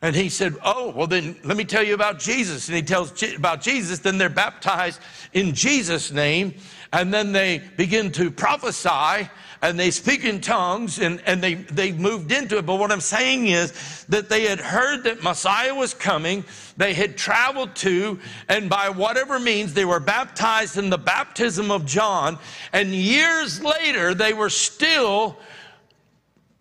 And 0.00 0.14
he 0.14 0.28
said, 0.28 0.56
Oh, 0.64 0.90
well, 0.90 1.08
then 1.08 1.36
let 1.44 1.56
me 1.56 1.64
tell 1.64 1.82
you 1.82 1.94
about 1.94 2.20
Jesus. 2.20 2.68
And 2.68 2.76
he 2.76 2.82
tells 2.82 3.10
Je- 3.12 3.34
about 3.34 3.60
Jesus, 3.60 3.98
then 3.98 4.16
they're 4.16 4.28
baptized 4.28 5.00
in 5.32 5.54
Jesus' 5.54 6.12
name, 6.12 6.54
and 6.92 7.12
then 7.12 7.32
they 7.32 7.58
begin 7.76 8.12
to 8.12 8.30
prophesy 8.30 9.28
and 9.60 9.78
they 9.78 9.90
speak 9.90 10.24
in 10.24 10.40
tongues 10.40 10.98
and, 11.00 11.20
and 11.26 11.42
they, 11.42 11.54
they 11.54 11.92
moved 11.92 12.30
into 12.30 12.58
it. 12.58 12.66
But 12.66 12.76
what 12.76 12.92
I'm 12.92 13.00
saying 13.00 13.48
is 13.48 14.04
that 14.08 14.28
they 14.28 14.44
had 14.44 14.60
heard 14.60 15.04
that 15.04 15.22
Messiah 15.22 15.74
was 15.74 15.94
coming, 15.94 16.44
they 16.76 16.94
had 16.94 17.16
traveled 17.16 17.74
to, 17.76 18.20
and 18.48 18.70
by 18.70 18.88
whatever 18.88 19.38
means, 19.40 19.74
they 19.74 19.84
were 19.84 20.00
baptized 20.00 20.76
in 20.76 20.90
the 20.90 20.98
baptism 20.98 21.70
of 21.70 21.86
John. 21.86 22.38
And 22.72 22.90
years 22.90 23.62
later, 23.62 24.14
they 24.14 24.32
were 24.32 24.50
still 24.50 25.36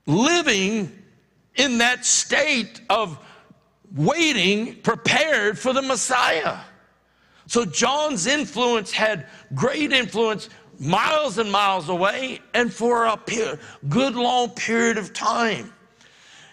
living 0.07 0.91
in 1.55 1.79
that 1.79 2.05
state 2.05 2.81
of 2.89 3.19
waiting, 3.97 4.75
prepared 4.81 5.59
for 5.59 5.73
the 5.73 5.81
Messiah. 5.81 6.59
So 7.47 7.65
John's 7.65 8.27
influence 8.27 8.91
had 8.91 9.27
great 9.55 9.91
influence 9.91 10.49
miles 10.79 11.37
and 11.37 11.51
miles 11.51 11.89
away 11.89 12.39
and 12.53 12.71
for 12.71 13.05
a 13.05 13.19
good 13.89 14.15
long 14.15 14.49
period 14.51 14.97
of 14.97 15.13
time. 15.13 15.73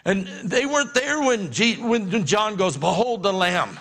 And 0.05 0.27
they 0.45 0.67
weren't 0.67 0.95
there 0.95 1.21
when, 1.21 1.51
when 1.51 2.27
John 2.27 2.57
goes, 2.57 2.77
Behold 2.77 3.23
the 3.23 3.33
Lamb. 3.33 3.79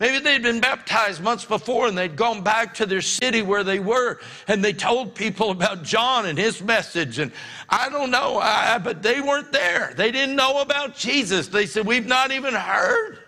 Maybe 0.00 0.18
they'd 0.18 0.42
been 0.42 0.60
baptized 0.60 1.22
months 1.22 1.44
before 1.44 1.86
and 1.86 1.96
they'd 1.96 2.16
gone 2.16 2.42
back 2.42 2.72
to 2.76 2.86
their 2.86 3.02
city 3.02 3.42
where 3.42 3.62
they 3.62 3.78
were 3.78 4.18
and 4.48 4.64
they 4.64 4.72
told 4.72 5.14
people 5.14 5.50
about 5.50 5.82
John 5.82 6.24
and 6.24 6.38
his 6.38 6.62
message. 6.62 7.18
And 7.18 7.30
I 7.68 7.90
don't 7.90 8.10
know, 8.10 8.38
I, 8.38 8.78
but 8.78 9.02
they 9.02 9.20
weren't 9.20 9.52
there. 9.52 9.92
They 9.94 10.10
didn't 10.10 10.36
know 10.36 10.62
about 10.62 10.96
Jesus. 10.96 11.48
They 11.48 11.66
said, 11.66 11.86
We've 11.86 12.06
not 12.06 12.32
even 12.32 12.54
heard. 12.54 13.18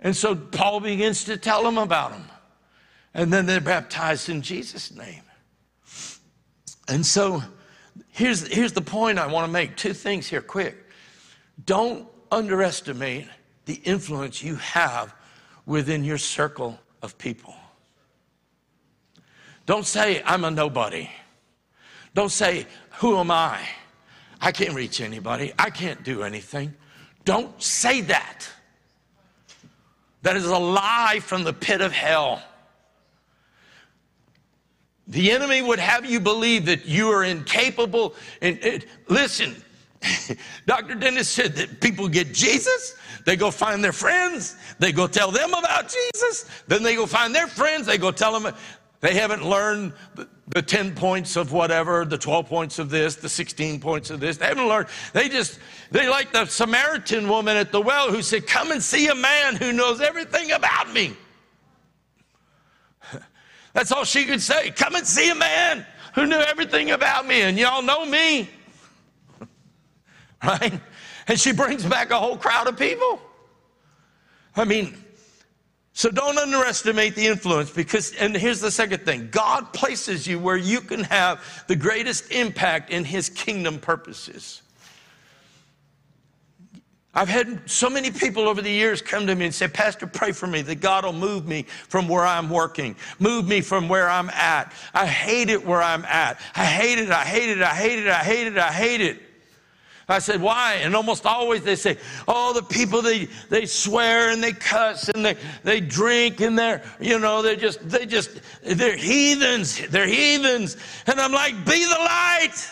And 0.00 0.16
so 0.16 0.34
Paul 0.34 0.80
begins 0.80 1.24
to 1.24 1.36
tell 1.36 1.62
them 1.62 1.76
about 1.76 2.12
him. 2.12 2.24
And 3.12 3.30
then 3.30 3.44
they're 3.44 3.60
baptized 3.60 4.30
in 4.30 4.40
Jesus' 4.40 4.90
name. 4.90 5.22
And 6.88 7.04
so 7.04 7.42
here's, 8.08 8.46
here's 8.48 8.72
the 8.72 8.80
point 8.80 9.18
I 9.18 9.26
want 9.26 9.46
to 9.46 9.52
make. 9.52 9.76
Two 9.76 9.92
things 9.92 10.26
here, 10.26 10.40
quick. 10.40 10.76
Don't 11.66 12.08
underestimate 12.30 13.28
the 13.64 13.74
influence 13.84 14.42
you 14.42 14.56
have 14.56 15.14
within 15.66 16.04
your 16.04 16.18
circle 16.18 16.78
of 17.02 17.16
people. 17.18 17.54
Don't 19.66 19.86
say, 19.86 20.22
I'm 20.24 20.44
a 20.44 20.50
nobody. 20.50 21.08
Don't 22.14 22.32
say, 22.32 22.66
Who 22.98 23.18
am 23.18 23.30
I? 23.30 23.60
I 24.40 24.50
can't 24.50 24.74
reach 24.74 25.00
anybody. 25.00 25.52
I 25.58 25.70
can't 25.70 26.02
do 26.02 26.24
anything. 26.24 26.74
Don't 27.24 27.62
say 27.62 28.00
that. 28.02 28.48
That 30.22 30.36
is 30.36 30.46
a 30.46 30.58
lie 30.58 31.20
from 31.20 31.44
the 31.44 31.52
pit 31.52 31.80
of 31.80 31.92
hell. 31.92 32.42
The 35.08 35.30
enemy 35.30 35.62
would 35.62 35.78
have 35.78 36.04
you 36.04 36.20
believe 36.20 36.66
that 36.66 36.86
you 36.86 37.10
are 37.10 37.24
incapable. 37.24 38.14
And, 38.40 38.84
listen, 39.08 39.62
Dr. 40.66 40.94
Dennis 40.94 41.28
said 41.28 41.54
that 41.56 41.80
people 41.80 42.08
get 42.08 42.32
Jesus, 42.32 42.96
they 43.24 43.36
go 43.36 43.50
find 43.50 43.82
their 43.82 43.92
friends, 43.92 44.56
they 44.78 44.92
go 44.92 45.06
tell 45.06 45.30
them 45.30 45.54
about 45.54 45.92
Jesus, 46.12 46.48
then 46.66 46.82
they 46.82 46.94
go 46.94 47.06
find 47.06 47.34
their 47.34 47.46
friends, 47.46 47.86
they 47.86 47.98
go 47.98 48.10
tell 48.10 48.38
them 48.38 48.54
they 49.02 49.14
haven't 49.14 49.44
learned 49.44 49.92
the, 50.14 50.28
the 50.48 50.62
10 50.62 50.94
points 50.94 51.36
of 51.36 51.52
whatever, 51.52 52.04
the 52.04 52.16
12 52.16 52.48
points 52.48 52.78
of 52.78 52.88
this, 52.88 53.16
the 53.16 53.28
16 53.28 53.80
points 53.80 54.10
of 54.10 54.20
this. 54.20 54.36
They 54.36 54.46
haven't 54.46 54.68
learned. 54.68 54.86
They 55.12 55.28
just, 55.28 55.58
they 55.90 56.08
like 56.08 56.32
the 56.32 56.46
Samaritan 56.46 57.28
woman 57.28 57.56
at 57.56 57.72
the 57.72 57.80
well 57.80 58.12
who 58.12 58.22
said, 58.22 58.46
Come 58.46 58.70
and 58.70 58.80
see 58.80 59.08
a 59.08 59.14
man 59.14 59.56
who 59.56 59.72
knows 59.72 60.00
everything 60.00 60.52
about 60.52 60.92
me. 60.92 61.16
That's 63.72 63.90
all 63.90 64.04
she 64.04 64.24
could 64.24 64.40
say. 64.40 64.70
Come 64.70 64.94
and 64.94 65.04
see 65.04 65.30
a 65.30 65.34
man 65.34 65.84
who 66.14 66.24
knew 66.26 66.38
everything 66.38 66.92
about 66.92 67.26
me, 67.26 67.42
and 67.42 67.58
y'all 67.58 67.82
know 67.82 68.06
me. 68.06 68.48
Right? 70.44 70.80
And 71.28 71.38
she 71.38 71.52
brings 71.52 71.84
back 71.84 72.10
a 72.10 72.18
whole 72.18 72.36
crowd 72.36 72.66
of 72.66 72.78
people. 72.78 73.20
I 74.56 74.64
mean, 74.64 74.96
so 75.94 76.10
don't 76.10 76.38
underestimate 76.38 77.14
the 77.14 77.26
influence 77.26 77.70
because, 77.70 78.12
and 78.14 78.34
here's 78.34 78.60
the 78.60 78.70
second 78.70 79.04
thing 79.04 79.28
God 79.30 79.72
places 79.72 80.26
you 80.26 80.38
where 80.38 80.56
you 80.56 80.80
can 80.80 81.04
have 81.04 81.64
the 81.68 81.76
greatest 81.76 82.32
impact 82.32 82.90
in 82.90 83.04
His 83.04 83.28
kingdom 83.28 83.78
purposes. 83.78 84.62
I've 87.14 87.28
had 87.28 87.68
so 87.68 87.90
many 87.90 88.10
people 88.10 88.48
over 88.48 88.62
the 88.62 88.70
years 88.70 89.02
come 89.02 89.26
to 89.26 89.34
me 89.34 89.44
and 89.44 89.54
say, 89.54 89.68
Pastor, 89.68 90.06
pray 90.06 90.32
for 90.32 90.46
me 90.46 90.62
that 90.62 90.76
God 90.76 91.04
will 91.04 91.12
move 91.12 91.46
me 91.46 91.64
from 91.64 92.08
where 92.08 92.24
I'm 92.24 92.48
working, 92.48 92.96
move 93.18 93.46
me 93.46 93.60
from 93.60 93.86
where 93.86 94.08
I'm 94.08 94.30
at. 94.30 94.72
I 94.94 95.06
hate 95.06 95.50
it 95.50 95.66
where 95.66 95.82
I'm 95.82 96.06
at. 96.06 96.40
I 96.56 96.64
hate 96.64 96.98
it, 96.98 97.10
I 97.10 97.24
hate 97.24 97.50
it, 97.50 97.60
I 97.60 97.74
hate 97.74 97.98
it, 97.98 98.08
I 98.08 98.24
hate 98.24 98.46
it, 98.46 98.56
I 98.56 98.72
hate 98.72 99.00
it. 99.02 99.22
I 100.12 100.18
said, 100.18 100.40
why? 100.40 100.74
And 100.74 100.94
almost 100.94 101.26
always 101.26 101.62
they 101.62 101.74
say, 101.74 101.96
oh, 102.28 102.52
the 102.52 102.62
people, 102.62 103.02
they, 103.02 103.28
they 103.48 103.66
swear 103.66 104.30
and 104.30 104.42
they 104.42 104.52
cuss 104.52 105.08
and 105.08 105.24
they, 105.24 105.36
they 105.64 105.80
drink 105.80 106.40
and 106.40 106.58
they're, 106.58 106.82
you 107.00 107.18
know, 107.18 107.42
they're 107.42 107.56
just, 107.56 107.88
they 107.88 108.06
just, 108.06 108.40
they're 108.62 108.96
heathens. 108.96 109.86
They're 109.88 110.06
heathens. 110.06 110.76
And 111.06 111.18
I'm 111.18 111.32
like, 111.32 111.54
be 111.64 111.84
the 111.84 111.98
light. 111.98 112.70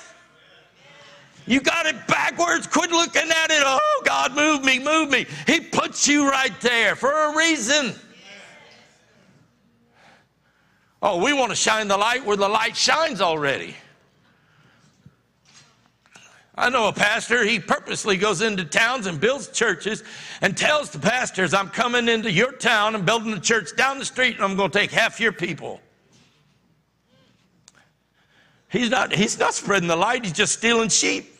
You 1.46 1.60
got 1.60 1.86
it 1.86 2.06
backwards. 2.06 2.66
Quit 2.66 2.90
looking 2.90 3.30
at 3.30 3.50
it. 3.50 3.62
Oh, 3.64 4.02
God, 4.04 4.36
move 4.36 4.62
me, 4.62 4.78
move 4.78 5.10
me. 5.10 5.26
He 5.46 5.60
puts 5.60 6.06
you 6.06 6.28
right 6.28 6.58
there 6.60 6.94
for 6.94 7.10
a 7.10 7.36
reason. 7.36 7.94
Oh, 11.02 11.24
we 11.24 11.32
want 11.32 11.50
to 11.50 11.56
shine 11.56 11.88
the 11.88 11.96
light 11.96 12.24
where 12.24 12.36
the 12.36 12.48
light 12.48 12.76
shines 12.76 13.20
already. 13.20 13.74
I 16.54 16.68
know 16.68 16.88
a 16.88 16.92
pastor, 16.92 17.44
he 17.44 17.60
purposely 17.60 18.16
goes 18.16 18.42
into 18.42 18.64
towns 18.64 19.06
and 19.06 19.20
builds 19.20 19.48
churches 19.48 20.02
and 20.40 20.56
tells 20.56 20.90
the 20.90 20.98
pastors, 20.98 21.54
I'm 21.54 21.68
coming 21.68 22.08
into 22.08 22.30
your 22.30 22.52
town 22.52 22.94
and 22.94 23.06
building 23.06 23.32
a 23.32 23.40
church 23.40 23.76
down 23.76 23.98
the 23.98 24.04
street 24.04 24.34
and 24.34 24.44
I'm 24.44 24.56
going 24.56 24.70
to 24.70 24.78
take 24.78 24.90
half 24.90 25.20
your 25.20 25.32
people. 25.32 25.80
He's 28.68 28.90
not, 28.90 29.12
he's 29.12 29.38
not 29.38 29.54
spreading 29.54 29.88
the 29.88 29.96
light, 29.96 30.24
he's 30.24 30.34
just 30.34 30.52
stealing 30.52 30.88
sheep. 30.88 31.36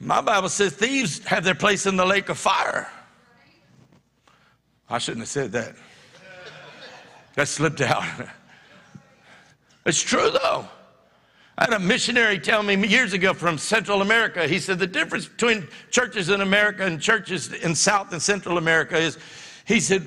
My 0.00 0.20
Bible 0.20 0.48
says 0.48 0.72
thieves 0.74 1.24
have 1.26 1.44
their 1.44 1.54
place 1.54 1.86
in 1.86 1.96
the 1.96 2.06
lake 2.06 2.28
of 2.28 2.38
fire. 2.38 2.88
I 4.88 4.98
shouldn't 4.98 5.22
have 5.22 5.28
said 5.28 5.52
that. 5.52 5.74
That 7.34 7.48
slipped 7.48 7.80
out. 7.80 8.04
It's 9.86 10.02
true 10.02 10.30
though. 10.30 10.68
I 11.58 11.64
had 11.64 11.72
a 11.72 11.80
missionary 11.80 12.38
tell 12.38 12.62
me 12.62 12.76
years 12.86 13.12
ago 13.12 13.34
from 13.34 13.58
Central 13.58 14.00
America. 14.00 14.46
He 14.46 14.60
said 14.60 14.78
the 14.78 14.86
difference 14.86 15.26
between 15.26 15.66
churches 15.90 16.28
in 16.28 16.40
America 16.40 16.84
and 16.86 17.00
churches 17.00 17.52
in 17.52 17.74
South 17.74 18.12
and 18.12 18.22
Central 18.22 18.58
America 18.58 18.96
is, 18.96 19.18
he 19.66 19.80
said, 19.80 20.06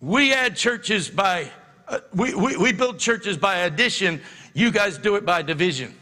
we 0.00 0.32
add 0.32 0.54
churches 0.54 1.10
by, 1.10 1.50
uh, 1.88 1.98
we, 2.14 2.32
we, 2.32 2.56
we 2.56 2.72
build 2.72 3.00
churches 3.00 3.36
by 3.36 3.56
addition. 3.56 4.20
You 4.54 4.70
guys 4.70 4.98
do 4.98 5.16
it 5.16 5.26
by 5.26 5.42
division. 5.42 5.92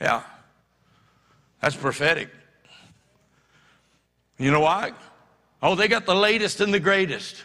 Yeah, 0.00 0.22
that's 1.60 1.74
prophetic. 1.74 2.30
You 4.38 4.52
know 4.52 4.60
why? 4.60 4.92
Oh, 5.60 5.74
they 5.74 5.88
got 5.88 6.06
the 6.06 6.14
latest 6.14 6.60
and 6.60 6.72
the 6.72 6.78
greatest. 6.78 7.42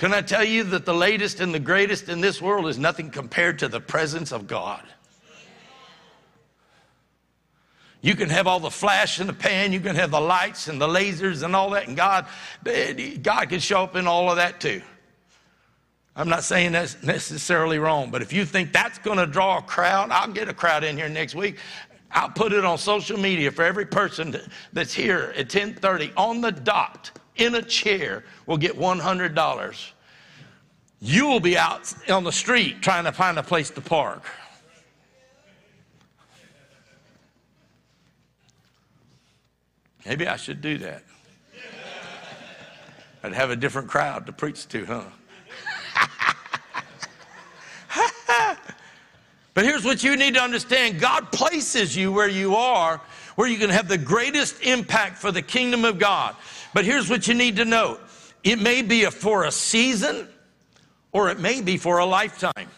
Can 0.00 0.14
I 0.14 0.22
tell 0.22 0.42
you 0.42 0.64
that 0.64 0.86
the 0.86 0.94
latest 0.94 1.40
and 1.40 1.52
the 1.52 1.60
greatest 1.60 2.08
in 2.08 2.22
this 2.22 2.40
world 2.40 2.66
is 2.68 2.78
nothing 2.78 3.10
compared 3.10 3.58
to 3.58 3.68
the 3.68 3.82
presence 3.82 4.32
of 4.32 4.46
God? 4.46 4.82
You 8.00 8.14
can 8.14 8.30
have 8.30 8.46
all 8.46 8.60
the 8.60 8.70
flash 8.70 9.20
in 9.20 9.26
the 9.26 9.34
pan, 9.34 9.74
you 9.74 9.80
can 9.80 9.94
have 9.96 10.10
the 10.10 10.20
lights 10.20 10.68
and 10.68 10.80
the 10.80 10.88
lasers 10.88 11.42
and 11.42 11.54
all 11.54 11.68
that, 11.72 11.86
and 11.86 11.98
God, 11.98 12.24
God 12.64 13.50
can 13.50 13.60
show 13.60 13.82
up 13.82 13.94
in 13.94 14.06
all 14.06 14.30
of 14.30 14.36
that 14.36 14.58
too. 14.58 14.80
I'm 16.16 16.30
not 16.30 16.44
saying 16.44 16.72
that's 16.72 17.02
necessarily 17.02 17.78
wrong, 17.78 18.10
but 18.10 18.22
if 18.22 18.32
you 18.32 18.46
think 18.46 18.72
that's 18.72 18.98
going 18.98 19.18
to 19.18 19.26
draw 19.26 19.58
a 19.58 19.62
crowd, 19.62 20.10
I'll 20.12 20.32
get 20.32 20.48
a 20.48 20.54
crowd 20.54 20.82
in 20.82 20.96
here 20.96 21.10
next 21.10 21.34
week. 21.34 21.58
I'll 22.10 22.30
put 22.30 22.54
it 22.54 22.64
on 22.64 22.78
social 22.78 23.18
media 23.18 23.50
for 23.50 23.64
every 23.64 23.84
person 23.84 24.34
that's 24.72 24.94
here 24.94 25.34
at 25.36 25.50
10:30 25.50 26.14
on 26.16 26.40
the 26.40 26.52
dot 26.52 27.10
in 27.40 27.54
a 27.54 27.62
chair 27.62 28.24
will 28.46 28.58
get 28.58 28.76
$100. 28.76 29.90
You 31.00 31.26
will 31.26 31.40
be 31.40 31.56
out 31.56 31.92
on 32.10 32.24
the 32.24 32.32
street 32.32 32.82
trying 32.82 33.04
to 33.04 33.12
find 33.12 33.38
a 33.38 33.42
place 33.42 33.70
to 33.70 33.80
park. 33.80 34.24
Maybe 40.04 40.26
I 40.26 40.36
should 40.36 40.60
do 40.60 40.78
that. 40.78 41.02
I'd 43.22 43.34
have 43.34 43.50
a 43.50 43.56
different 43.56 43.88
crowd 43.88 44.26
to 44.26 44.32
preach 44.32 44.66
to, 44.68 44.86
huh? 44.86 45.04
but 49.54 49.64
here's 49.64 49.84
what 49.84 50.02
you 50.02 50.16
need 50.16 50.34
to 50.34 50.40
understand 50.40 50.98
God 51.00 51.30
places 51.30 51.94
you 51.94 52.12
where 52.12 52.30
you 52.30 52.56
are, 52.56 53.00
where 53.36 53.46
you 53.46 53.58
can 53.58 53.68
have 53.68 53.88
the 53.88 53.98
greatest 53.98 54.62
impact 54.62 55.18
for 55.18 55.30
the 55.30 55.42
kingdom 55.42 55.84
of 55.84 55.98
God. 55.98 56.34
But 56.72 56.84
here's 56.84 57.10
what 57.10 57.26
you 57.28 57.34
need 57.34 57.56
to 57.56 57.64
know 57.64 57.98
it 58.42 58.60
may 58.60 58.82
be 58.82 59.04
a, 59.04 59.10
for 59.10 59.44
a 59.44 59.52
season 59.52 60.28
or 61.12 61.30
it 61.30 61.38
may 61.38 61.60
be 61.60 61.76
for 61.76 61.98
a 61.98 62.06
lifetime. 62.06 62.68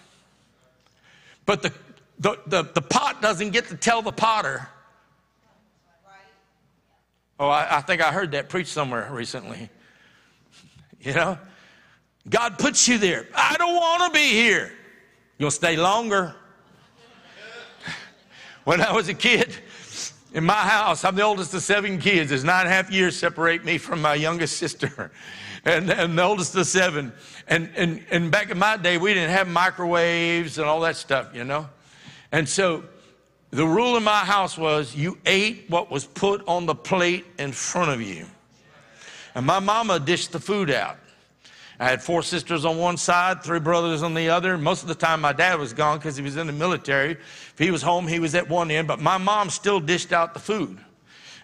But 1.47 1.62
the, 1.62 1.73
the, 2.19 2.39
the, 2.47 2.62
the 2.62 2.82
pot 2.82 3.20
doesn't 3.20 3.51
get 3.51 3.69
to 3.69 3.77
tell 3.77 4.02
the 4.02 4.12
potter 4.12 4.69
Oh, 7.43 7.48
I, 7.48 7.78
I 7.78 7.81
think 7.81 8.01
I 8.01 8.12
heard 8.12 8.31
that 8.32 8.48
preached 8.48 8.70
somewhere 8.70 9.09
recently. 9.12 9.69
You 11.05 11.14
know, 11.14 11.36
God 12.31 12.60
puts 12.60 12.86
you 12.86 12.97
there. 12.97 13.27
I 13.35 13.56
don't 13.59 13.74
want 13.74 14.05
to 14.05 14.16
be 14.16 14.31
here. 14.31 14.73
You'll 15.36 15.51
stay 15.51 15.77
longer. 15.77 16.32
When 18.64 18.81
I 18.81 18.93
was 18.93 19.09
a 19.09 19.14
kid, 19.14 19.52
in 20.35 20.45
my 20.45 20.55
house, 20.55 21.05
I'm 21.05 21.15
the 21.15 21.23
oldest 21.23 21.53
of 21.55 21.63
seven 21.63 21.99
kids. 21.99 22.31
There's 22.31 22.45
nine 22.45 22.63
and 22.63 22.69
a 22.69 22.73
half 22.73 22.91
years 22.91 23.17
separate 23.17 23.65
me 23.65 23.79
from 23.79 24.01
my 24.01 24.15
youngest 24.15 24.57
sister, 24.57 25.11
and, 25.65 25.91
and 25.91 26.19
the 26.19 26.23
oldest 26.23 26.55
of 26.57 26.67
seven. 26.67 27.13
And, 27.49 27.71
and, 27.77 28.05
and 28.11 28.31
back 28.31 28.51
in 28.51 28.59
my 28.59 28.77
day, 28.77 28.99
we 28.99 29.13
didn't 29.15 29.31
have 29.31 29.49
microwaves 29.49 30.59
and 30.59 30.67
all 30.67 30.81
that 30.81 30.97
stuff, 30.97 31.35
you 31.35 31.45
know? 31.45 31.69
And 32.31 32.49
so 32.49 32.85
the 33.51 33.67
rule 33.67 33.97
in 33.97 34.03
my 34.03 34.21
house 34.21 34.57
was 34.57 34.95
you 34.95 35.19
ate 35.27 35.67
what 35.69 35.91
was 35.91 36.07
put 36.07 36.47
on 36.49 36.65
the 36.65 36.75
plate 36.75 37.27
in 37.39 37.53
front 37.53 37.91
of 37.91 38.01
you. 38.01 38.27
And 39.35 39.45
my 39.45 39.59
mama 39.59 40.01
dished 40.01 40.33
the 40.33 40.41
food 40.41 40.71
out. 40.71 40.99
I 41.83 41.87
had 41.87 42.01
four 42.01 42.23
sisters 42.23 42.65
on 42.65 42.79
one 42.79 42.97
side, 42.97 43.43
three 43.43 43.59
brothers 43.59 44.05
on 44.05 44.15
the 44.15 44.29
other. 44.29 44.57
Most 44.57 44.83
of 44.83 44.89
the 44.89 44.95
time, 44.95 45.21
my 45.21 45.33
dad 45.33 45.59
was 45.59 45.73
gone 45.73 45.99
because 45.99 46.17
he 46.17 46.23
was 46.23 46.37
in 46.37 46.47
the 46.47 46.53
military. 46.53 47.11
If 47.11 47.55
he 47.59 47.73
was 47.73 47.83
home, 47.83 48.07
he 48.07 48.21
was 48.21 48.37
at 48.37 48.49
one 48.49 48.71
end, 48.71 48.87
but 48.87 49.01
my 49.01 49.19
mom 49.19 49.51
still 49.51 49.81
dished 49.81 50.13
out 50.13 50.33
the 50.33 50.39
food. 50.39 50.79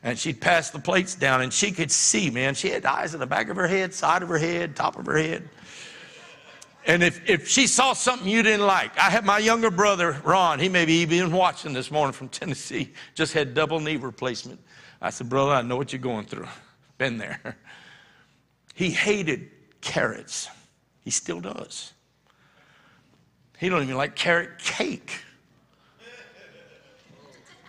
And 0.04 0.16
she'd 0.16 0.40
pass 0.40 0.70
the 0.70 0.78
plates 0.78 1.16
down, 1.16 1.40
and 1.40 1.52
she 1.52 1.72
could 1.72 1.90
see, 1.90 2.30
man. 2.30 2.54
She 2.54 2.70
had 2.70 2.86
eyes 2.86 3.14
in 3.14 3.20
the 3.20 3.26
back 3.26 3.48
of 3.48 3.56
her 3.56 3.66
head, 3.66 3.92
side 3.92 4.22
of 4.22 4.28
her 4.28 4.38
head, 4.38 4.76
top 4.76 4.96
of 4.96 5.06
her 5.06 5.18
head. 5.18 5.48
And 6.86 7.02
if, 7.02 7.28
if 7.28 7.48
she 7.48 7.66
saw 7.66 7.92
something 7.92 8.28
you 8.28 8.44
didn't 8.44 8.64
like, 8.64 8.96
I 8.96 9.10
had 9.10 9.24
my 9.24 9.38
younger 9.38 9.72
brother, 9.72 10.20
Ron, 10.22 10.60
he 10.60 10.68
may 10.68 10.84
be 10.84 11.00
even 11.00 11.32
watching 11.32 11.72
this 11.72 11.90
morning 11.90 12.12
from 12.12 12.28
Tennessee, 12.28 12.92
just 13.16 13.32
had 13.32 13.54
double 13.54 13.80
knee 13.80 13.96
replacement. 13.96 14.60
I 15.02 15.10
said, 15.10 15.28
Brother, 15.28 15.50
I 15.50 15.62
know 15.62 15.76
what 15.76 15.92
you're 15.92 15.98
going 15.98 16.26
through. 16.26 16.46
Been 16.96 17.18
there. 17.18 17.40
He 18.74 18.90
hated 18.90 19.50
carrots. 19.88 20.48
He 21.00 21.10
still 21.10 21.40
does. 21.40 21.94
He 23.58 23.68
don't 23.68 23.82
even 23.82 23.96
like 23.96 24.14
carrot 24.14 24.58
cake. 24.58 25.10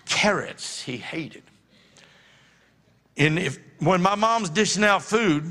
Carrots, 0.05 0.81
he 0.81 0.97
hated. 0.97 1.43
And 3.17 3.39
if 3.39 3.57
when 3.79 4.01
my 4.01 4.15
mom's 4.15 4.49
dishing 4.49 4.83
out 4.83 5.01
food, 5.01 5.49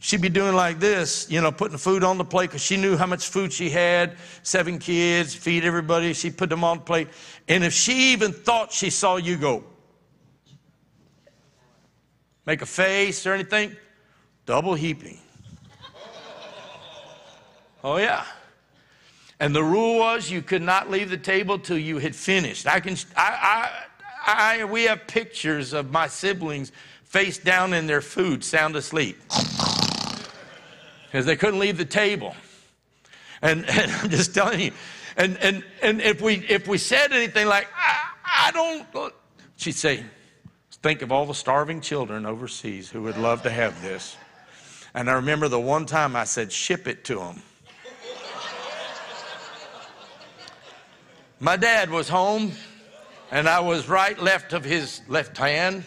she'd 0.00 0.20
be 0.20 0.28
doing 0.28 0.54
like 0.54 0.80
this, 0.80 1.30
you 1.30 1.40
know, 1.40 1.52
putting 1.52 1.78
food 1.78 2.02
on 2.02 2.18
the 2.18 2.24
plate 2.24 2.48
because 2.48 2.62
she 2.62 2.76
knew 2.76 2.96
how 2.96 3.06
much 3.06 3.28
food 3.28 3.52
she 3.52 3.70
had, 3.70 4.16
seven 4.42 4.78
kids, 4.78 5.34
feed 5.34 5.64
everybody. 5.64 6.12
She 6.12 6.30
put 6.30 6.50
them 6.50 6.64
on 6.64 6.78
the 6.78 6.84
plate. 6.84 7.08
And 7.48 7.62
if 7.62 7.72
she 7.72 8.12
even 8.12 8.32
thought 8.32 8.72
she 8.72 8.90
saw 8.90 9.16
you 9.16 9.36
go, 9.36 9.62
make 12.44 12.60
a 12.60 12.66
face 12.66 13.24
or 13.24 13.34
anything, 13.34 13.76
double 14.46 14.74
heaping. 14.74 15.18
Oh, 17.82 17.96
yeah. 17.96 18.24
And 19.38 19.54
the 19.54 19.64
rule 19.64 19.98
was 19.98 20.30
you 20.30 20.42
could 20.42 20.62
not 20.62 20.90
leave 20.90 21.08
the 21.08 21.16
table 21.16 21.58
till 21.58 21.78
you 21.78 21.98
had 21.98 22.14
finished. 22.14 22.66
I 22.66 22.80
can, 22.80 22.96
I, 23.16 23.70
I, 24.26 24.60
I, 24.60 24.64
we 24.64 24.84
have 24.84 25.06
pictures 25.06 25.72
of 25.72 25.90
my 25.90 26.06
siblings 26.06 26.72
face 27.04 27.38
down 27.38 27.72
in 27.72 27.86
their 27.86 28.02
food, 28.02 28.44
sound 28.44 28.76
asleep 28.76 29.18
because 31.10 31.26
they 31.26 31.36
couldn't 31.36 31.58
leave 31.58 31.76
the 31.76 31.84
table. 31.84 32.36
And, 33.42 33.64
and, 33.68 33.90
I'm 33.90 34.10
just 34.10 34.34
telling 34.34 34.60
you, 34.60 34.72
and, 35.16 35.38
and, 35.38 35.64
and 35.82 36.00
if, 36.00 36.20
we, 36.20 36.34
if 36.48 36.68
we 36.68 36.78
said 36.78 37.12
anything 37.12 37.46
like, 37.46 37.66
I, 37.76 38.48
I 38.48 38.50
don't, 38.52 39.14
she'd 39.56 39.72
say, 39.72 40.04
think 40.82 41.02
of 41.02 41.12
all 41.12 41.26
the 41.26 41.34
starving 41.34 41.80
children 41.80 42.26
overseas 42.26 42.88
who 42.88 43.02
would 43.02 43.16
love 43.16 43.42
to 43.42 43.50
have 43.50 43.82
this. 43.82 44.16
And 44.94 45.10
I 45.10 45.14
remember 45.14 45.48
the 45.48 45.60
one 45.60 45.86
time 45.86 46.14
I 46.14 46.24
said, 46.24 46.52
ship 46.52 46.86
it 46.86 47.04
to 47.04 47.16
them. 47.16 47.42
My 51.42 51.56
dad 51.56 51.88
was 51.88 52.06
home, 52.06 52.52
and 53.30 53.48
I 53.48 53.60
was 53.60 53.88
right 53.88 54.18
left 54.20 54.52
of 54.52 54.62
his 54.62 55.00
left 55.08 55.38
hand, 55.38 55.84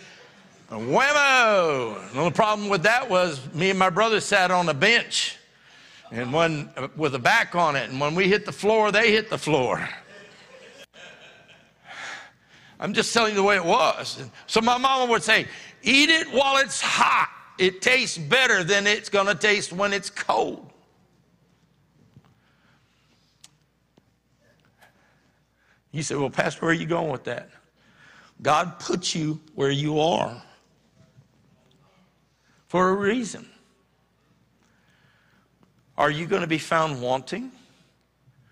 Whammo! 0.67 2.11
The 2.11 2.19
only 2.19 2.31
problem 2.31 2.69
with 2.69 2.81
that 2.81 3.07
was 3.07 3.39
me 3.53 3.69
and 3.69 3.77
my 3.77 3.91
brother 3.91 4.19
sat 4.19 4.49
on 4.49 4.67
a 4.67 4.73
bench 4.73 5.37
and 6.11 6.33
one 6.33 6.71
uh, 6.75 6.87
with 6.95 7.13
a 7.13 7.19
back 7.19 7.53
on 7.53 7.75
it. 7.75 7.91
And 7.91 7.99
when 7.99 8.15
we 8.15 8.27
hit 8.27 8.47
the 8.47 8.51
floor, 8.51 8.91
they 8.91 9.11
hit 9.11 9.29
the 9.29 9.37
floor. 9.37 9.87
I'm 12.79 12.93
just 12.93 13.13
telling 13.13 13.31
you 13.31 13.35
the 13.35 13.43
way 13.43 13.55
it 13.55 13.63
was. 13.63 14.23
So 14.47 14.59
my 14.59 14.79
mama 14.79 15.11
would 15.11 15.21
say, 15.21 15.45
eat 15.83 16.09
it 16.09 16.27
while 16.33 16.57
it's 16.57 16.81
hot. 16.81 17.29
It 17.59 17.83
tastes 17.83 18.17
better 18.17 18.63
than 18.63 18.87
it's 18.87 19.09
to 19.09 19.35
taste 19.35 19.71
when 19.71 19.93
it's 19.93 20.09
cold. 20.09 20.72
You 25.93 26.01
say, 26.01 26.15
well, 26.15 26.31
Pastor, 26.31 26.61
where 26.61 26.71
are 26.71 26.73
you 26.73 26.87
going 26.87 27.11
with 27.11 27.23
that? 27.25 27.49
God 28.41 28.79
put 28.79 29.13
you 29.13 29.39
where 29.53 29.69
you 29.69 29.99
are 29.99 30.41
for 32.67 32.89
a 32.89 32.93
reason. 32.93 33.47
Are 35.95 36.09
you 36.09 36.25
going 36.25 36.41
to 36.41 36.47
be 36.47 36.57
found 36.57 36.99
wanting 36.99 37.51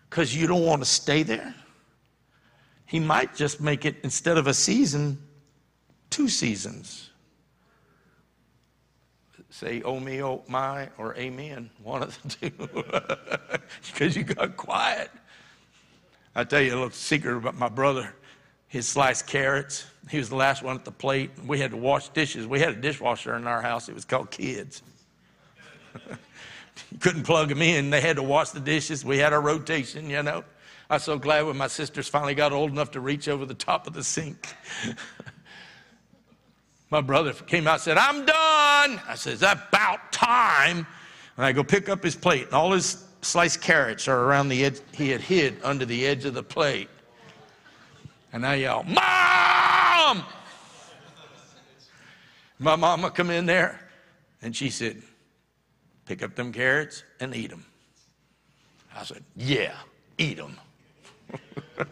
because 0.07 0.35
you 0.35 0.45
don't 0.45 0.63
want 0.63 0.83
to 0.83 0.85
stay 0.85 1.23
there? 1.23 1.55
He 2.85 2.99
might 2.99 3.35
just 3.35 3.59
make 3.59 3.85
it, 3.85 3.95
instead 4.03 4.37
of 4.37 4.45
a 4.45 4.53
season, 4.53 5.17
two 6.11 6.29
seasons. 6.29 7.09
Say, 9.49 9.81
oh 9.81 9.99
me, 9.99 10.21
oh 10.21 10.43
my, 10.47 10.89
or 10.99 11.15
amen, 11.15 11.71
one 11.81 12.03
of 12.03 12.21
the 12.21 12.29
two. 12.29 12.51
because 13.91 14.15
you 14.15 14.23
got 14.23 14.55
quiet. 14.55 15.09
I 16.35 16.43
tell 16.43 16.61
you 16.61 16.71
a 16.71 16.75
little 16.75 16.91
secret 16.91 17.37
about 17.37 17.55
my 17.55 17.69
brother 17.69 18.13
his 18.71 18.87
sliced 18.87 19.27
carrots. 19.27 19.85
He 20.09 20.17
was 20.17 20.29
the 20.29 20.37
last 20.37 20.63
one 20.63 20.77
at 20.77 20.85
the 20.85 20.91
plate. 20.91 21.31
We 21.45 21.59
had 21.59 21.71
to 21.71 21.77
wash 21.77 22.07
dishes. 22.07 22.47
We 22.47 22.61
had 22.61 22.69
a 22.69 22.75
dishwasher 22.75 23.35
in 23.35 23.45
our 23.45 23.61
house. 23.61 23.89
It 23.89 23.93
was 23.93 24.05
called 24.05 24.31
Kids. 24.31 24.81
you 26.89 26.97
couldn't 27.01 27.23
plug 27.23 27.49
them 27.49 27.61
in. 27.61 27.89
They 27.89 27.99
had 27.99 28.15
to 28.15 28.23
wash 28.23 28.51
the 28.51 28.61
dishes. 28.61 29.03
We 29.03 29.17
had 29.17 29.33
our 29.33 29.41
rotation, 29.41 30.09
you 30.09 30.23
know. 30.23 30.45
I 30.89 30.95
was 30.95 31.03
so 31.03 31.19
glad 31.19 31.47
when 31.47 31.57
my 31.57 31.67
sisters 31.67 32.07
finally 32.07 32.33
got 32.33 32.53
old 32.53 32.71
enough 32.71 32.91
to 32.91 33.01
reach 33.01 33.27
over 33.27 33.45
the 33.45 33.53
top 33.53 33.87
of 33.87 33.93
the 33.93 34.05
sink. 34.05 34.47
my 36.89 37.01
brother 37.01 37.33
came 37.33 37.67
out 37.67 37.73
and 37.73 37.81
said, 37.81 37.97
I'm 37.97 38.25
done. 38.25 39.01
I 39.05 39.17
that 39.39 39.67
about 39.67 40.13
time? 40.13 40.87
And 41.35 41.45
I 41.45 41.51
go 41.51 41.61
pick 41.61 41.89
up 41.89 42.01
his 42.01 42.15
plate, 42.15 42.45
and 42.45 42.53
all 42.53 42.71
his 42.71 43.03
sliced 43.21 43.61
carrots 43.61 44.07
are 44.07 44.23
around 44.25 44.49
the 44.49 44.65
edge. 44.65 44.79
He 44.93 45.09
had 45.09 45.21
hid 45.21 45.57
under 45.63 45.85
the 45.85 46.05
edge 46.05 46.25
of 46.25 46.33
the 46.33 46.43
plate. 46.43 46.89
And 48.33 48.45
I 48.45 48.55
yell, 48.55 48.83
Mom! 48.83 50.23
My 52.59 52.75
mama 52.75 53.09
come 53.09 53.31
in 53.31 53.45
there 53.45 53.79
and 54.41 54.55
she 54.55 54.69
said, 54.69 55.01
pick 56.05 56.21
up 56.23 56.35
them 56.35 56.51
carrots 56.51 57.03
and 57.19 57.35
eat 57.35 57.49
them. 57.49 57.65
I 58.95 59.03
said, 59.03 59.23
Yeah, 59.35 59.73
eat 60.17 60.37
them. 60.37 60.57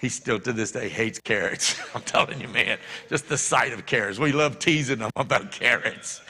he 0.00 0.08
still 0.08 0.38
to 0.40 0.52
this 0.52 0.72
day 0.72 0.88
hates 0.88 1.18
carrots. 1.18 1.80
I'm 1.94 2.02
telling 2.02 2.40
you, 2.40 2.48
man, 2.48 2.78
just 3.08 3.28
the 3.28 3.38
sight 3.38 3.72
of 3.72 3.86
carrots. 3.86 4.18
We 4.18 4.32
love 4.32 4.58
teasing 4.58 4.98
them 4.98 5.10
about 5.16 5.50
carrots. 5.50 6.20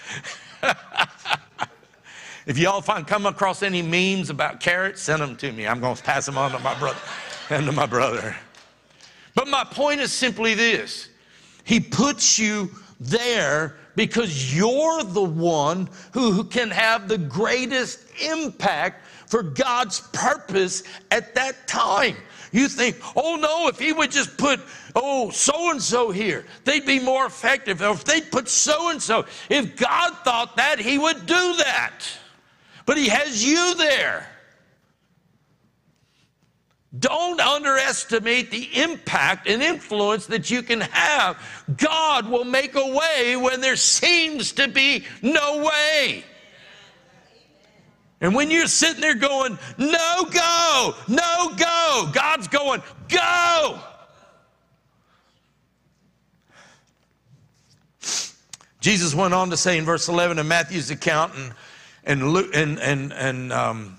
if 2.47 2.59
y'all 2.59 2.81
find 2.81 3.07
come 3.07 3.27
across 3.27 3.63
any 3.63 3.83
memes 3.83 4.31
about 4.31 4.61
carrots, 4.61 5.03
send 5.03 5.23
them 5.23 5.37
to 5.37 5.53
me. 5.53 5.67
I'm 5.67 5.81
going 5.81 5.97
to 5.97 6.03
pass 6.03 6.27
them 6.27 6.37
on 6.37 6.53
to 6.53 6.59
my 6.59 6.79
brother 6.79 6.99
and 7.51 7.67
to 7.67 7.73
my 7.73 7.87
brother. 7.87 8.37
But 9.35 9.49
my 9.49 9.65
point 9.65 10.01
is 10.01 10.13
simply 10.13 10.55
this 10.55 11.09
He 11.65 11.81
puts 11.81 12.39
you 12.39 12.71
there 13.01 13.77
because 13.97 14.57
you're 14.57 15.05
the 15.05 15.23
one 15.23 15.89
who, 16.13 16.33
who 16.33 16.45
can 16.45 16.71
have 16.71 17.09
the 17.09 17.19
greatest 17.19 18.01
impact 18.21 19.07
for 19.27 19.43
God's 19.43 20.01
purpose 20.13 20.83
at 21.11 21.35
that 21.35 21.67
time. 21.67 22.17
You 22.53 22.69
think, 22.69 22.97
oh 23.17 23.37
no, 23.37 23.69
if 23.69 23.79
he 23.81 23.93
would 23.93 24.13
just 24.13 24.37
put, 24.37 24.61
oh, 24.95 25.31
so 25.31 25.71
and 25.71 25.83
so 25.83 26.11
here, 26.11 26.45
they'd 26.65 26.87
be 26.87 27.01
more 27.01 27.27
effective. 27.27 27.83
Or 27.83 27.91
if 27.91 28.05
they'd 28.05 28.31
put 28.31 28.49
so 28.49 28.91
and 28.91 29.03
so, 29.03 29.27
if 29.49 29.77
God 29.77 30.15
thought 30.25 30.57
that, 30.57 30.79
he 30.79 30.99
would 30.99 31.27
do 31.27 31.55
that. 31.57 32.05
But 32.87 32.99
he 32.99 33.09
has 33.09 33.45
you 33.45 33.75
there. 33.77 34.29
Don't 36.97 37.41
underestimate 37.41 38.51
the 38.51 38.69
impact 38.81 39.49
and 39.49 39.63
influence 39.63 40.27
that 40.27 40.51
you 40.51 40.63
can 40.63 40.81
have. 40.81 41.37
God 41.77 42.29
will 42.29 42.45
make 42.45 42.77
a 42.77 42.87
way 42.87 43.37
when 43.37 43.61
there 43.61 43.77
seems 43.77 44.53
to 44.53 44.69
be 44.69 45.05
no 45.21 45.65
way. 45.65 46.25
And 48.21 48.35
when 48.35 48.51
you're 48.51 48.69
sitting 48.69 49.01
there 49.01 49.17
going, 49.17 49.59
no 49.77 50.25
go, 50.33 50.95
no 51.09 51.53
go, 51.57 52.11
God's 52.13 52.47
going, 52.47 52.83
go. 53.09 53.81
Jesus 58.81 59.15
went 59.15 59.35
on 59.35 59.51
to 59.51 59.57
say 59.57 59.79
in 59.79 59.85
verse 59.85 60.09
11 60.09 60.39
of 60.39 60.47
Matthew's 60.47 60.91
account 60.91 61.35
and, 61.35 61.55
and, 62.05 62.33
Luke, 62.33 62.51
and, 62.55 62.79
and, 62.79 63.13
and 63.13 63.53
um, 63.53 63.99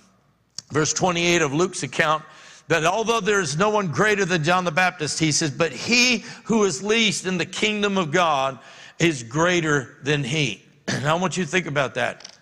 verse 0.72 0.94
28 0.94 1.42
of 1.42 1.54
Luke's 1.54 1.84
account, 1.84 2.24
that 2.68 2.86
although 2.86 3.20
there 3.20 3.40
is 3.40 3.58
no 3.58 3.70
one 3.70 3.88
greater 3.88 4.26
than 4.26 4.44
John 4.44 4.66
the 4.66 4.72
Baptist, 4.72 5.20
he 5.20 5.32
says, 5.32 5.52
but 5.52 5.72
he 5.72 6.24
who 6.46 6.64
is 6.64 6.82
least 6.84 7.26
in 7.26 7.38
the 7.38 7.46
kingdom 7.46 7.98
of 7.98 8.12
God 8.12 8.60
is 9.00 9.24
greater 9.24 9.98
than 10.04 10.24
he. 10.24 10.62
And 10.88 11.08
I 11.08 11.16
want 11.16 11.36
you 11.36 11.44
to 11.44 11.50
think 11.50 11.66
about 11.66 11.96
that. 11.96 12.38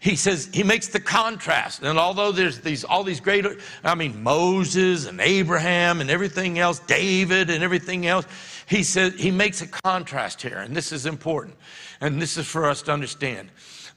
He 0.00 0.16
says, 0.16 0.48
he 0.50 0.62
makes 0.62 0.88
the 0.88 1.00
contrast. 1.00 1.82
And 1.82 1.98
although 1.98 2.32
there's 2.32 2.60
these, 2.60 2.84
all 2.84 3.04
these 3.04 3.20
great, 3.20 3.44
I 3.84 3.94
mean, 3.94 4.22
Moses 4.22 5.06
and 5.06 5.20
Abraham 5.20 6.00
and 6.00 6.08
everything 6.08 6.58
else, 6.58 6.78
David 6.78 7.50
and 7.50 7.62
everything 7.62 8.06
else, 8.06 8.26
he 8.64 8.82
says, 8.82 9.12
he 9.18 9.30
makes 9.30 9.60
a 9.60 9.66
contrast 9.66 10.40
here. 10.40 10.56
And 10.56 10.74
this 10.74 10.90
is 10.90 11.04
important. 11.04 11.56
And 12.00 12.20
this 12.20 12.38
is 12.38 12.46
for 12.46 12.64
us 12.64 12.80
to 12.82 12.92
understand. 12.92 13.50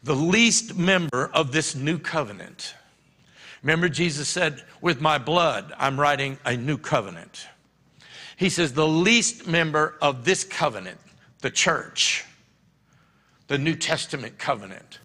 The 0.04 0.16
least 0.16 0.76
member 0.76 1.30
of 1.34 1.52
this 1.52 1.76
new 1.76 1.98
covenant, 1.98 2.76
Remember, 3.64 3.88
Jesus 3.88 4.28
said, 4.28 4.62
With 4.82 5.02
my 5.02 5.18
blood, 5.18 5.74
I'm 5.78 6.00
writing 6.00 6.38
a 6.46 6.56
new 6.56 6.78
covenant. 6.78 7.48
He 8.36 8.50
says, 8.50 8.74
The 8.74 8.88
least 8.88 9.48
member 9.48 9.96
of 10.02 10.26
this 10.26 10.44
covenant, 10.44 11.00
the 11.40 11.50
church, 11.50 12.26
the 13.48 13.58
New 13.58 13.76
Testament 13.76 14.38
covenant, 14.38 15.00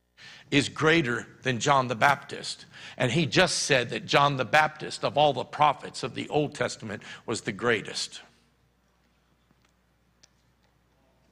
is 0.51 0.69
greater 0.69 1.27
than 1.43 1.61
John 1.61 1.87
the 1.87 1.95
Baptist. 1.95 2.67
And 2.97 3.13
he 3.13 3.27
just 3.27 3.61
said 3.61 3.91
that 3.91 4.07
John 4.07 4.37
the 4.37 4.45
Baptist, 4.45 5.05
of 5.05 5.17
all 5.17 5.33
the 5.33 5.45
prophets 5.45 6.03
of 6.03 6.17
the 6.17 6.29
Old 6.29 6.55
Testament, 6.55 7.03
was 7.27 7.43
the 7.43 7.53
greatest. 7.53 8.23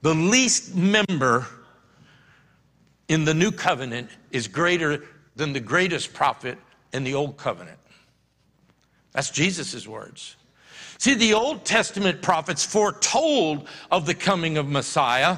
The 0.01 0.15
least 0.15 0.75
member 0.75 1.47
in 3.07 3.25
the 3.25 3.33
new 3.33 3.51
covenant 3.51 4.09
is 4.31 4.47
greater 4.47 5.03
than 5.35 5.53
the 5.53 5.59
greatest 5.59 6.13
prophet 6.13 6.57
in 6.93 7.03
the 7.03 7.13
old 7.13 7.37
covenant. 7.37 7.77
That's 9.13 9.29
Jesus' 9.29 9.87
words. 9.87 10.35
See, 10.99 11.13
the 11.13 11.33
Old 11.33 11.63
Testament 11.63 12.21
prophets 12.21 12.65
foretold 12.65 13.67
of 13.91 14.05
the 14.05 14.15
coming 14.15 14.57
of 14.57 14.67
Messiah. 14.67 15.37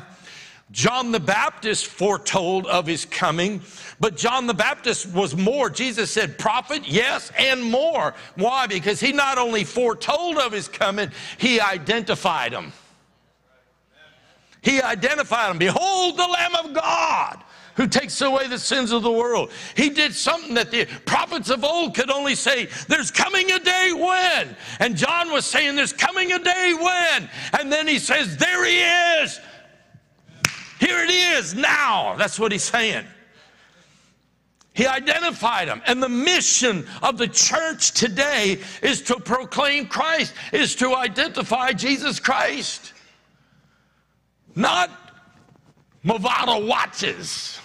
John 0.72 1.12
the 1.12 1.20
Baptist 1.20 1.88
foretold 1.88 2.68
of 2.68 2.86
his 2.86 3.06
coming, 3.06 3.62
but 4.00 4.16
John 4.16 4.48
the 4.48 4.54
Baptist 4.54 5.12
was 5.12 5.36
more. 5.36 5.70
Jesus 5.70 6.12
said, 6.12 6.38
prophet, 6.38 6.88
yes, 6.88 7.32
and 7.38 7.64
more. 7.64 8.14
Why? 8.36 8.68
Because 8.68 9.00
he 9.00 9.12
not 9.12 9.38
only 9.38 9.64
foretold 9.64 10.38
of 10.38 10.52
his 10.52 10.68
coming, 10.68 11.12
he 11.38 11.60
identified 11.60 12.54
him. 12.54 12.72
He 14.62 14.82
identified 14.82 15.52
him. 15.52 15.58
Behold 15.58 16.18
the 16.18 16.28
Lamb 16.28 16.56
of 16.66 16.74
God 16.74 17.44
who 17.80 17.88
takes 17.88 18.19
away 18.19 18.45
the 18.45 18.60
sins 18.60 18.91
of 18.91 19.03
the 19.03 19.11
world. 19.11 19.49
He 19.73 19.89
did 19.89 20.14
something 20.14 20.53
that 20.56 20.69
the 20.69 20.85
prophets 21.06 21.49
of 21.49 21.64
old 21.64 21.95
could 21.95 22.11
only 22.11 22.35
say, 22.35 22.68
There's 22.89 23.10
coming 23.10 23.49
a 23.53 23.60
day 23.60 23.93
when. 23.93 24.57
And 24.81 24.97
John 24.97 25.31
was 25.31 25.45
saying, 25.45 25.77
There's 25.77 25.93
coming 25.93 26.34
a 26.34 26.39
day 26.39 26.73
when. 26.77 27.30
And 27.57 27.72
then 27.72 27.88
he 27.88 27.97
says, 27.97 28.35
There 28.35 28.65
he 28.65 28.81
is. 29.23 29.39
Here 30.81 31.06
it 31.06 31.10
is 31.10 31.56
now. 31.56 32.15
That's 32.18 32.38
what 32.38 32.51
he's 32.51 32.65
saying. 32.65 33.06
He 34.73 34.85
identified 34.85 35.69
them. 35.69 35.81
And 35.85 36.03
the 36.03 36.10
mission 36.10 36.85
of 37.01 37.18
the 37.18 37.30
church 37.30 37.91
today 37.93 38.60
is 38.84 39.01
to 39.03 39.15
proclaim 39.22 39.88
Christ, 39.88 40.34
is 40.51 40.76
to 40.76 40.95
identify 40.95 41.72
Jesus 41.72 42.19
Christ. 42.19 42.91
Not 44.53 44.91
Movado 46.03 46.68
watches 46.68 47.59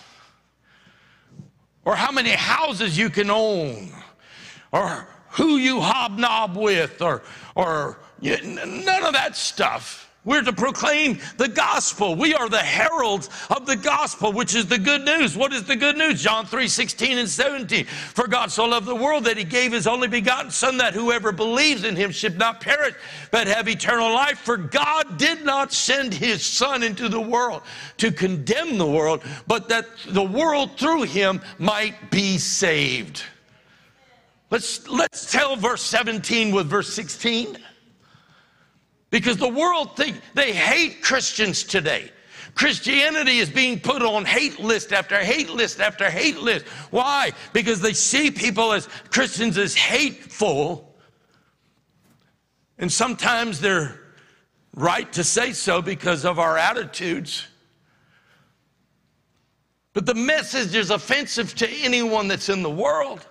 or 1.85 1.95
how 1.97 2.11
many 2.11 2.31
houses 2.31 2.97
you 2.97 3.11
can 3.11 3.31
own, 3.31 3.93
or 4.73 5.07
who 5.31 5.57
you 5.57 5.81
hobnob 5.81 6.57
with, 6.57 7.03
or, 7.03 7.23
or 7.55 7.99
none 8.21 9.05
of 9.05 9.13
that 9.13 9.37
stuff. 9.37 10.04
We're 10.25 10.43
to 10.43 10.55
proclaim 10.55 11.19
the 11.37 11.49
gospel. 11.49 12.15
We 12.15 12.35
are 12.35 12.49
the 12.49 12.57
heralds 12.57 13.29
of 13.51 13.67
the 13.67 13.77
gospel, 13.77 14.33
which 14.33 14.55
is 14.55 14.67
the 14.67 14.79
good 14.79 15.05
news. 15.05 15.37
What 15.37 15.53
is 15.53 15.65
the 15.65 15.77
good 15.77 15.99
news? 15.99 16.23
John 16.23 16.47
3 16.47 16.67
16 16.67 17.19
and 17.19 17.29
17. 17.29 17.85
For 17.85 18.27
God 18.27 18.51
so 18.51 18.65
loved 18.65 18.87
the 18.87 18.95
world 18.95 19.25
that 19.25 19.37
he 19.37 19.45
gave 19.45 19.73
his 19.73 19.87
only 19.87 20.09
begotten 20.09 20.51
Son, 20.51 20.79
that 20.79 20.95
whoever 20.95 21.31
believes 21.31 21.85
in 21.85 21.95
him 21.95 22.11
should 22.11 22.39
not 22.39 22.63
perish, 22.63 22.95
but 23.31 23.47
have 23.47 23.69
eternal 23.69 24.13
life. 24.15 24.39
For 24.39 24.57
God 24.57 25.19
did 25.19 25.45
not 25.45 25.75
send 25.75 26.15
his 26.15 26.43
Son 26.43 26.83
into 26.83 27.11
the 27.11 27.21
world 27.21 27.61
to 27.99 28.11
condemn 28.11 28.79
the 28.79 28.87
world, 28.87 29.23
but 29.47 29.69
that 29.69 29.87
the 30.09 30.25
world 30.25 30.79
through 30.79 31.03
him 31.03 31.43
might 31.59 32.11
be 32.11 32.39
saved. 32.39 33.23
Let's, 34.51 34.89
let's 34.89 35.31
tell 35.31 35.57
verse 35.57 35.83
17 35.83 36.55
with 36.55 36.67
verse 36.67 36.95
16. 36.95 37.59
Because 39.15 39.37
the 39.37 39.49
world 39.49 39.97
think 39.97 40.21
they 40.35 40.53
hate 40.53 41.01
Christians 41.01 41.63
today. 41.63 42.11
Christianity 42.57 43.39
is 43.39 43.49
being 43.49 43.79
put 43.79 44.03
on 44.03 44.25
hate 44.25 44.59
list 44.59 44.93
after 44.93 45.17
hate 45.19 45.51
list 45.51 45.79
after 45.79 46.11
hate 46.11 46.39
list. 46.39 46.67
Why? 46.91 47.31
Because 47.53 47.81
they 47.81 47.93
see 47.93 48.33
people 48.33 48.73
as 48.73 48.89
Christians 49.11 49.57
as 49.57 49.77
hateful. 49.77 50.97
And 52.77 52.91
sometimes 52.91 53.61
they're 53.61 54.01
right 54.75 55.13
to 55.13 55.23
say 55.23 55.53
so 55.53 55.81
because 55.81 56.25
of 56.25 56.41
our 56.41 56.59
attitudes. 56.59 57.47
But 59.93 60.07
the 60.07 60.15
message 60.15 60.75
is 60.75 60.91
offensive 60.91 61.55
to 61.55 61.69
anyone 61.69 62.27
that's 62.27 62.49
in 62.49 62.65
the 62.65 62.69
world. 62.69 63.25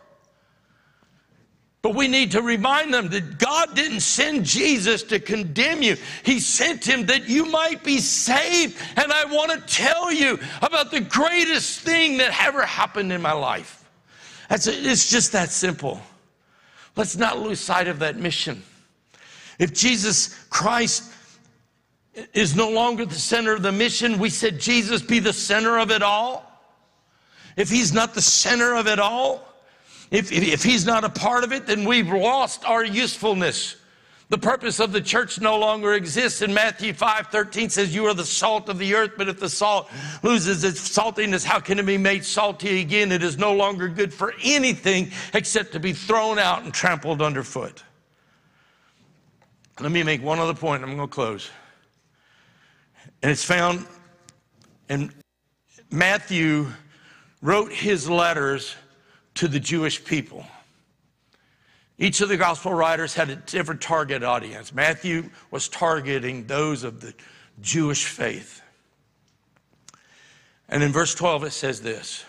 But 1.84 1.96
we 1.96 2.08
need 2.08 2.32
to 2.32 2.42
remind 2.42 2.94
them 2.94 3.10
that 3.10 3.38
God 3.38 3.76
didn't 3.76 4.00
send 4.00 4.46
Jesus 4.46 5.04
to 5.04 5.20
condemn 5.20 5.84
you. 5.84 5.98
He 6.24 6.40
sent 6.40 6.88
him 6.88 7.06
that 7.08 7.28
you 7.28 7.46
might 7.46 7.84
be 7.84 8.00
saved. 8.00 8.82
And 8.96 9.12
I 9.12 9.26
want 9.26 9.52
to 9.52 9.60
tell 9.76 10.10
you 10.10 10.40
about 10.62 10.92
the 10.92 11.02
greatest 11.02 11.82
thing 11.82 12.18
that 12.18 12.42
ever 12.42 12.66
happened 12.66 13.12
in 13.12 13.22
my 13.22 13.34
life. 13.34 13.84
That's, 14.48 14.66
it's 14.66 15.10
just 15.10 15.34
that 15.34 15.50
simple. 15.50 16.02
Let's 16.96 17.18
not 17.18 17.40
lose 17.40 17.60
sight 17.60 17.90
of 17.90 18.00
that 18.00 18.16
mission. 18.16 18.64
If 19.60 19.74
Jesus 19.74 20.46
Christ 20.50 21.12
is 22.34 22.56
no 22.56 22.70
longer 22.70 23.06
the 23.06 23.14
center 23.14 23.54
of 23.54 23.62
the 23.62 23.74
mission, 23.74 24.20
we 24.20 24.30
said 24.30 24.58
Jesus 24.58 25.02
be 25.02 25.20
the 25.20 25.34
center 25.34 25.78
of 25.80 25.92
it 25.92 26.02
all. 26.02 26.50
If 27.58 27.70
he's 27.70 27.92
not 27.92 28.14
the 28.14 28.22
center 28.22 28.74
of 28.74 28.88
it 28.88 29.00
all, 29.00 29.53
if, 30.14 30.32
if, 30.32 30.44
if 30.48 30.64
he's 30.64 30.86
not 30.86 31.04
a 31.04 31.10
part 31.10 31.44
of 31.44 31.52
it, 31.52 31.66
then 31.66 31.86
we've 31.86 32.08
lost 32.08 32.64
our 32.66 32.86
usefulness. 32.86 33.78
The 34.30 34.38
purpose 34.38 34.80
of 34.80 34.92
the 34.92 35.02
church 35.02 35.42
no 35.42 35.58
longer 35.58 35.94
exists. 35.94 36.44
In 36.44 36.54
Matthew 36.54 36.94
5 36.94 37.28
13 37.28 37.70
says, 37.70 37.94
You 37.94 38.06
are 38.06 38.14
the 38.14 38.24
salt 38.24 38.70
of 38.70 38.78
the 38.78 38.94
earth, 38.94 39.14
but 39.18 39.28
if 39.28 39.40
the 39.40 39.50
salt 39.50 39.90
loses 40.22 40.64
its 40.64 40.88
saltiness, 40.88 41.44
how 41.44 41.60
can 41.60 41.80
it 41.80 41.86
be 41.88 41.98
made 41.98 42.24
salty 42.24 42.80
again? 42.80 43.12
It 43.12 43.24
is 43.24 43.40
no 43.40 43.54
longer 43.54 43.88
good 43.88 44.14
for 44.14 44.36
anything 44.44 45.12
except 45.34 45.72
to 45.74 45.80
be 45.80 45.94
thrown 45.94 46.38
out 46.38 46.64
and 46.64 46.72
trampled 46.72 47.22
underfoot. 47.22 47.84
Let 49.80 49.92
me 49.92 50.04
make 50.04 50.22
one 50.22 50.38
other 50.38 50.54
point, 50.54 50.84
I'm 50.84 50.96
going 50.96 51.10
to 51.10 51.14
close. 51.14 51.50
And 53.24 53.32
it's 53.32 53.44
found 53.44 53.88
in 54.90 55.12
Matthew 55.90 56.68
wrote 57.42 57.72
his 57.72 58.08
letters 58.08 58.76
to 59.36 59.48
the 59.48 59.60
Jewish 59.60 60.04
people. 60.04 60.46
Each 61.98 62.22
of 62.22 62.30
the 62.30 62.38
gospel 62.38 62.74
writers 62.74 63.14
had 63.14 63.30
a 63.30 63.36
different 63.36 63.82
target 63.82 64.24
audience. 64.24 64.74
Matthew 64.74 65.30
was 65.52 65.70
targeting 65.70 66.48
those 66.48 66.84
of 66.84 67.02
the 67.02 67.14
Jewish 67.62 68.06
faith. 68.06 68.62
And 70.70 70.82
in 70.82 70.92
verse 70.92 71.14
12, 71.14 71.46
it 71.46 71.52
says 71.52 71.82
this 71.82 72.26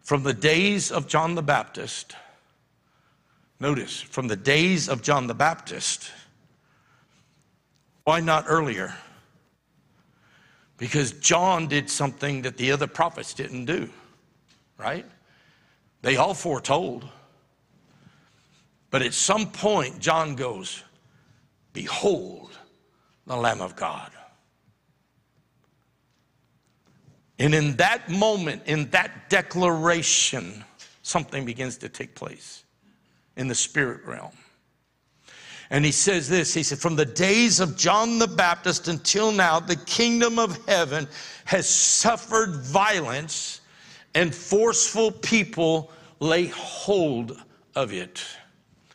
From 0.00 0.22
the 0.22 0.32
days 0.32 0.92
of 0.92 1.08
John 1.08 1.34
the 1.34 1.42
Baptist, 1.42 2.14
notice, 3.58 4.00
from 4.00 4.28
the 4.28 4.36
days 4.36 4.88
of 4.88 5.02
John 5.02 5.26
the 5.26 5.34
Baptist, 5.34 6.10
why 8.04 8.20
not 8.20 8.44
earlier? 8.46 8.94
Because 10.76 11.12
John 11.12 11.66
did 11.66 11.90
something 11.90 12.42
that 12.42 12.56
the 12.56 12.72
other 12.72 12.86
prophets 12.86 13.34
didn't 13.34 13.66
do, 13.66 13.90
right? 14.78 15.04
They 16.02 16.16
all 16.16 16.34
foretold. 16.34 17.06
But 18.90 19.02
at 19.02 19.14
some 19.14 19.50
point, 19.50 20.00
John 20.00 20.34
goes, 20.34 20.82
Behold 21.72 22.58
the 23.26 23.36
Lamb 23.36 23.60
of 23.60 23.76
God. 23.76 24.10
And 27.38 27.54
in 27.54 27.76
that 27.76 28.08
moment, 28.10 28.62
in 28.66 28.90
that 28.90 29.30
declaration, 29.30 30.64
something 31.02 31.44
begins 31.44 31.78
to 31.78 31.88
take 31.88 32.14
place 32.14 32.64
in 33.36 33.48
the 33.48 33.54
spirit 33.54 34.04
realm. 34.04 34.32
And 35.70 35.84
he 35.84 35.92
says 35.92 36.28
this 36.28 36.52
He 36.52 36.62
said, 36.62 36.78
From 36.78 36.96
the 36.96 37.06
days 37.06 37.60
of 37.60 37.76
John 37.76 38.18
the 38.18 38.26
Baptist 38.26 38.88
until 38.88 39.32
now, 39.32 39.60
the 39.60 39.76
kingdom 39.76 40.38
of 40.38 40.58
heaven 40.66 41.08
has 41.44 41.68
suffered 41.68 42.56
violence, 42.56 43.59
and 44.14 44.34
forceful 44.34 45.12
people 45.12 45.90
lay 46.18 46.46
hold 46.46 47.40
of 47.74 47.92
it. 47.92 48.24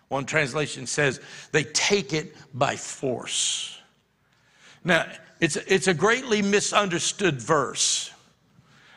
One 0.09 0.25
translation 0.25 0.85
says 0.85 1.19
they 1.51 1.63
take 1.63 2.13
it 2.13 2.35
by 2.53 2.75
force. 2.75 3.79
Now, 4.83 5.07
it's, 5.39 5.55
it's 5.55 5.87
a 5.87 5.93
greatly 5.93 6.41
misunderstood 6.41 7.41
verse. 7.41 8.11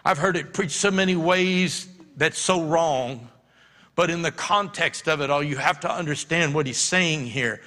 I've 0.04 0.18
heard 0.18 0.36
it 0.36 0.52
preached 0.52 0.76
so 0.76 0.90
many 0.90 1.16
ways 1.16 1.88
that's 2.16 2.38
so 2.38 2.62
wrong, 2.62 3.28
but 3.94 4.10
in 4.10 4.22
the 4.22 4.30
context 4.30 5.08
of 5.08 5.20
it 5.20 5.30
all, 5.30 5.42
you 5.42 5.56
have 5.56 5.80
to 5.80 5.90
understand 5.90 6.54
what 6.54 6.66
he's 6.66 6.78
saying 6.78 7.26
here. 7.26 7.60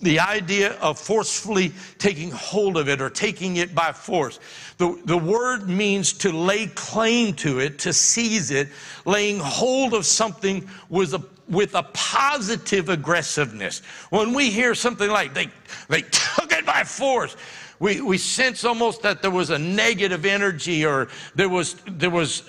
The 0.00 0.20
idea 0.20 0.72
of 0.74 0.98
forcefully 0.98 1.72
taking 1.98 2.30
hold 2.30 2.76
of 2.76 2.88
it 2.88 3.00
or 3.00 3.08
taking 3.08 3.56
it 3.56 3.74
by 3.74 3.92
force. 3.92 4.40
The, 4.76 5.00
the 5.04 5.16
word 5.16 5.68
means 5.68 6.12
to 6.14 6.32
lay 6.32 6.66
claim 6.66 7.34
to 7.36 7.60
it, 7.60 7.78
to 7.80 7.92
seize 7.92 8.50
it, 8.50 8.68
laying 9.04 9.38
hold 9.38 9.94
of 9.94 10.04
something 10.04 10.68
with 10.88 11.14
a 11.14 11.24
with 11.48 11.74
a 11.74 11.82
positive 11.92 12.88
aggressiveness. 12.88 13.80
When 14.10 14.32
we 14.32 14.50
hear 14.50 14.74
something 14.74 15.10
like 15.10 15.34
they, 15.34 15.48
they 15.88 16.02
took 16.02 16.52
it 16.52 16.64
by 16.64 16.84
force, 16.84 17.36
we, 17.78 18.00
we 18.00 18.18
sense 18.18 18.64
almost 18.64 19.02
that 19.02 19.20
there 19.20 19.30
was 19.30 19.50
a 19.50 19.58
negative 19.58 20.24
energy 20.24 20.86
or 20.86 21.08
there 21.34 21.48
was, 21.48 21.74
there 21.86 22.10
was 22.10 22.44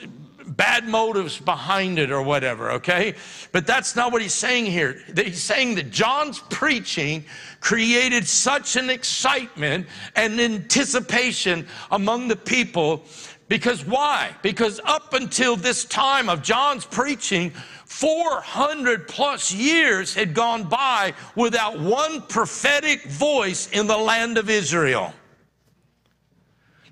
bad 0.57 0.87
motives 0.87 1.39
behind 1.39 1.99
it 1.99 2.11
or 2.11 2.21
whatever, 2.21 2.71
okay? 2.71 3.15
But 3.51 3.67
that's 3.67 3.95
not 3.95 4.11
what 4.11 4.21
he's 4.21 4.33
saying 4.33 4.67
here. 4.67 5.01
He's 5.15 5.41
saying 5.41 5.75
that 5.75 5.91
John's 5.91 6.39
preaching 6.49 7.25
created 7.59 8.27
such 8.27 8.75
an 8.75 8.89
excitement 8.89 9.87
and 10.15 10.39
anticipation 10.39 11.67
among 11.91 12.27
the 12.27 12.35
people 12.35 13.03
because 13.47 13.85
why? 13.85 14.35
Because 14.41 14.79
up 14.85 15.13
until 15.13 15.55
this 15.55 15.85
time 15.85 16.29
of 16.29 16.41
John's 16.41 16.85
preaching, 16.85 17.51
400 17.85 19.07
plus 19.07 19.53
years 19.53 20.15
had 20.15 20.33
gone 20.33 20.63
by 20.63 21.13
without 21.35 21.79
one 21.79 22.23
prophetic 22.23 23.03
voice 23.03 23.69
in 23.69 23.85
the 23.85 23.97
land 23.97 24.39
of 24.39 24.49
Israel. 24.49 25.13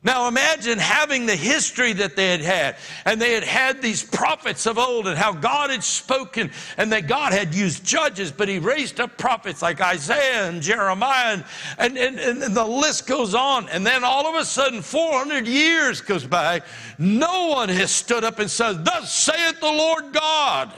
Now 0.05 0.27
imagine 0.27 0.79
having 0.79 1.25
the 1.25 1.35
history 1.35 1.93
that 1.93 2.17
they 2.17 2.31
had 2.31 2.41
had, 2.41 2.75
and 3.05 3.21
they 3.21 3.33
had 3.33 3.43
had 3.43 3.81
these 3.81 4.03
prophets 4.03 4.65
of 4.65 4.77
old, 4.77 5.07
and 5.07 5.17
how 5.17 5.31
God 5.31 5.69
had 5.69 5.81
spoken, 5.81 6.51
and 6.77 6.91
that 6.91 7.07
God 7.07 7.31
had 7.31 7.55
used 7.55 7.85
judges, 7.85 8.29
but 8.29 8.49
He 8.49 8.59
raised 8.59 8.99
up 8.99 9.17
prophets 9.17 9.61
like 9.61 9.79
Isaiah 9.79 10.49
and 10.49 10.61
Jeremiah, 10.61 11.41
and, 11.77 11.97
and, 11.97 12.19
and, 12.19 12.43
and 12.43 12.55
the 12.55 12.65
list 12.65 13.07
goes 13.07 13.33
on. 13.33 13.69
And 13.69 13.85
then 13.85 14.03
all 14.03 14.27
of 14.27 14.35
a 14.35 14.43
sudden, 14.43 14.81
400 14.81 15.47
years 15.47 16.01
goes 16.01 16.25
by, 16.25 16.61
no 16.97 17.47
one 17.47 17.69
has 17.69 17.89
stood 17.89 18.25
up 18.25 18.39
and 18.39 18.51
said, 18.51 18.83
Thus 18.83 19.13
saith 19.13 19.61
the 19.61 19.71
Lord 19.71 20.11
God. 20.11 20.73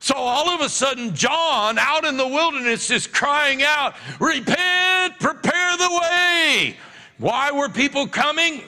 So 0.00 0.14
all 0.14 0.48
of 0.48 0.62
a 0.62 0.68
sudden, 0.70 1.14
John 1.14 1.78
out 1.78 2.06
in 2.06 2.16
the 2.16 2.26
wilderness 2.26 2.90
is 2.90 3.06
crying 3.06 3.62
out, 3.62 3.96
Repent, 4.18 5.18
prepare 5.18 5.76
the 5.76 6.00
way. 6.00 6.76
Why 7.18 7.50
were 7.50 7.68
people 7.68 8.06
coming? 8.06 8.62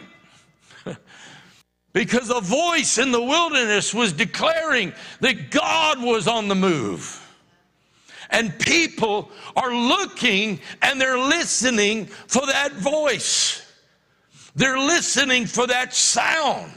because 1.92 2.30
a 2.30 2.40
voice 2.40 2.98
in 2.98 3.12
the 3.12 3.22
wilderness 3.22 3.94
was 3.94 4.12
declaring 4.12 4.92
that 5.20 5.50
God 5.50 6.02
was 6.02 6.26
on 6.26 6.48
the 6.48 6.54
move. 6.54 7.16
And 8.30 8.56
people 8.60 9.30
are 9.56 9.74
looking 9.74 10.60
and 10.82 11.00
they're 11.00 11.18
listening 11.18 12.06
for 12.06 12.46
that 12.46 12.72
voice. 12.72 13.66
They're 14.54 14.78
listening 14.78 15.46
for 15.46 15.66
that 15.66 15.94
sound. 15.94 16.72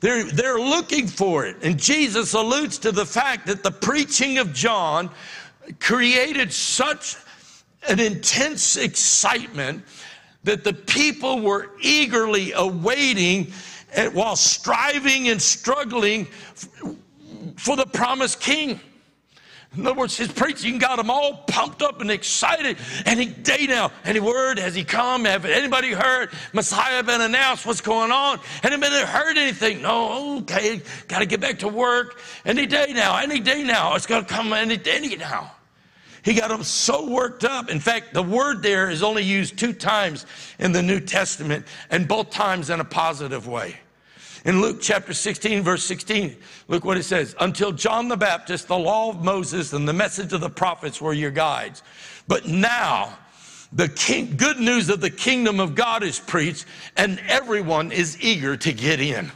They're, 0.00 0.24
they're 0.24 0.58
looking 0.58 1.06
for 1.06 1.46
it. 1.46 1.56
And 1.62 1.78
Jesus 1.78 2.34
alludes 2.34 2.78
to 2.78 2.92
the 2.92 3.06
fact 3.06 3.46
that 3.46 3.62
the 3.62 3.70
preaching 3.70 4.38
of 4.38 4.52
John 4.52 5.10
created 5.80 6.52
such 6.52 7.16
an 7.88 8.00
intense 8.00 8.76
excitement 8.76 9.84
that 10.44 10.64
the 10.64 10.72
people 10.72 11.40
were 11.40 11.70
eagerly 11.80 12.52
awaiting 12.52 13.52
while 14.12 14.36
striving 14.36 15.28
and 15.28 15.40
struggling 15.40 16.26
for 17.56 17.76
the 17.76 17.86
promised 17.86 18.40
king. 18.40 18.80
In 19.76 19.84
other 19.86 19.98
words, 19.98 20.16
his 20.16 20.30
preaching 20.30 20.78
got 20.78 20.96
them 20.96 21.10
all 21.10 21.38
pumped 21.48 21.82
up 21.82 22.00
and 22.00 22.08
excited. 22.08 22.76
Any 23.06 23.26
day 23.26 23.66
now, 23.66 23.90
any 24.04 24.20
word 24.20 24.56
has 24.60 24.72
he 24.72 24.84
come? 24.84 25.24
Have 25.24 25.44
anybody 25.44 25.90
heard 25.90 26.30
Messiah 26.52 27.02
been 27.02 27.20
announced? 27.20 27.66
What's 27.66 27.80
going 27.80 28.12
on? 28.12 28.38
Anybody 28.62 28.94
heard 29.04 29.36
anything? 29.36 29.82
No. 29.82 30.38
Okay, 30.38 30.80
got 31.08 31.18
to 31.18 31.26
get 31.26 31.40
back 31.40 31.58
to 31.60 31.68
work. 31.68 32.20
Any 32.44 32.66
day 32.66 32.92
now. 32.94 33.16
Any 33.16 33.40
day 33.40 33.64
now. 33.64 33.96
It's 33.96 34.06
going 34.06 34.24
to 34.24 34.32
come 34.32 34.52
any 34.52 34.76
day 34.76 35.16
now. 35.18 35.50
He 36.24 36.32
got 36.32 36.48
them 36.48 36.64
so 36.64 37.06
worked 37.08 37.44
up. 37.44 37.68
In 37.68 37.78
fact, 37.78 38.14
the 38.14 38.22
word 38.22 38.62
there 38.62 38.88
is 38.88 39.02
only 39.02 39.22
used 39.22 39.58
two 39.58 39.74
times 39.74 40.24
in 40.58 40.72
the 40.72 40.82
New 40.82 40.98
Testament, 40.98 41.66
and 41.90 42.08
both 42.08 42.30
times 42.30 42.70
in 42.70 42.80
a 42.80 42.84
positive 42.84 43.46
way. 43.46 43.76
In 44.46 44.60
Luke 44.60 44.78
chapter 44.80 45.12
16, 45.12 45.62
verse 45.62 45.84
16, 45.84 46.36
look 46.68 46.84
what 46.84 46.96
it 46.96 47.02
says. 47.02 47.36
Until 47.40 47.72
John 47.72 48.08
the 48.08 48.16
Baptist, 48.16 48.68
the 48.68 48.78
law 48.78 49.10
of 49.10 49.22
Moses 49.22 49.74
and 49.74 49.86
the 49.86 49.92
message 49.92 50.32
of 50.32 50.40
the 50.40 50.50
prophets 50.50 51.00
were 51.00 51.12
your 51.12 51.30
guides. 51.30 51.82
But 52.26 52.46
now, 52.46 53.18
the 53.72 53.88
king, 53.88 54.36
good 54.36 54.58
news 54.58 54.88
of 54.88 55.02
the 55.02 55.10
kingdom 55.10 55.60
of 55.60 55.74
God 55.74 56.02
is 56.02 56.20
preached, 56.20 56.64
and 56.96 57.20
everyone 57.28 57.92
is 57.92 58.18
eager 58.22 58.56
to 58.56 58.72
get 58.72 58.98
in. 58.98 59.30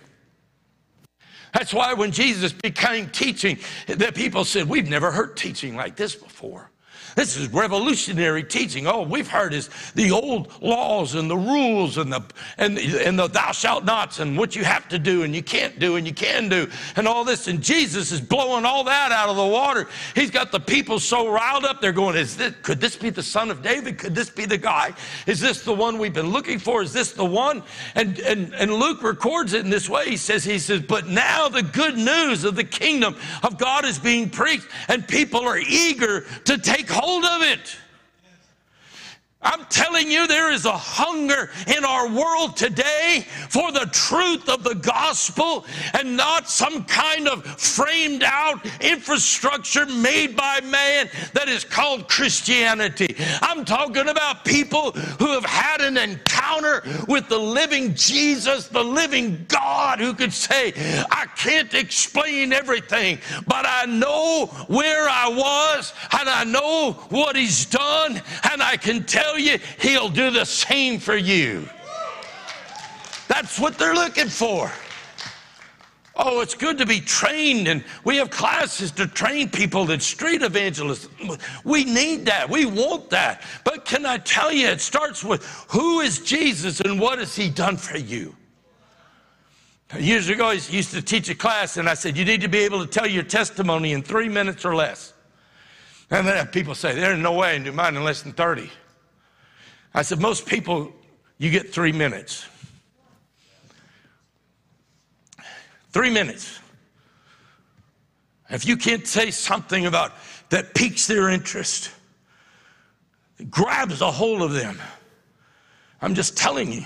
That's 1.52 1.74
why 1.74 1.93
when 1.94 2.12
Jesus 2.12 2.52
became 2.52 3.09
teaching, 3.10 3.59
the 3.86 4.12
people 4.12 4.44
said, 4.44 4.69
We've 4.69 4.89
never 4.89 5.10
heard 5.10 5.36
teaching 5.36 5.77
like 5.77 5.97
this 5.97 6.15
before. 6.15 6.70
This 7.19 7.36
is 7.36 7.49
revolutionary 7.53 8.45
teaching. 8.45 8.86
All 8.86 9.05
we've 9.05 9.27
heard 9.27 9.53
is 9.53 9.70
the 9.97 10.12
old 10.12 10.53
laws 10.62 11.16
and 11.16 11.28
the 11.28 11.36
rules 11.36 11.99
and 11.99 12.12
the 12.12 12.23
and 12.59 12.78
and 12.78 13.19
the 13.19 13.27
thou 13.27 13.51
shalt 13.51 13.85
nots 13.85 14.20
and 14.20 14.39
what 14.39 14.55
you 14.55 14.62
have 14.62 14.89
to 14.90 15.01
do 15.01 15.24
and 15.24 15.35
you 15.35 15.43
can't 15.43 15.81
do 15.81 15.97
and 15.97 16.07
you 16.07 16.15
can 16.15 16.49
do 16.49 16.70
and 16.95 17.09
all 17.09 17.24
this. 17.24 17.49
And 17.49 17.61
Jesus 17.61 18.12
is 18.12 18.20
blowing 18.20 18.65
all 18.65 18.85
that 18.85 19.11
out 19.11 19.28
of 19.28 19.35
the 19.35 19.45
water. 19.45 19.89
He's 20.15 20.31
got 20.31 20.53
the 20.53 20.61
people 20.61 21.01
so 21.01 21.28
riled 21.28 21.65
up. 21.65 21.81
They're 21.81 21.90
going, 21.90 22.15
"Is 22.15 22.36
this? 22.36 22.55
Could 22.62 22.81
this 22.81 22.95
be 22.95 23.11
the 23.11 23.24
son 23.24 23.51
of 23.51 23.65
David? 23.65 23.99
Could 23.99 24.15
this 24.15 24.31
be 24.31 24.47
the 24.47 24.57
guy? 24.57 24.95
Is 25.27 25.40
this 25.40 25.62
the 25.62 25.74
one 25.74 25.99
we've 25.99 26.15
been 26.15 26.31
looking 26.31 26.61
for? 26.61 26.82
Is 26.82 26.93
this 26.93 27.11
the 27.11 27.24
one?" 27.24 27.65
And 27.97 28.20
and 28.20 28.55
and 28.55 28.73
Luke 28.73 29.03
records 29.03 29.55
it 29.55 29.65
in 29.65 29.70
this 29.70 29.89
way. 29.89 30.09
He 30.09 30.16
says, 30.16 30.45
"He 30.45 30.61
says, 30.61 30.82
but 30.82 31.09
now 31.09 31.49
the 31.49 31.65
good 31.65 31.99
news 31.99 32.45
of 32.45 32.55
the 32.55 32.62
kingdom 32.62 33.16
of 33.43 33.59
God 33.59 33.85
is 33.85 33.99
being 33.99 34.31
preached, 34.31 34.69
and 34.86 35.05
people 35.09 35.40
are 35.40 35.59
eager 35.59 36.24
to 36.45 36.59
take 36.59 36.89
hold." 36.89 37.07
Of 37.16 37.43
it. 37.43 37.76
I'm 39.40 39.66
telling 39.66 40.10
you, 40.10 40.27
there 40.27 40.51
is 40.51 40.65
a 40.65 40.77
hunger 40.77 41.51
in 41.69 41.85
our 41.85 42.09
world 42.09 42.56
today 42.56 43.24
for 43.48 43.70
the 43.70 43.86
truth 43.93 44.48
of 44.48 44.65
the 44.65 44.74
gospel 44.74 45.65
and 45.94 46.16
not 46.16 46.51
some 46.51 46.85
kind 46.85 47.28
of 47.28 47.44
framed 47.44 48.24
out 48.24 48.66
infrastructure 48.81 49.86
made 49.86 50.35
by 50.35 50.60
man 50.62 51.09
that 51.35 51.48
is 51.48 51.65
called 51.65 52.09
Christianity. 52.09 53.15
I'm 53.40 53.65
talking 53.65 54.09
about 54.09 54.44
people 54.44 54.90
who 54.90 55.28
have 55.28 55.44
had 55.44 55.82
an 55.82 55.97
encounter 55.97 56.82
with 57.06 57.28
the 57.28 57.39
living 57.39 57.94
Jesus, 57.94 58.66
the 58.66 58.82
living 58.82 59.44
God, 59.47 60.01
who 60.01 60.15
could 60.15 60.32
say, 60.32 60.73
I 61.12 61.27
can't 61.36 61.73
explain 61.74 62.52
everything, 62.52 63.20
but 63.47 63.65
I 63.69 63.86
know 63.86 64.47
where 64.66 65.09
I 65.09 65.28
was 65.28 65.93
and 66.19 66.28
I 66.28 66.43
know 66.43 66.94
what 67.10 67.36
He's 67.36 67.66
done, 67.66 68.20
and 68.51 68.60
I 68.60 68.77
can 68.77 69.05
tell 69.05 69.27
tell 69.28 69.38
you, 69.38 69.59
He'll 69.80 70.09
do 70.09 70.30
the 70.30 70.44
same 70.44 70.98
for 70.98 71.16
you. 71.16 71.68
That's 73.28 73.59
what 73.59 73.78
they're 73.78 73.94
looking 73.94 74.28
for. 74.28 74.70
Oh, 76.20 76.40
it's 76.40 76.55
good 76.55 76.78
to 76.78 76.86
be 76.86 77.00
trained, 77.00 77.68
and 77.68 77.84
we 78.02 78.16
have 78.16 78.28
classes 78.30 78.90
to 78.92 79.06
train 79.06 79.50
people 79.50 79.84
that 79.84 80.02
street 80.02 80.42
evangelists. 80.42 81.09
We 81.64 81.84
need 81.84 82.26
that. 82.26 82.50
We 82.50 82.66
want 82.66 83.10
that. 83.10 83.42
But 83.62 83.84
can 83.84 84.05
I 84.05 84.18
tell 84.18 84.50
you, 84.50 84.66
it 84.66 84.80
starts 84.80 85.22
with 85.22 85.44
who 85.68 86.00
is 86.00 86.18
Jesus 86.18 86.80
and 86.80 86.98
what 86.98 87.20
has 87.20 87.36
he 87.36 87.48
done 87.48 87.76
for 87.76 87.98
you? 87.98 88.34
Years 89.96 90.28
ago, 90.28 90.48
I 90.48 90.55
used 90.55 90.90
to 90.90 91.00
teach 91.00 91.28
a 91.30 91.36
class, 91.36 91.76
and 91.76 91.88
I 91.88 91.94
said, 91.94 92.16
You 92.16 92.24
need 92.24 92.40
to 92.40 92.48
be 92.48 92.59
able 92.59 92.84
to 92.84 92.90
tell 92.90 93.06
your 93.06 93.22
testimony 93.22 93.92
in 93.92 94.02
three 94.02 94.28
minutes 94.28 94.64
or 94.64 94.74
less. 94.74 95.14
And 96.10 96.26
then 96.26 96.46
people 96.48 96.74
say, 96.74 96.96
There's 96.96 97.18
no 97.18 97.32
way 97.32 97.52
I 97.52 97.55
can 97.55 97.64
do 97.64 97.72
mine 97.72 97.94
in 97.94 98.02
less 98.02 98.22
than 98.22 98.32
30. 98.32 98.70
I 99.94 100.02
said, 100.02 100.20
most 100.20 100.47
people, 100.47 100.93
you 101.39 101.51
get 101.51 101.73
three 101.73 101.93
minutes. 101.93 102.47
Three 105.90 106.10
minutes. 106.10 106.59
If 108.51 108.66
you 108.66 108.77
can't 108.77 109.06
say 109.06 109.31
something 109.31 109.86
about 109.86 110.12
that 110.51 110.74
piques 110.74 111.06
their 111.06 111.28
interest, 111.28 111.90
grabs 113.51 114.01
a 114.01 114.10
hold 114.10 114.43
of 114.43 114.52
them. 114.52 114.81
I'm 116.01 116.15
just 116.15 116.36
telling 116.36 116.73
you, 116.73 116.85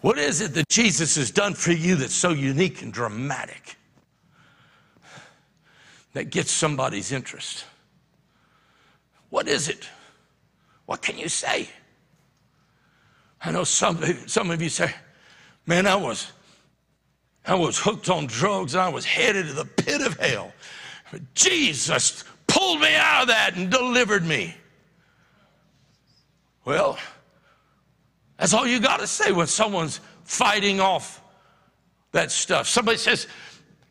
what 0.00 0.18
is 0.18 0.40
it 0.40 0.54
that 0.54 0.68
Jesus 0.68 1.16
has 1.16 1.30
done 1.30 1.54
for 1.54 1.72
you 1.72 1.96
that's 1.96 2.14
so 2.14 2.30
unique 2.30 2.82
and 2.82 2.92
dramatic 2.92 3.76
that 6.12 6.30
gets 6.30 6.50
somebody's 6.50 7.12
interest? 7.12 7.64
What 9.30 9.48
is 9.48 9.68
it? 9.68 9.88
What 10.86 11.00
can 11.00 11.18
you 11.18 11.28
say? 11.28 11.70
I 13.44 13.50
know 13.50 13.64
some, 13.64 14.02
some 14.26 14.50
of 14.50 14.62
you 14.62 14.68
say, 14.68 14.92
man, 15.66 15.86
I 15.86 15.96
was, 15.96 16.30
I 17.44 17.54
was 17.54 17.78
hooked 17.78 18.08
on 18.08 18.26
drugs. 18.26 18.74
I 18.74 18.88
was 18.88 19.04
headed 19.04 19.46
to 19.48 19.52
the 19.52 19.64
pit 19.64 20.00
of 20.00 20.18
hell. 20.18 20.52
But 21.10 21.34
Jesus 21.34 22.24
pulled 22.46 22.80
me 22.80 22.94
out 22.94 23.22
of 23.22 23.28
that 23.28 23.56
and 23.56 23.70
delivered 23.70 24.24
me. 24.24 24.54
Well, 26.64 26.98
that's 28.38 28.54
all 28.54 28.66
you 28.66 28.78
got 28.78 29.00
to 29.00 29.06
say 29.06 29.32
when 29.32 29.48
someone's 29.48 30.00
fighting 30.24 30.80
off 30.80 31.20
that 32.12 32.30
stuff. 32.30 32.68
Somebody 32.68 32.98
says, 32.98 33.26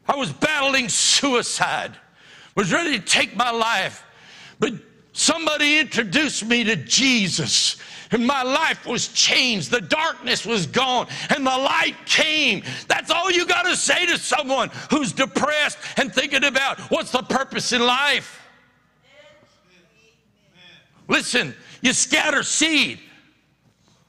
I 0.08 0.16
was 0.16 0.32
battling 0.32 0.88
suicide, 0.88 1.92
was 2.56 2.72
ready 2.72 2.98
to 2.98 3.06
take 3.06 3.36
my 3.36 3.52
life, 3.52 4.04
but 4.60 4.74
somebody 5.12 5.80
introduced 5.80 6.46
me 6.46 6.64
to 6.64 6.76
Jesus 6.78 7.78
and 8.12 8.26
my 8.26 8.44
life 8.44 8.86
was 8.86 9.08
changed. 9.10 9.72
The 9.72 9.82
darkness 9.82 10.46
was 10.46 10.68
gone 10.68 11.08
and 11.30 11.46
the 11.46 11.58
light 11.58 11.96
came. 12.06 12.64
That's 12.88 13.10
all 13.10 13.32
you 13.32 13.46
got 13.46 13.64
to 13.64 13.76
say 13.76 14.06
to 14.06 14.18
someone 14.18 14.70
who's 14.90 15.14
depressed 15.14 15.78
and 15.98 16.14
thinking 16.14 16.44
about 16.44 16.80
what's 16.92 17.12
the 17.12 17.24
purpose 17.24 17.74
in 17.74 17.82
life. 17.82 18.42
Listen, 21.08 21.56
you 21.82 21.94
scatter 21.94 22.44
seed. 22.44 23.00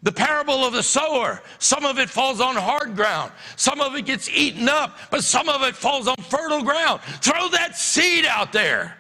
The 0.05 0.13
parable 0.13 0.65
of 0.65 0.73
the 0.73 0.83
sower, 0.83 1.41
some 1.61 1.85
of 1.85 2.01
it 2.01 2.11
falls 2.11 2.41
on 2.41 2.57
hard 2.57 2.97
ground, 2.97 3.31
some 3.55 3.81
of 3.81 3.95
it 3.95 4.05
gets 4.05 4.29
eaten 4.29 4.69
up, 4.69 4.99
but 5.13 5.23
some 5.23 5.49
of 5.49 5.63
it 5.63 5.77
falls 5.77 6.09
on 6.09 6.17
fertile 6.17 6.65
ground. 6.65 7.01
Throw 7.21 7.49
that 7.51 7.77
seed 7.77 8.25
out 8.25 8.53
there. 8.53 8.97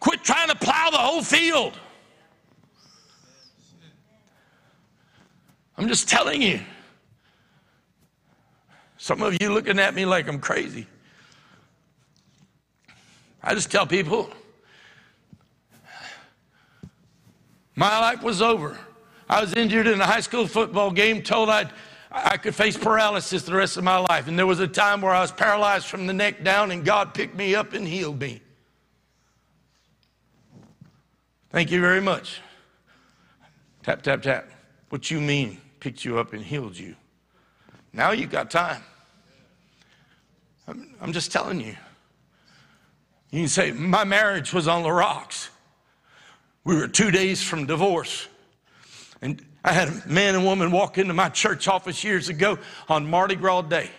Quit 0.00 0.22
trying 0.22 0.48
to 0.48 0.56
plow 0.56 0.90
the 0.90 0.98
whole 0.98 1.22
field. 1.22 1.72
I'm 5.76 5.88
just 5.88 6.08
telling 6.08 6.40
you. 6.40 6.60
Some 8.96 9.22
of 9.22 9.36
you 9.40 9.52
looking 9.52 9.78
at 9.78 9.94
me 9.94 10.06
like 10.06 10.28
I'm 10.28 10.38
crazy. 10.38 10.86
I 13.42 13.54
just 13.54 13.70
tell 13.70 13.86
people 13.86 14.30
my 17.76 17.98
life 18.00 18.22
was 18.22 18.40
over. 18.40 18.78
I 19.28 19.40
was 19.40 19.52
injured 19.54 19.86
in 19.86 20.00
a 20.00 20.06
high 20.06 20.20
school 20.20 20.46
football 20.46 20.90
game, 20.90 21.22
told 21.22 21.50
I'd, 21.50 21.70
I 22.10 22.36
could 22.36 22.54
face 22.54 22.76
paralysis 22.76 23.42
the 23.42 23.54
rest 23.54 23.76
of 23.76 23.84
my 23.84 23.98
life. 23.98 24.28
And 24.28 24.38
there 24.38 24.46
was 24.46 24.60
a 24.60 24.68
time 24.68 25.00
where 25.00 25.12
I 25.12 25.20
was 25.20 25.32
paralyzed 25.32 25.86
from 25.86 26.06
the 26.06 26.12
neck 26.12 26.44
down, 26.44 26.70
and 26.70 26.84
God 26.84 27.14
picked 27.14 27.36
me 27.36 27.54
up 27.54 27.72
and 27.72 27.86
healed 27.86 28.20
me. 28.20 28.40
Thank 31.50 31.70
you 31.70 31.80
very 31.80 32.00
much. 32.00 32.40
Tap, 33.82 34.02
tap, 34.02 34.22
tap. 34.22 34.48
What 34.88 35.10
you 35.10 35.20
mean? 35.20 35.60
Picked 35.84 36.02
you 36.02 36.18
up 36.18 36.32
and 36.32 36.42
healed 36.42 36.78
you. 36.78 36.96
Now 37.92 38.12
you've 38.12 38.30
got 38.30 38.50
time. 38.50 38.82
I'm, 40.66 40.94
I'm 40.98 41.12
just 41.12 41.30
telling 41.30 41.60
you. 41.60 41.76
You 43.30 43.40
can 43.40 43.48
say, 43.48 43.70
My 43.70 44.04
marriage 44.04 44.54
was 44.54 44.66
on 44.66 44.82
the 44.82 44.90
rocks. 44.90 45.50
We 46.64 46.74
were 46.74 46.88
two 46.88 47.10
days 47.10 47.42
from 47.42 47.66
divorce. 47.66 48.28
And 49.20 49.44
I 49.62 49.74
had 49.74 49.88
a 49.88 50.02
man 50.08 50.34
and 50.34 50.46
woman 50.46 50.70
walk 50.70 50.96
into 50.96 51.12
my 51.12 51.28
church 51.28 51.68
office 51.68 52.02
years 52.02 52.30
ago 52.30 52.58
on 52.88 53.06
Mardi 53.06 53.36
Gras 53.36 53.62
Day. 53.62 53.90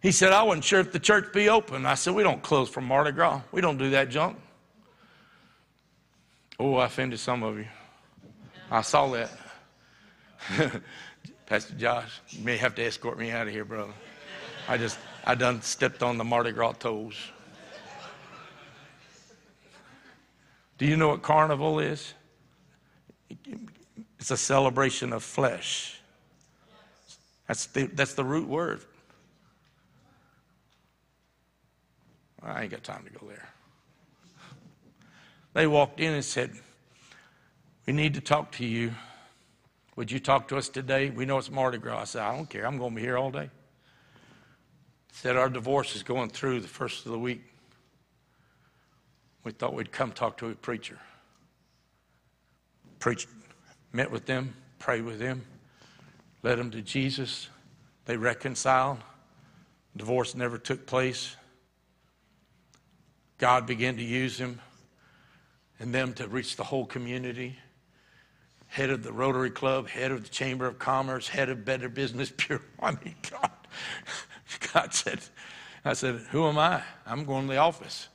He 0.00 0.12
said, 0.12 0.32
I 0.32 0.44
wasn't 0.44 0.64
sure 0.64 0.80
if 0.80 0.92
the 0.92 0.98
church 0.98 1.30
be 1.34 1.50
open. 1.50 1.84
I 1.84 1.92
said, 1.92 2.14
We 2.14 2.22
don't 2.22 2.42
close 2.42 2.70
for 2.70 2.80
Mardi 2.80 3.12
Gras. 3.12 3.42
We 3.52 3.60
don't 3.60 3.76
do 3.76 3.90
that 3.90 4.08
junk. 4.08 4.38
Oh, 6.58 6.76
I 6.76 6.86
offended 6.86 7.20
some 7.20 7.42
of 7.42 7.58
you. 7.58 7.66
I 8.70 8.80
saw 8.80 9.08
that. 9.08 9.30
Pastor 11.46 11.74
Josh, 11.74 12.20
you 12.30 12.44
may 12.44 12.56
have 12.56 12.74
to 12.76 12.84
escort 12.84 13.18
me 13.18 13.30
out 13.30 13.46
of 13.46 13.52
here, 13.52 13.64
brother. 13.64 13.92
I 14.68 14.76
just, 14.76 14.98
I 15.24 15.34
done 15.34 15.62
stepped 15.62 16.02
on 16.02 16.18
the 16.18 16.24
Mardi 16.24 16.52
Gras 16.52 16.72
toes. 16.72 17.14
Do 20.78 20.86
you 20.86 20.96
know 20.96 21.08
what 21.08 21.22
carnival 21.22 21.78
is? 21.78 22.14
It's 24.18 24.30
a 24.30 24.36
celebration 24.36 25.12
of 25.12 25.22
flesh. 25.22 26.00
That's 27.48 27.66
the, 27.66 27.86
that's 27.86 28.14
the 28.14 28.24
root 28.24 28.48
word. 28.48 28.80
I 32.42 32.62
ain't 32.62 32.70
got 32.70 32.84
time 32.84 33.04
to 33.04 33.18
go 33.18 33.26
there. 33.26 33.48
They 35.54 35.66
walked 35.66 36.00
in 36.00 36.12
and 36.12 36.24
said, 36.24 36.52
We 37.86 37.92
need 37.92 38.14
to 38.14 38.20
talk 38.20 38.52
to 38.52 38.66
you. 38.66 38.92
Would 39.96 40.10
you 40.10 40.20
talk 40.20 40.48
to 40.48 40.58
us 40.58 40.68
today? 40.68 41.08
We 41.08 41.24
know 41.24 41.38
it's 41.38 41.50
Mardi 41.50 41.78
Gras. 41.78 42.00
I 42.00 42.04
said, 42.04 42.22
I 42.22 42.36
don't 42.36 42.48
care. 42.48 42.66
I'm 42.66 42.78
going 42.78 42.90
to 42.90 42.96
be 42.96 43.02
here 43.02 43.16
all 43.16 43.30
day. 43.30 43.50
Said 45.10 45.36
our 45.36 45.48
divorce 45.48 45.96
is 45.96 46.02
going 46.02 46.28
through 46.28 46.60
the 46.60 46.68
first 46.68 47.06
of 47.06 47.12
the 47.12 47.18
week. 47.18 47.42
We 49.42 49.52
thought 49.52 49.72
we'd 49.72 49.92
come 49.92 50.12
talk 50.12 50.36
to 50.38 50.48
a 50.48 50.54
preacher. 50.54 50.98
Preached, 52.98 53.28
met 53.92 54.10
with 54.10 54.26
them, 54.26 54.54
prayed 54.78 55.04
with 55.04 55.18
them, 55.18 55.42
led 56.42 56.58
them 56.58 56.70
to 56.72 56.82
Jesus. 56.82 57.48
They 58.04 58.18
reconciled. 58.18 58.98
Divorce 59.96 60.34
never 60.34 60.58
took 60.58 60.86
place. 60.86 61.36
God 63.38 63.66
began 63.66 63.96
to 63.96 64.02
use 64.02 64.38
him. 64.38 64.60
and 65.78 65.94
them 65.94 66.14
to 66.14 66.26
reach 66.26 66.56
the 66.56 66.64
whole 66.64 66.86
community. 66.86 67.58
Head 68.68 68.90
of 68.90 69.02
the 69.02 69.12
Rotary 69.12 69.50
Club, 69.50 69.88
head 69.88 70.10
of 70.12 70.22
the 70.22 70.28
Chamber 70.28 70.66
of 70.66 70.78
Commerce, 70.78 71.28
head 71.28 71.48
of 71.48 71.64
Better 71.64 71.88
Business 71.88 72.30
Bureau. 72.30 72.62
I 72.80 72.92
mean, 72.92 73.14
God, 73.30 73.50
God 74.72 74.94
said, 74.94 75.20
I 75.84 75.92
said, 75.92 76.16
Who 76.30 76.46
am 76.46 76.58
I? 76.58 76.82
I'm 77.06 77.24
going 77.24 77.46
to 77.46 77.52
the 77.52 77.58
office. 77.58 78.08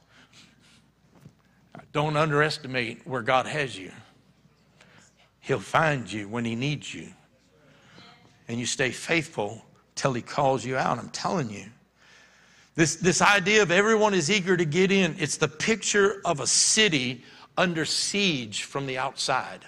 Don't 1.93 2.15
underestimate 2.15 3.05
where 3.05 3.21
God 3.21 3.45
has 3.47 3.77
you. 3.77 3.91
He'll 5.39 5.59
find 5.59 6.09
you 6.11 6.27
when 6.27 6.45
He 6.45 6.55
needs 6.55 6.93
you. 6.93 7.07
And 8.47 8.59
you 8.59 8.65
stay 8.65 8.91
faithful 8.91 9.65
till 9.95 10.13
He 10.13 10.21
calls 10.21 10.65
you 10.65 10.77
out. 10.77 10.99
I'm 10.99 11.09
telling 11.09 11.49
you. 11.49 11.65
This, 12.75 12.95
this 12.95 13.21
idea 13.21 13.61
of 13.61 13.71
everyone 13.71 14.13
is 14.13 14.31
eager 14.31 14.55
to 14.55 14.65
get 14.65 14.91
in, 14.91 15.15
it's 15.19 15.37
the 15.37 15.47
picture 15.47 16.21
of 16.23 16.39
a 16.39 16.47
city 16.47 17.23
under 17.57 17.83
siege 17.83 18.63
from 18.63 18.85
the 18.85 18.97
outside. 18.97 19.65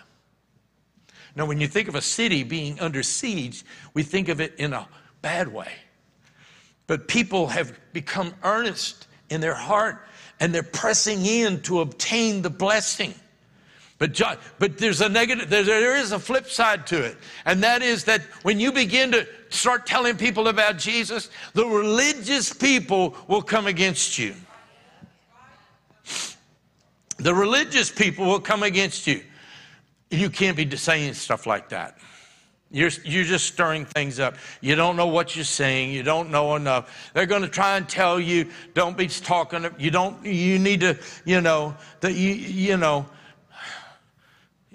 Now, 1.35 1.45
when 1.45 1.59
you 1.59 1.67
think 1.67 1.87
of 1.87 1.95
a 1.95 2.01
city 2.01 2.43
being 2.43 2.79
under 2.79 3.01
siege, 3.01 3.63
we 3.93 4.03
think 4.03 4.29
of 4.29 4.39
it 4.39 4.53
in 4.57 4.73
a 4.73 4.87
bad 5.21 5.51
way. 5.51 5.71
But 6.85 7.07
people 7.07 7.47
have 7.47 7.77
become 7.91 8.33
earnest 8.43 9.07
in 9.29 9.41
their 9.41 9.55
heart 9.55 10.05
and 10.39 10.53
they're 10.53 10.63
pressing 10.63 11.25
in 11.25 11.61
to 11.61 11.79
obtain 11.81 12.41
the 12.41 12.49
blessing. 12.49 13.13
But, 13.97 14.11
John, 14.11 14.37
but 14.59 14.77
there's 14.77 15.01
a 15.01 15.07
negative, 15.07 15.49
there, 15.49 15.63
there 15.63 15.95
is 15.95 16.11
a 16.11 16.19
flip 16.19 16.47
side 16.47 16.85
to 16.87 17.01
it. 17.03 17.17
And 17.45 17.63
that 17.63 17.81
is 17.81 18.03
that 18.05 18.21
when 18.41 18.59
you 18.59 18.71
begin 18.71 19.11
to 19.13 19.25
start 19.49 19.85
telling 19.85 20.17
people 20.17 20.49
about 20.49 20.77
Jesus, 20.77 21.29
the 21.53 21.65
religious 21.65 22.51
people 22.51 23.15
will 23.27 23.41
come 23.41 23.65
against 23.65 24.19
you. 24.19 24.35
The 27.17 27.33
religious 27.33 27.89
people 27.89 28.25
will 28.25 28.41
come 28.41 28.63
against 28.63 29.07
you. 29.07 29.23
You 30.13 30.29
can't 30.29 30.55
be 30.55 30.69
saying 30.77 31.15
stuff 31.15 31.47
like 31.47 31.69
that. 31.69 31.97
You're, 32.69 32.91
you're 33.03 33.23
just 33.23 33.45
stirring 33.45 33.85
things 33.85 34.19
up. 34.19 34.35
You 34.61 34.75
don't 34.75 34.95
know 34.95 35.07
what 35.07 35.35
you're 35.35 35.45
saying. 35.45 35.91
You 35.91 36.03
don't 36.03 36.29
know 36.29 36.55
enough. 36.55 37.11
They're 37.13 37.25
going 37.25 37.41
to 37.43 37.47
try 37.47 37.77
and 37.77 37.87
tell 37.87 38.19
you, 38.19 38.49
don't 38.73 38.97
be 38.97 39.07
talking. 39.07 39.67
You 39.77 39.91
don't, 39.91 40.23
you 40.25 40.59
need 40.59 40.81
to, 40.81 40.97
you 41.25 41.41
know, 41.41 41.75
that 42.01 42.13
you, 42.13 42.31
you 42.31 42.77
know, 42.77 43.05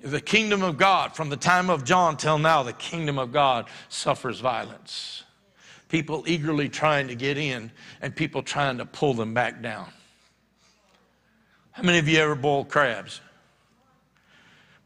the 0.02 0.20
kingdom 0.20 0.62
of 0.62 0.76
God, 0.76 1.16
from 1.16 1.28
the 1.28 1.36
time 1.36 1.70
of 1.70 1.84
John 1.84 2.16
till 2.16 2.38
now, 2.38 2.62
the 2.62 2.72
kingdom 2.72 3.18
of 3.18 3.32
God 3.32 3.68
suffers 3.88 4.40
violence. 4.40 5.24
People 5.88 6.24
eagerly 6.26 6.68
trying 6.68 7.08
to 7.08 7.14
get 7.14 7.36
in 7.36 7.72
and 8.00 8.14
people 8.14 8.42
trying 8.42 8.78
to 8.78 8.86
pull 8.86 9.14
them 9.14 9.34
back 9.34 9.62
down. 9.62 9.90
How 11.72 11.82
many 11.82 11.98
of 11.98 12.08
you 12.08 12.18
ever 12.18 12.34
boiled 12.34 12.68
crabs? 12.68 13.20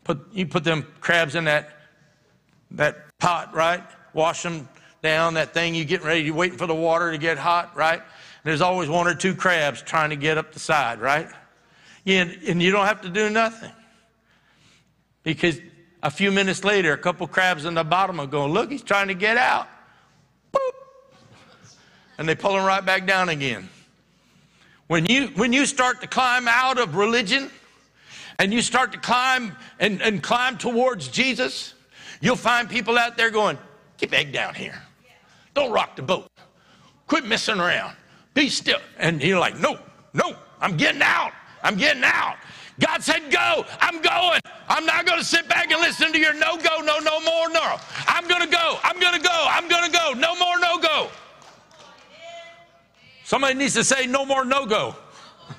Put, 0.04 0.32
you 0.32 0.46
put 0.46 0.64
them 0.64 0.86
crabs 1.00 1.34
in 1.34 1.44
that, 1.44 1.70
that 2.72 3.18
pot, 3.18 3.54
right? 3.54 3.82
Wash 4.12 4.42
them 4.42 4.68
down, 5.02 5.34
that 5.34 5.52
thing 5.52 5.74
you 5.74 5.84
get 5.84 6.02
ready, 6.04 6.22
you're 6.22 6.34
waiting 6.34 6.58
for 6.58 6.66
the 6.66 6.74
water 6.74 7.10
to 7.10 7.18
get 7.18 7.38
hot, 7.38 7.76
right? 7.76 7.98
And 8.00 8.44
there's 8.44 8.60
always 8.60 8.88
one 8.88 9.06
or 9.06 9.14
two 9.14 9.34
crabs 9.34 9.82
trying 9.82 10.10
to 10.10 10.16
get 10.16 10.38
up 10.38 10.52
the 10.52 10.60
side, 10.60 11.00
right? 11.00 11.28
Yeah, 12.04 12.28
and 12.48 12.62
you 12.62 12.70
don't 12.70 12.86
have 12.86 13.02
to 13.02 13.08
do 13.08 13.30
nothing. 13.30 13.72
Because 15.22 15.60
a 16.02 16.10
few 16.10 16.32
minutes 16.32 16.64
later, 16.64 16.92
a 16.92 16.98
couple 16.98 17.26
crabs 17.28 17.64
in 17.64 17.74
the 17.74 17.84
bottom 17.84 18.18
are 18.18 18.26
going, 18.26 18.52
look, 18.52 18.70
he's 18.70 18.82
trying 18.82 19.08
to 19.08 19.14
get 19.14 19.36
out. 19.36 19.68
Boop. 20.52 20.72
And 22.18 22.28
they 22.28 22.34
pull 22.34 22.56
him 22.56 22.64
right 22.64 22.84
back 22.84 23.06
down 23.06 23.28
again. 23.28 23.68
When 24.88 25.06
you, 25.06 25.28
when 25.28 25.52
you 25.52 25.64
start 25.64 26.00
to 26.00 26.06
climb 26.06 26.48
out 26.48 26.78
of 26.78 26.96
religion 26.96 27.50
and 28.42 28.52
you 28.52 28.60
start 28.60 28.90
to 28.90 28.98
climb 28.98 29.56
and, 29.78 30.02
and 30.02 30.20
climb 30.20 30.58
towards 30.58 31.06
Jesus, 31.06 31.74
you'll 32.20 32.34
find 32.34 32.68
people 32.68 32.98
out 32.98 33.16
there 33.16 33.30
going, 33.30 33.56
get 33.98 34.10
back 34.10 34.32
down 34.32 34.52
here. 34.52 34.82
Don't 35.54 35.70
rock 35.70 35.94
the 35.94 36.02
boat. 36.02 36.26
Quit 37.06 37.24
messing 37.24 37.60
around. 37.60 37.94
Be 38.34 38.48
still. 38.48 38.80
And 38.98 39.22
you're 39.22 39.38
like, 39.38 39.60
no, 39.60 39.78
no, 40.12 40.34
I'm 40.60 40.76
getting 40.76 41.02
out. 41.02 41.30
I'm 41.62 41.76
getting 41.76 42.02
out. 42.02 42.34
God 42.80 43.04
said, 43.04 43.30
go. 43.30 43.64
I'm 43.80 44.02
going. 44.02 44.40
I'm 44.68 44.86
not 44.86 45.06
going 45.06 45.20
to 45.20 45.24
sit 45.24 45.48
back 45.48 45.70
and 45.70 45.80
listen 45.80 46.12
to 46.12 46.18
your 46.18 46.34
no 46.34 46.56
go, 46.56 46.80
no, 46.80 46.98
no 46.98 47.20
more, 47.20 47.48
no. 47.48 47.76
I'm 48.08 48.26
going 48.26 48.42
to 48.42 48.48
go. 48.48 48.80
I'm 48.82 48.98
going 48.98 49.14
to 49.14 49.20
go. 49.20 49.46
I'm 49.48 49.68
going 49.68 49.88
to 49.88 49.96
go. 49.96 50.14
No 50.14 50.34
more, 50.36 50.58
no 50.58 50.78
go. 50.78 51.10
Somebody 53.22 53.54
needs 53.54 53.74
to 53.74 53.84
say 53.84 54.08
no 54.08 54.26
more, 54.26 54.44
no 54.44 54.66
go. 54.66 54.96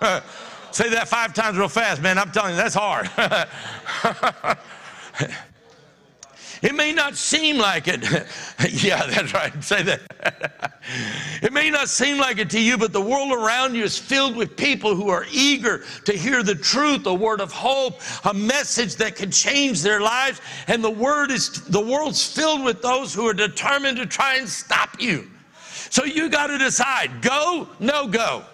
say 0.74 0.90
that 0.90 1.08
five 1.08 1.34
times 1.34 1.58
real 1.58 1.68
fast, 1.68 2.02
man. 2.02 2.18
I'm 2.18 2.32
telling 2.32 2.52
you, 2.52 2.58
that's 2.58 2.76
hard. 2.76 3.10
It 6.64 6.74
may 6.76 6.94
not 6.94 7.18
seem 7.18 7.58
like 7.58 7.90
it. 7.90 8.02
yeah, 8.84 9.06
that's 9.06 9.34
right. 9.34 9.62
Say 9.62 9.84
that. 9.84 10.80
it 11.44 11.52
may 11.52 11.70
not 11.70 11.90
seem 11.90 12.18
like 12.18 12.38
it 12.38 12.50
to 12.52 12.60
you, 12.60 12.78
but 12.78 12.94
the 12.94 13.02
world 13.02 13.34
around 13.34 13.76
you 13.76 13.84
is 13.84 14.00
filled 14.00 14.38
with 14.38 14.56
people 14.56 14.96
who 14.96 15.10
are 15.10 15.26
eager 15.30 15.84
to 16.06 16.14
hear 16.14 16.42
the 16.42 16.56
truth, 16.56 17.06
a 17.06 17.14
word 17.14 17.42
of 17.42 17.52
hope, 17.52 18.00
a 18.24 18.34
message 18.34 18.96
that 18.96 19.18
can 19.18 19.30
change 19.30 19.82
their 19.82 20.00
lives. 20.00 20.40
And 20.68 20.82
the 20.82 20.90
word 20.90 21.32
is 21.32 21.50
the 21.66 21.82
world's 21.82 22.26
filled 22.26 22.64
with 22.64 22.82
those 22.82 23.14
who 23.14 23.28
are 23.28 23.34
determined 23.34 23.98
to 23.98 24.06
try 24.06 24.38
and 24.38 24.48
stop 24.48 25.02
you. 25.02 25.30
So 25.90 26.06
you 26.06 26.30
got 26.30 26.48
to 26.48 26.58
decide 26.58 27.22
go, 27.22 27.68
no 27.82 28.08
go. 28.08 28.46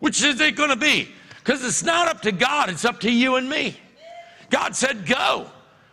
Which 0.00 0.22
is 0.22 0.38
it 0.42 0.56
going 0.56 0.68
to 0.68 0.76
be? 0.76 1.08
Because 1.46 1.64
it's 1.64 1.84
not 1.84 2.08
up 2.08 2.22
to 2.22 2.32
God, 2.32 2.70
it's 2.70 2.84
up 2.84 2.98
to 3.00 3.10
you 3.10 3.36
and 3.36 3.48
me. 3.48 3.78
God 4.50 4.74
said 4.74 5.06
go. 5.06 5.46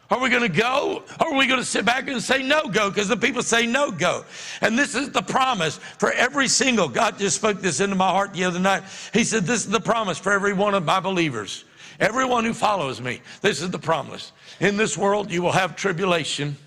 Are 0.09 0.19
we 0.19 0.29
going 0.29 0.41
to 0.41 0.49
go? 0.49 1.03
Or 1.19 1.27
are 1.27 1.37
we 1.37 1.45
going 1.45 1.59
to 1.59 1.65
sit 1.65 1.85
back 1.85 2.07
and 2.07 2.21
say 2.21 2.41
no 2.41 2.67
go? 2.69 2.89
Because 2.89 3.07
the 3.07 3.17
people 3.17 3.43
say 3.43 3.67
no 3.67 3.91
go. 3.91 4.25
And 4.61 4.77
this 4.77 4.95
is 4.95 5.11
the 5.11 5.21
promise 5.21 5.77
for 5.99 6.11
every 6.11 6.47
single, 6.47 6.87
God 6.89 7.19
just 7.19 7.35
spoke 7.35 7.61
this 7.61 7.81
into 7.81 7.95
my 7.95 8.09
heart 8.09 8.33
the 8.33 8.45
other 8.45 8.59
night. 8.59 8.81
He 9.13 9.23
said, 9.23 9.43
This 9.43 9.65
is 9.65 9.69
the 9.69 9.79
promise 9.79 10.17
for 10.17 10.31
every 10.31 10.53
one 10.53 10.73
of 10.73 10.85
my 10.85 10.99
believers. 10.99 11.65
Everyone 11.99 12.45
who 12.45 12.53
follows 12.53 12.99
me, 12.99 13.21
this 13.41 13.61
is 13.61 13.69
the 13.69 13.79
promise. 13.79 14.31
In 14.59 14.75
this 14.75 14.97
world, 14.97 15.29
you 15.29 15.43
will 15.43 15.51
have 15.51 15.75
tribulation. 15.75 16.57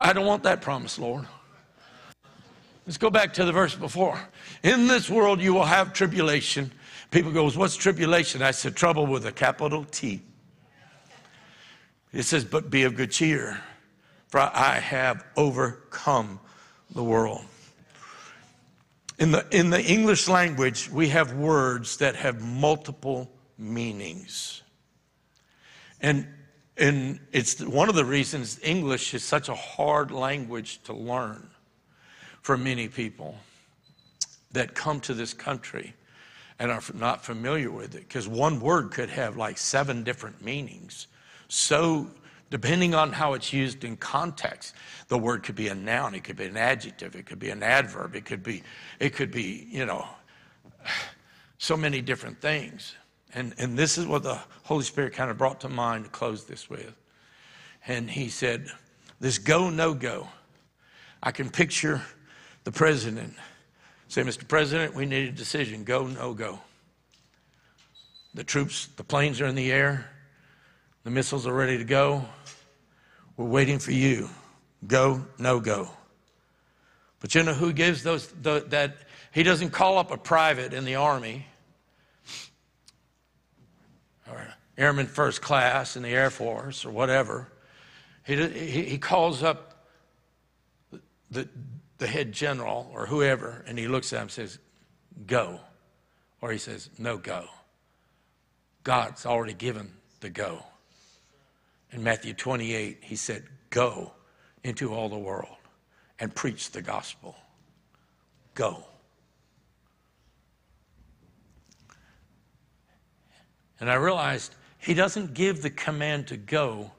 I 0.00 0.14
don't 0.14 0.26
want 0.26 0.44
that 0.44 0.62
promise, 0.62 0.98
Lord. 0.98 1.26
Let's 2.86 2.98
go 2.98 3.10
back 3.10 3.34
to 3.34 3.44
the 3.44 3.52
verse 3.52 3.74
before. 3.74 4.18
In 4.62 4.86
this 4.86 5.10
world, 5.10 5.42
you 5.42 5.52
will 5.52 5.66
have 5.66 5.92
tribulation. 5.92 6.72
People 7.12 7.30
goes, 7.30 7.58
What's 7.58 7.76
tribulation? 7.76 8.42
I 8.42 8.50
said, 8.50 8.74
Trouble 8.74 9.06
with 9.06 9.26
a 9.26 9.32
capital 9.32 9.84
T. 9.84 10.22
It 12.12 12.22
says, 12.22 12.44
But 12.44 12.70
be 12.70 12.82
of 12.84 12.96
good 12.96 13.12
cheer, 13.12 13.60
for 14.28 14.40
I 14.40 14.80
have 14.80 15.22
overcome 15.36 16.40
the 16.90 17.04
world. 17.04 17.44
In 19.18 19.30
the, 19.30 19.46
in 19.50 19.68
the 19.68 19.80
English 19.80 20.26
language, 20.26 20.90
we 20.90 21.10
have 21.10 21.34
words 21.34 21.98
that 21.98 22.16
have 22.16 22.40
multiple 22.40 23.30
meanings. 23.58 24.62
And, 26.00 26.26
and 26.78 27.20
it's 27.30 27.60
one 27.60 27.90
of 27.90 27.94
the 27.94 28.06
reasons 28.06 28.58
English 28.62 29.12
is 29.12 29.22
such 29.22 29.50
a 29.50 29.54
hard 29.54 30.10
language 30.10 30.82
to 30.84 30.94
learn 30.94 31.50
for 32.40 32.56
many 32.56 32.88
people 32.88 33.36
that 34.52 34.74
come 34.74 34.98
to 35.00 35.12
this 35.12 35.34
country 35.34 35.94
and 36.62 36.70
are 36.70 36.80
not 36.94 37.24
familiar 37.24 37.72
with 37.72 37.96
it 37.96 38.06
because 38.06 38.28
one 38.28 38.60
word 38.60 38.92
could 38.92 39.10
have 39.10 39.36
like 39.36 39.58
seven 39.58 40.04
different 40.04 40.40
meanings. 40.44 41.08
So 41.48 42.06
depending 42.50 42.94
on 42.94 43.10
how 43.10 43.32
it's 43.32 43.52
used 43.52 43.82
in 43.82 43.96
context 43.96 44.72
the 45.08 45.18
word 45.18 45.42
could 45.42 45.56
be 45.56 45.66
a 45.68 45.74
noun 45.74 46.14
it 46.14 46.22
could 46.22 46.36
be 46.36 46.44
an 46.44 46.56
adjective 46.56 47.16
it 47.16 47.26
could 47.26 47.40
be 47.40 47.50
an 47.50 47.62
adverb 47.64 48.14
it 48.14 48.24
could 48.24 48.42
be 48.44 48.62
it 49.00 49.12
could 49.12 49.32
be 49.32 49.66
you 49.70 49.84
know 49.84 50.06
so 51.58 51.76
many 51.76 52.00
different 52.00 52.40
things. 52.40 52.94
And 53.34 53.54
and 53.58 53.76
this 53.76 53.98
is 53.98 54.06
what 54.06 54.22
the 54.22 54.38
holy 54.62 54.84
spirit 54.84 55.14
kind 55.14 55.32
of 55.32 55.38
brought 55.38 55.60
to 55.62 55.68
mind 55.68 56.04
to 56.04 56.10
close 56.10 56.44
this 56.44 56.70
with. 56.70 56.94
And 57.88 58.08
he 58.08 58.28
said 58.28 58.68
this 59.18 59.38
go 59.38 59.68
no 59.68 59.94
go. 59.94 60.28
I 61.24 61.32
can 61.32 61.50
picture 61.50 62.02
the 62.62 62.70
president 62.70 63.34
say 64.12 64.22
mr 64.22 64.46
president 64.46 64.94
we 64.94 65.06
need 65.06 65.28
a 65.28 65.32
decision 65.32 65.84
go 65.84 66.06
no 66.06 66.34
go 66.34 66.58
the 68.34 68.44
troops 68.44 68.88
the 68.96 69.04
planes 69.04 69.40
are 69.40 69.46
in 69.46 69.54
the 69.54 69.72
air 69.72 70.12
the 71.04 71.10
missiles 71.10 71.46
are 71.46 71.52
ready 71.52 71.78
to 71.78 71.84
go. 71.84 72.24
We're 73.36 73.46
waiting 73.46 73.78
for 73.78 73.92
you. 73.92 74.28
Go, 74.86 75.24
no 75.38 75.58
go. 75.58 75.90
But 77.20 77.34
you 77.34 77.42
know 77.42 77.54
who 77.54 77.72
gives 77.72 78.02
those, 78.02 78.28
the, 78.28 78.64
that? 78.68 78.96
He 79.32 79.42
doesn't 79.42 79.70
call 79.70 79.98
up 79.98 80.10
a 80.10 80.16
private 80.16 80.72
in 80.74 80.84
the 80.84 80.96
Army 80.96 81.46
or 84.28 84.54
Airman 84.76 85.06
First 85.06 85.40
Class 85.40 85.96
in 85.96 86.02
the 86.02 86.10
Air 86.10 86.30
Force 86.30 86.84
or 86.84 86.90
whatever. 86.90 87.48
He, 88.24 88.36
he, 88.36 88.82
he 88.84 88.98
calls 88.98 89.42
up 89.42 89.88
the, 91.30 91.48
the 92.02 92.08
head 92.08 92.32
general 92.32 92.90
or 92.92 93.06
whoever 93.06 93.64
and 93.68 93.78
he 93.78 93.86
looks 93.86 94.12
at 94.12 94.16
him 94.16 94.22
and 94.22 94.30
says, 94.32 94.58
Go. 95.24 95.60
Or 96.40 96.50
he 96.50 96.58
says, 96.58 96.90
No, 96.98 97.16
go. 97.16 97.46
God's 98.82 99.24
already 99.24 99.54
given 99.54 99.92
the 100.18 100.28
go. 100.28 100.64
In 101.92 102.02
Matthew 102.02 102.34
28, 102.34 102.98
he 103.02 103.14
said, 103.14 103.44
Go 103.70 104.12
into 104.64 104.92
all 104.92 105.08
the 105.08 105.18
world 105.18 105.56
and 106.18 106.34
preach 106.34 106.72
the 106.72 106.82
gospel. 106.82 107.36
Go. 108.54 108.84
And 113.78 113.88
I 113.88 113.94
realized 113.94 114.56
he 114.78 114.94
doesn't 114.94 115.34
give 115.34 115.62
the 115.62 115.70
command 115.70 116.26
to 116.28 116.36
go 116.36 116.90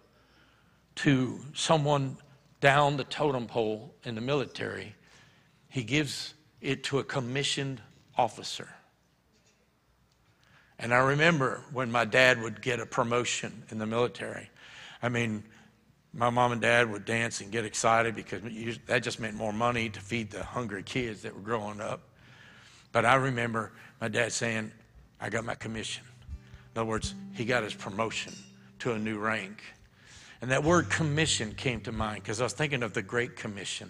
to 0.95 1.41
someone 1.53 2.15
down 2.63 2.95
the 2.95 3.03
totem 3.03 3.45
pole 3.45 3.93
in 4.05 4.15
the 4.15 4.21
military, 4.21 4.95
he 5.67 5.83
gives 5.83 6.33
it 6.61 6.81
to 6.85 6.99
a 6.99 7.03
commissioned 7.03 7.81
officer. 8.17 8.69
And 10.79 10.93
I 10.93 10.99
remember 10.99 11.61
when 11.73 11.91
my 11.91 12.05
dad 12.05 12.41
would 12.41 12.61
get 12.61 12.79
a 12.79 12.85
promotion 12.85 13.63
in 13.69 13.79
the 13.79 13.85
military. 13.85 14.49
I 15.01 15.09
mean, 15.09 15.43
my 16.13 16.29
mom 16.29 16.53
and 16.53 16.61
dad 16.61 16.89
would 16.89 17.03
dance 17.03 17.41
and 17.41 17.51
get 17.51 17.65
excited 17.65 18.15
because 18.15 18.41
that 18.85 19.03
just 19.03 19.19
meant 19.19 19.35
more 19.35 19.51
money 19.51 19.89
to 19.89 19.99
feed 19.99 20.31
the 20.31 20.41
hungry 20.41 20.83
kids 20.83 21.23
that 21.23 21.35
were 21.35 21.41
growing 21.41 21.81
up. 21.81 22.07
But 22.93 23.03
I 23.03 23.15
remember 23.15 23.73
my 23.99 24.07
dad 24.07 24.31
saying, 24.31 24.71
I 25.19 25.29
got 25.29 25.43
my 25.43 25.55
commission. 25.55 26.05
In 26.73 26.79
other 26.79 26.89
words, 26.89 27.13
he 27.33 27.43
got 27.43 27.63
his 27.63 27.73
promotion 27.73 28.33
to 28.79 28.93
a 28.93 28.99
new 28.99 29.19
rank. 29.19 29.61
And 30.43 30.51
that 30.51 30.61
word 30.61 30.89
commission 30.89 31.53
came 31.53 31.79
to 31.83 31.93
mind 31.93 32.21
because 32.21 32.41
I 32.41 32.43
was 32.43 32.51
thinking 32.51 32.83
of 32.83 32.91
the 32.91 33.01
Great 33.01 33.37
Commission. 33.37 33.89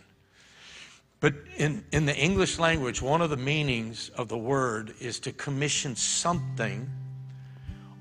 But 1.19 1.33
in, 1.57 1.83
in 1.91 2.05
the 2.05 2.15
English 2.15 2.59
language, 2.59 3.01
one 3.01 3.23
of 3.23 3.31
the 3.31 3.37
meanings 3.37 4.09
of 4.09 4.27
the 4.27 4.37
word 4.37 4.93
is 4.99 5.19
to 5.21 5.31
commission 5.31 5.95
something 5.95 6.87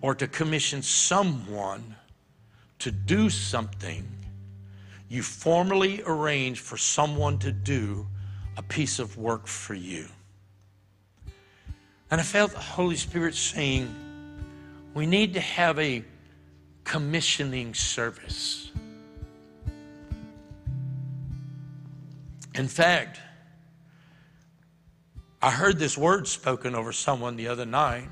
or 0.02 0.14
to 0.16 0.28
commission 0.28 0.82
someone 0.82 1.96
to 2.80 2.90
do 2.90 3.30
something. 3.30 4.06
You 5.08 5.22
formally 5.22 6.02
arrange 6.04 6.60
for 6.60 6.76
someone 6.76 7.38
to 7.38 7.52
do 7.52 8.06
a 8.58 8.62
piece 8.62 8.98
of 8.98 9.16
work 9.16 9.46
for 9.46 9.72
you. 9.72 10.04
And 12.10 12.20
I 12.20 12.24
felt 12.24 12.52
the 12.52 12.58
Holy 12.58 12.96
Spirit 12.96 13.34
saying, 13.34 13.94
we 14.92 15.06
need 15.06 15.32
to 15.32 15.40
have 15.40 15.78
a 15.78 16.04
commissioning 16.84 17.74
service. 17.74 18.70
In 22.54 22.68
fact, 22.68 23.18
I 25.40 25.50
heard 25.50 25.78
this 25.78 25.96
word 25.96 26.28
spoken 26.28 26.74
over 26.74 26.92
someone 26.92 27.36
the 27.36 27.48
other 27.48 27.66
night, 27.66 28.08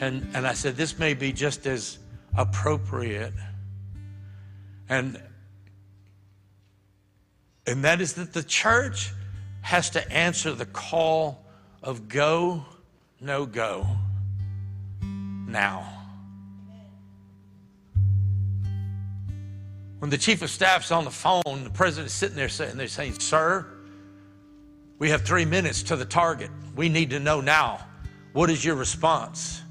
and, 0.00 0.28
and 0.34 0.46
I 0.46 0.52
said, 0.52 0.76
This 0.76 0.98
may 0.98 1.14
be 1.14 1.32
just 1.32 1.66
as 1.66 1.98
appropriate. 2.36 3.32
And, 4.88 5.20
and 7.66 7.84
that 7.84 8.00
is 8.00 8.14
that 8.14 8.32
the 8.32 8.42
church 8.42 9.12
has 9.62 9.90
to 9.90 10.12
answer 10.12 10.52
the 10.52 10.66
call 10.66 11.42
of 11.82 12.08
go, 12.08 12.64
no 13.20 13.46
go, 13.46 13.86
now. 15.00 15.93
When 19.98 20.10
the 20.10 20.18
chief 20.18 20.42
of 20.42 20.50
staff's 20.50 20.90
on 20.90 21.04
the 21.04 21.10
phone, 21.10 21.64
the 21.64 21.70
president's 21.70 22.14
sitting 22.14 22.36
there 22.36 22.48
saying, 22.48 22.76
they're 22.76 22.88
saying, 22.88 23.18
Sir, 23.20 23.66
we 24.98 25.10
have 25.10 25.22
three 25.22 25.44
minutes 25.44 25.82
to 25.84 25.96
the 25.96 26.04
target. 26.04 26.50
We 26.76 26.88
need 26.88 27.10
to 27.10 27.20
know 27.20 27.40
now. 27.40 27.86
What 28.32 28.50
is 28.50 28.64
your 28.64 28.74
response? 28.74 29.62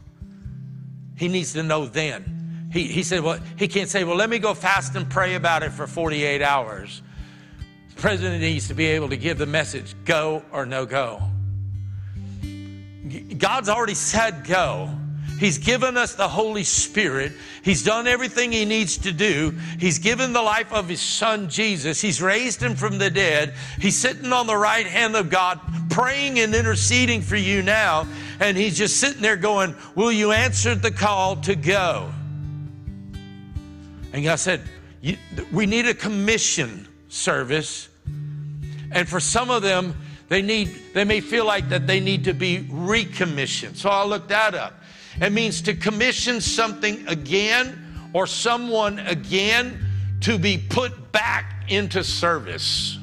He 1.15 1.27
needs 1.27 1.53
to 1.53 1.63
know 1.63 1.85
then. 1.85 2.69
He, 2.71 2.87
he 2.87 3.03
said, 3.03 3.21
Well, 3.21 3.39
he 3.57 3.67
can't 3.67 3.89
say, 3.89 4.03
Well, 4.03 4.15
let 4.15 4.29
me 4.29 4.39
go 4.39 4.53
fast 4.53 4.95
and 4.95 5.09
pray 5.09 5.35
about 5.35 5.63
it 5.63 5.71
for 5.71 5.85
48 5.85 6.41
hours. 6.41 7.01
The 7.89 8.01
president 8.01 8.41
needs 8.41 8.67
to 8.69 8.73
be 8.73 8.87
able 8.87 9.09
to 9.09 9.17
give 9.17 9.37
the 9.37 9.45
message 9.45 9.93
go 10.05 10.43
or 10.51 10.65
no 10.65 10.85
go. 10.85 11.21
God's 13.37 13.69
already 13.69 13.93
said 13.93 14.45
go. 14.45 14.89
He's 15.39 15.57
given 15.57 15.97
us 15.97 16.15
the 16.15 16.27
Holy 16.27 16.63
Spirit. 16.63 17.33
He's 17.63 17.83
done 17.83 18.07
everything 18.07 18.51
He 18.51 18.65
needs 18.65 18.97
to 18.99 19.11
do. 19.11 19.53
He's 19.79 19.99
given 19.99 20.31
the 20.31 20.41
life 20.41 20.71
of 20.71 20.87
His 20.87 21.01
Son 21.01 21.49
Jesus. 21.49 21.99
He's 21.99 22.21
raised 22.21 22.61
Him 22.61 22.75
from 22.75 22.97
the 22.97 23.09
dead. 23.09 23.53
He's 23.79 23.97
sitting 23.97 24.31
on 24.31 24.47
the 24.47 24.55
right 24.55 24.85
hand 24.85 25.15
of 25.15 25.29
God, 25.29 25.59
praying 25.89 26.39
and 26.39 26.53
interceding 26.55 27.21
for 27.21 27.35
you 27.35 27.61
now. 27.61 28.07
And 28.39 28.55
He's 28.55 28.77
just 28.77 28.97
sitting 28.97 29.21
there 29.21 29.37
going, 29.37 29.75
Will 29.95 30.11
you 30.11 30.31
answer 30.31 30.75
the 30.75 30.91
call 30.91 31.37
to 31.37 31.55
go? 31.55 32.11
And 34.13 34.23
God 34.23 34.35
said, 34.35 34.61
We 35.51 35.65
need 35.65 35.87
a 35.87 35.93
commission 35.93 36.87
service. 37.09 37.89
And 38.91 39.09
for 39.09 39.19
some 39.19 39.49
of 39.49 39.63
them, 39.63 39.95
they 40.29 40.41
need 40.41 40.69
they 40.93 41.03
may 41.03 41.19
feel 41.19 41.45
like 41.45 41.69
that 41.69 41.87
they 41.87 41.99
need 41.99 42.23
to 42.25 42.33
be 42.33 42.67
recommissioned. 42.69 43.77
So 43.77 43.89
I'll 43.89 44.07
look 44.07 44.27
that 44.29 44.55
up. 44.55 44.82
It 45.23 45.31
means 45.31 45.61
to 45.61 45.73
commission 45.73 46.41
something 46.41 47.07
again 47.07 48.09
or 48.11 48.27
someone 48.27 48.99
again 48.99 49.79
to 50.19 50.37
be 50.37 50.57
put 50.57 51.13
back 51.13 51.63
into 51.69 52.03
service. 52.03 52.97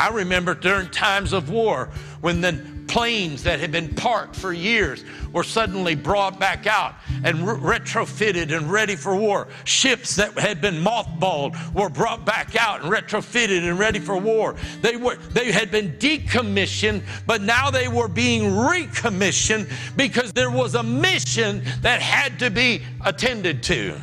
I 0.00 0.08
remember 0.08 0.52
during 0.54 0.88
times 0.90 1.32
of 1.32 1.48
war 1.48 1.90
when 2.22 2.40
the 2.40 2.52
planes 2.88 3.42
that 3.44 3.60
had 3.60 3.70
been 3.70 3.94
parked 3.94 4.34
for 4.34 4.52
years 4.52 5.04
were 5.32 5.44
suddenly 5.44 5.94
brought 5.94 6.40
back 6.40 6.66
out 6.66 6.94
and 7.22 7.46
re- 7.46 7.78
retrofitted 7.78 8.56
and 8.56 8.72
ready 8.72 8.96
for 8.96 9.14
war. 9.14 9.46
Ships 9.64 10.16
that 10.16 10.36
had 10.38 10.60
been 10.60 10.82
mothballed 10.82 11.54
were 11.74 11.90
brought 11.90 12.24
back 12.24 12.56
out 12.56 12.82
and 12.82 12.90
retrofitted 12.90 13.68
and 13.68 13.78
ready 13.78 13.98
for 13.98 14.16
war. 14.16 14.56
They 14.80 14.96
were 14.96 15.16
they 15.16 15.52
had 15.52 15.70
been 15.70 15.92
decommissioned, 15.98 17.02
but 17.26 17.42
now 17.42 17.70
they 17.70 17.88
were 17.88 18.08
being 18.08 18.56
recommissioned 18.56 19.68
because 19.96 20.32
there 20.32 20.50
was 20.50 20.74
a 20.74 20.82
mission 20.82 21.62
that 21.82 22.00
had 22.00 22.38
to 22.40 22.50
be 22.50 22.82
attended 23.04 23.62
to. 23.64 24.00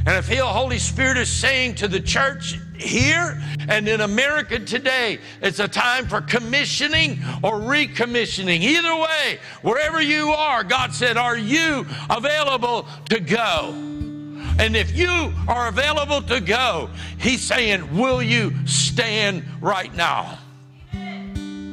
And 0.00 0.08
I 0.08 0.22
feel 0.22 0.46
Holy 0.46 0.78
Spirit 0.78 1.18
is 1.18 1.30
saying 1.30 1.74
to 1.76 1.88
the 1.88 2.00
church 2.00 2.58
here 2.80 3.40
and 3.68 3.88
in 3.88 4.00
America 4.00 4.58
today, 4.58 5.18
it's 5.42 5.60
a 5.60 5.68
time 5.68 6.06
for 6.08 6.20
commissioning 6.20 7.18
or 7.42 7.52
recommissioning. 7.52 8.60
Either 8.60 8.96
way, 8.96 9.38
wherever 9.62 10.00
you 10.00 10.30
are, 10.30 10.64
God 10.64 10.92
said, 10.92 11.16
Are 11.16 11.36
you 11.36 11.86
available 12.08 12.86
to 13.10 13.20
go? 13.20 13.74
And 14.58 14.76
if 14.76 14.96
you 14.96 15.32
are 15.48 15.68
available 15.68 16.22
to 16.22 16.40
go, 16.40 16.90
He's 17.18 17.42
saying, 17.42 17.96
Will 17.96 18.22
you 18.22 18.54
stand 18.66 19.44
right 19.60 19.94
now? 19.94 20.38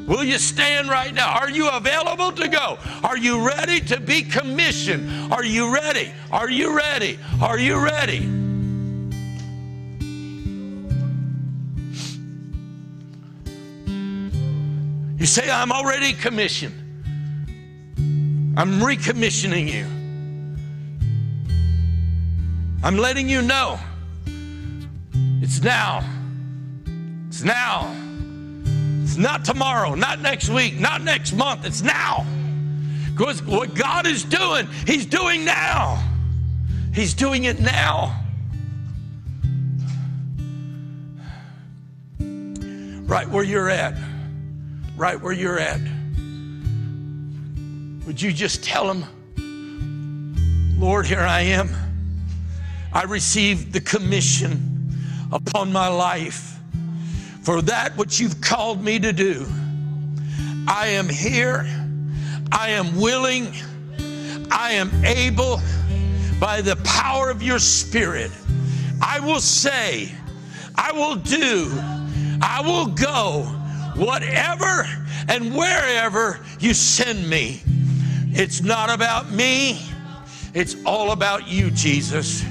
Will 0.08 0.24
you 0.24 0.38
stand 0.38 0.88
right 0.88 1.14
now? 1.14 1.38
Are 1.38 1.50
you 1.50 1.70
available 1.70 2.32
to 2.32 2.48
go? 2.48 2.78
Are 3.04 3.18
you 3.18 3.46
ready 3.46 3.82
to 3.82 4.00
be 4.00 4.22
commissioned? 4.22 5.34
Are 5.34 5.44
you 5.44 5.74
ready? 5.74 6.14
Are 6.32 6.50
you 6.50 6.76
ready? 6.76 7.20
Are 7.42 7.60
you 7.60 7.84
ready? 7.84 8.47
You 15.28 15.34
say, 15.34 15.52
I'm 15.52 15.74
already 15.74 16.14
commissioned. 16.14 16.74
I'm 18.58 18.80
recommissioning 18.80 19.70
you. 19.70 19.86
I'm 22.82 22.96
letting 22.96 23.28
you 23.28 23.42
know 23.42 23.78
it's 25.42 25.62
now. 25.62 26.02
It's 27.28 27.44
now. 27.44 27.94
It's 29.04 29.18
not 29.18 29.44
tomorrow, 29.44 29.96
not 29.96 30.22
next 30.22 30.48
week, 30.48 30.80
not 30.80 31.02
next 31.02 31.34
month. 31.34 31.66
It's 31.66 31.82
now. 31.82 32.26
Because 33.12 33.44
what 33.44 33.76
God 33.76 34.08
is 34.08 34.24
doing, 34.24 34.66
He's 34.86 35.06
doing 35.06 35.44
now. 35.44 36.02
He's 36.94 37.14
doing 37.14 37.44
it 37.44 37.60
now. 37.60 38.24
Right 42.18 43.28
where 43.28 43.44
you're 43.44 43.70
at 43.70 44.07
right 44.98 45.22
where 45.22 45.32
you're 45.32 45.60
at, 45.60 45.80
would 48.08 48.20
you 48.20 48.34
just 48.34 48.64
tell 48.64 48.92
him, 48.92 49.06
Lord, 50.80 51.06
here 51.06 51.20
I 51.20 51.42
am. 51.42 51.70
I 52.92 53.04
received 53.04 53.74
the 53.74 53.82
commission 53.82 54.92
upon 55.32 55.72
my 55.72 55.88
life 55.88 56.58
for 57.44 57.62
that 57.62 57.96
which 57.96 58.20
you've 58.20 58.42
called 58.42 58.84
me 58.84 58.98
to 59.00 59.14
do. 59.14 59.46
I 60.68 60.88
am 60.88 61.08
here. 61.08 61.66
I 62.52 62.70
am 62.72 63.00
willing. 63.00 63.54
I 64.50 64.72
am 64.72 65.06
able 65.06 65.62
by 66.40 66.62
the 66.62 66.76
power 66.78 67.30
of 67.30 67.44
your 67.44 67.60
spirit. 67.60 68.32
I 69.02 69.20
will 69.20 69.42
say, 69.42 70.12
I 70.76 70.92
will 70.92 71.16
do, 71.16 71.72
I 72.42 72.62
will 72.64 72.88
go 72.88 73.57
whatever 73.98 74.88
and 75.28 75.56
wherever 75.56 76.40
you 76.60 76.74
send 76.74 77.30
me. 77.30 77.62
It's 78.32 78.62
not 78.62 78.90
about 78.90 79.32
me, 79.32 79.80
it's 80.54 80.76
all 80.86 81.12
about 81.12 81.48
you, 81.48 81.72
Jesus. 81.72 82.44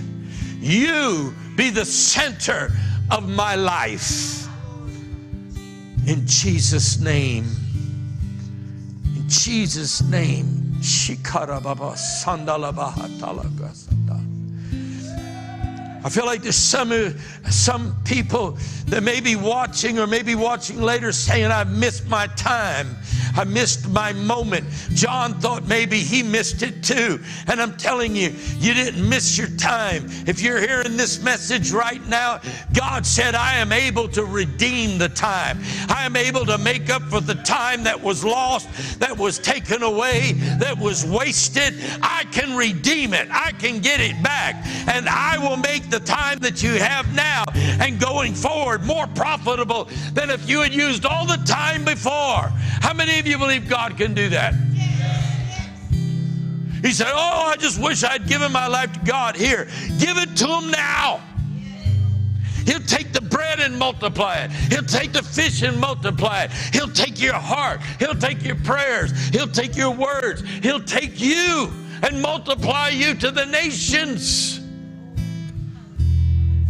You 0.61 1.35
be 1.57 1.71
the 1.71 1.85
center 1.85 2.73
of 3.11 3.29
my 3.29 3.55
life. 3.55 4.47
In 6.07 6.27
Jesus' 6.27 6.99
name. 6.99 7.45
In 9.05 9.29
Jesus' 9.29 10.03
name. 10.03 10.63
Shikarababa 10.81 11.97
sandalabahatalagasanda. 11.97 13.96
I 16.07 16.09
feel 16.09 16.25
like 16.25 16.43
there's 16.43 16.55
some, 16.55 16.93
uh, 16.93 17.11
some 17.51 17.97
people 18.05 18.57
that 18.87 19.03
may 19.03 19.19
be 19.19 19.35
watching 19.35 19.99
or 19.99 20.07
maybe 20.07 20.37
watching 20.37 20.81
later 20.81 21.11
saying, 21.11 21.47
I've 21.47 21.77
missed 21.77 22.07
my 22.07 22.29
time. 22.29 22.97
I 23.37 23.43
missed 23.43 23.89
my 23.91 24.13
moment. 24.13 24.67
John 24.95 25.35
thought 25.41 25.67
maybe 25.67 25.99
he 25.99 26.23
missed 26.23 26.63
it 26.63 26.83
too. 26.83 27.21
And 27.49 27.61
I'm 27.61 27.77
telling 27.77 28.15
you, 28.15 28.33
you 28.59 28.73
didn't 28.73 29.07
miss 29.07 29.37
your 29.37 29.49
time. 29.59 30.07
If 30.27 30.41
you're 30.41 30.61
hearing 30.61 30.97
this 30.97 31.21
message 31.23 31.73
right 31.73 32.07
now, 32.09 32.41
God 32.73 33.05
said, 33.05 33.35
I 33.35 33.57
am 33.57 33.73
able 33.73 34.09
to 34.11 34.25
redeem 34.25 34.99
the 34.99 35.09
time. 35.09 35.59
I 35.89 36.07
am 36.07 36.17
able 36.17 36.47
to 36.47 36.57
make 36.57 36.89
up 36.89 37.03
for 37.03 37.21
the 37.21 37.35
time 37.35 37.83
that 37.83 38.01
was 38.01 38.25
lost, 38.25 39.01
that 39.01 39.19
was 39.19 39.39
taken 39.39 39.83
away, 39.83 40.33
that 40.59 40.79
was 40.79 41.05
wasted. 41.05 41.75
I 42.01 42.25
can 42.31 42.57
redeem 42.57 43.13
it. 43.13 43.29
I 43.31 43.53
can 43.53 43.81
get 43.81 44.01
it 44.01 44.23
back. 44.23 44.55
And 44.89 45.09
I 45.09 45.37
will 45.39 45.57
make 45.57 45.91
the 45.91 45.96
time 46.01 46.39
that 46.41 46.63
you 46.63 46.75
have 46.75 47.15
now 47.15 47.45
and 47.55 48.01
going 48.01 48.35
forward 48.35 48.85
more 48.85 49.07
profitable 49.09 49.89
than 50.13 50.31
if 50.31 50.49
you 50.49 50.61
had 50.61 50.75
used 50.75 51.05
all 51.05 51.27
the 51.27 51.43
time 51.47 51.85
before. 51.85 52.51
How 52.81 52.93
many 52.95 53.19
of 53.19 53.27
you 53.27 53.39
believe 53.39 53.69
God 53.69 53.97
can 53.97 54.15
do 54.15 54.29
that? 54.31 54.55
He 56.83 56.93
said, 56.93 57.09
Oh, 57.11 57.47
I 57.47 57.57
just 57.57 57.83
wish 57.83 58.05
I'd 58.05 58.29
given 58.29 58.53
my 58.53 58.67
life 58.67 58.93
to 58.93 59.01
God. 59.01 59.37
Here, 59.37 59.65
give 59.99 60.19
it 60.19 60.37
to 60.37 60.47
Him 60.47 60.71
now. 60.71 61.21
He'll 62.65 62.81
take 62.81 63.13
the 63.13 63.21
bread 63.21 63.61
and 63.61 63.79
multiply 63.79 64.39
it. 64.39 64.51
He'll 64.51 64.83
take 64.83 65.13
the 65.13 65.23
fish 65.23 65.63
and 65.63 65.81
multiply 65.81 66.45
it. 66.45 66.51
He'll 66.73 66.91
take 66.91 67.21
your 67.21 67.35
heart. 67.35 67.81
He'll 68.01 68.15
take 68.15 68.45
your 68.45 68.57
prayers. 68.57 69.13
He'll 69.29 69.47
take 69.47 69.77
your 69.77 69.93
words. 69.93 70.43
He'll 70.63 70.83
take 70.83 71.21
you 71.21 71.71
and 72.03 72.21
multiply 72.21 72.89
you 72.89 73.15
to 73.15 73.31
the 73.31 73.47
nations. 73.47 74.66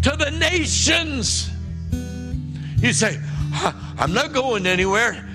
To 0.07 0.15
the 0.17 0.31
nations. 0.31 1.51
You 2.77 2.93
say, 2.93 3.19
I'm 3.99 4.13
not 4.13 4.33
going 4.33 4.65
anywhere. 4.65 5.29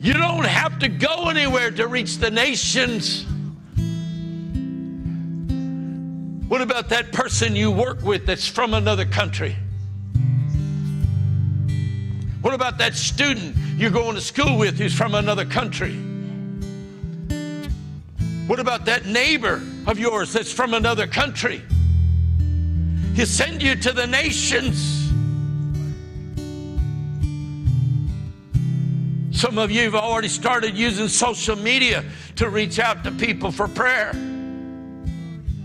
You 0.00 0.14
don't 0.14 0.44
have 0.44 0.80
to 0.80 0.88
go 0.88 1.28
anywhere 1.28 1.70
to 1.70 1.86
reach 1.86 2.18
the 2.18 2.28
nations. 2.28 3.24
What 6.48 6.60
about 6.60 6.88
that 6.88 7.12
person 7.12 7.54
you 7.54 7.70
work 7.70 8.02
with 8.02 8.26
that's 8.26 8.48
from 8.48 8.74
another 8.74 9.04
country? 9.04 9.54
What 12.40 12.54
about 12.54 12.78
that 12.78 12.96
student 12.96 13.54
you're 13.76 13.92
going 13.92 14.16
to 14.16 14.20
school 14.20 14.58
with 14.58 14.76
who's 14.76 14.92
from 14.92 15.14
another 15.14 15.44
country? 15.44 15.94
What 18.48 18.58
about 18.58 18.86
that 18.86 19.06
neighbor 19.06 19.62
of 19.86 20.00
yours 20.00 20.32
that's 20.32 20.52
from 20.52 20.74
another 20.74 21.06
country? 21.06 21.62
He'll 23.18 23.26
send 23.26 23.64
you 23.64 23.74
to 23.74 23.92
the 23.92 24.06
nations. 24.06 25.08
Some 29.36 29.58
of 29.58 29.72
you 29.72 29.82
have 29.82 29.96
already 29.96 30.28
started 30.28 30.78
using 30.78 31.08
social 31.08 31.56
media 31.56 32.04
to 32.36 32.48
reach 32.48 32.78
out 32.78 33.02
to 33.02 33.10
people 33.10 33.50
for 33.50 33.66
prayer. 33.66 34.12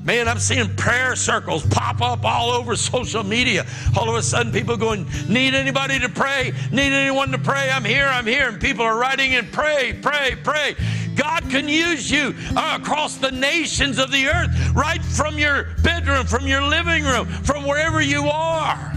Man, 0.03 0.27
I'm 0.27 0.39
seeing 0.39 0.75
prayer 0.75 1.15
circles 1.15 1.63
pop 1.67 2.01
up 2.01 2.25
all 2.25 2.49
over 2.49 2.75
social 2.75 3.23
media. 3.23 3.67
All 3.95 4.09
of 4.09 4.15
a 4.15 4.23
sudden, 4.23 4.51
people 4.51 4.75
going, 4.75 5.07
Need 5.29 5.53
anybody 5.53 5.99
to 5.99 6.09
pray? 6.09 6.53
Need 6.71 6.91
anyone 6.91 7.31
to 7.33 7.37
pray? 7.37 7.69
I'm 7.69 7.85
here, 7.85 8.07
I'm 8.07 8.25
here. 8.25 8.49
And 8.49 8.59
people 8.59 8.83
are 8.83 8.97
writing 8.97 9.33
in, 9.33 9.45
Pray, 9.51 9.93
pray, 10.01 10.37
pray. 10.43 10.75
God 11.15 11.49
can 11.49 11.67
use 11.67 12.09
you 12.09 12.35
uh, 12.55 12.79
across 12.81 13.17
the 13.17 13.31
nations 13.31 13.97
of 13.99 14.11
the 14.11 14.27
earth, 14.27 14.49
right 14.73 15.03
from 15.03 15.37
your 15.37 15.69
bedroom, 15.83 16.25
from 16.25 16.47
your 16.47 16.61
living 16.61 17.03
room, 17.03 17.25
from 17.27 17.65
wherever 17.65 18.01
you 18.01 18.27
are. 18.27 18.93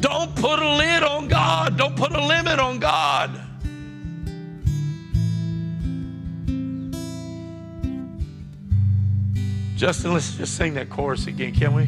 Don't 0.00 0.34
put 0.36 0.58
a 0.58 0.76
lid 0.76 1.02
on 1.02 1.28
God, 1.28 1.78
don't 1.78 1.96
put 1.96 2.12
a 2.12 2.26
limit 2.26 2.58
on 2.58 2.78
God. 2.78 3.40
Justin, 9.76 10.14
let's 10.14 10.36
just 10.36 10.56
sing 10.56 10.74
that 10.74 10.88
chorus 10.88 11.26
again, 11.26 11.52
can 11.52 11.74
we? 11.74 11.84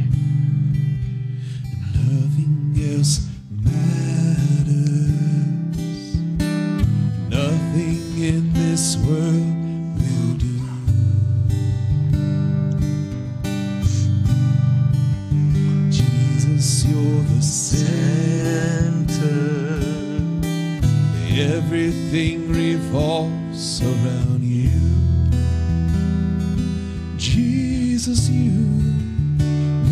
Nothing 1.95 2.75
else 2.95 3.29
matters. 3.63 4.67
Nothing 7.29 8.06
in 8.17 8.51
this 8.55 8.97
world 8.97 9.55
will 10.01 10.37
do. 10.39 10.59
Jesus, 15.91 16.87
you're 16.87 17.23
the 17.23 17.43
center. 17.43 17.77
Everything 21.57 22.49
revolves 22.51 23.83
around 23.83 24.43
you. 24.43 24.81
Jesus, 27.19 28.31
you. 28.31 28.51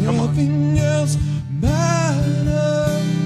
Nothing 0.00 0.78
else 0.78 1.18
matters. 1.60 3.23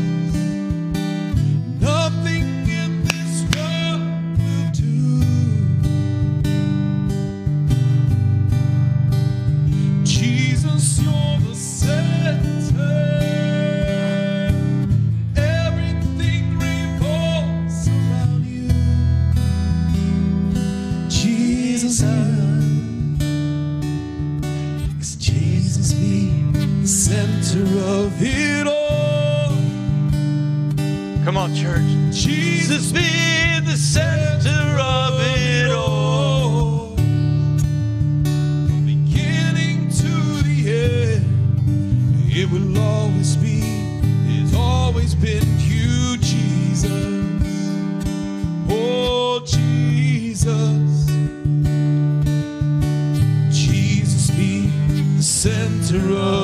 Come 31.39 31.53
on, 31.53 31.57
church. 31.57 31.85
Jesus 32.11 32.91
be 32.91 33.61
the 33.61 33.77
center 33.77 34.77
of 34.81 35.21
it 35.21 35.71
all. 35.71 36.97
From 38.67 38.85
beginning 38.85 39.89
to 39.89 40.43
the 40.43 40.59
end, 40.67 42.27
it 42.29 42.51
will 42.51 42.77
always 42.77 43.37
be, 43.37 43.61
it's 44.27 44.53
always 44.53 45.15
been 45.15 45.47
you, 45.61 46.17
Jesus. 46.17 46.91
Oh, 48.69 49.41
Jesus. 49.47 51.07
Jesus 53.57 54.31
be 54.33 54.73
the 55.17 55.23
center 55.23 55.99
of 56.17 56.38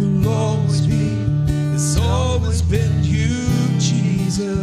will 0.00 0.28
always 0.28 0.80
be, 0.86 1.16
it's 1.74 1.96
always 1.96 2.62
been 2.62 3.02
you, 3.02 3.36
Jesus. 3.78 4.58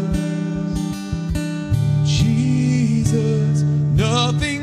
Jesus, 2.05 3.61
nothing 3.61 4.56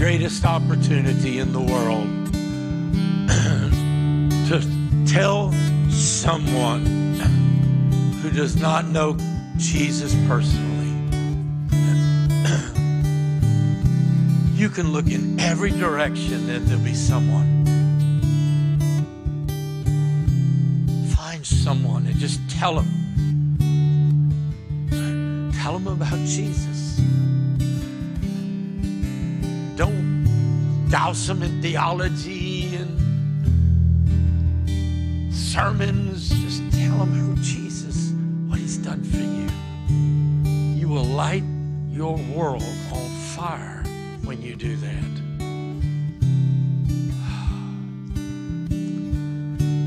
greatest 0.00 0.44
opportunity 0.46 1.40
in 1.40 1.52
the 1.52 1.60
world 1.60 2.08
to 4.48 4.58
tell 5.06 5.52
someone 5.90 6.86
who 8.22 8.30
does 8.30 8.56
not 8.56 8.86
know 8.86 9.14
Jesus 9.58 10.14
personally. 10.26 10.88
You 14.54 14.70
can 14.70 14.90
look 14.90 15.10
in 15.10 15.38
every 15.38 15.70
direction 15.70 16.48
and 16.48 16.66
there'll 16.66 16.82
be 16.82 16.94
someone. 16.94 17.66
Find 21.14 21.44
someone 21.44 22.06
and 22.06 22.16
just 22.16 22.40
tell 22.48 22.76
them. 22.76 22.88
Tell 25.62 25.78
them 25.78 25.88
about 25.88 26.26
Jesus. 26.26 26.98
Don't 29.80 30.86
douse 30.90 31.26
them 31.26 31.42
in 31.42 31.62
theology 31.62 32.76
and 32.76 33.00
sermons. 35.34 36.28
Just 36.28 36.60
tell 36.72 36.98
them 36.98 37.14
who 37.14 37.34
Jesus, 37.42 38.12
what 38.50 38.58
he's 38.58 38.76
done 38.76 39.02
for 39.02 39.16
you. 39.16 39.48
You 40.78 40.86
will 40.86 41.06
light 41.06 41.44
your 41.88 42.18
world 42.36 42.62
on 42.92 43.08
fire 43.34 43.82
when 44.22 44.42
you 44.42 44.54
do 44.54 44.76
that. 44.76 45.12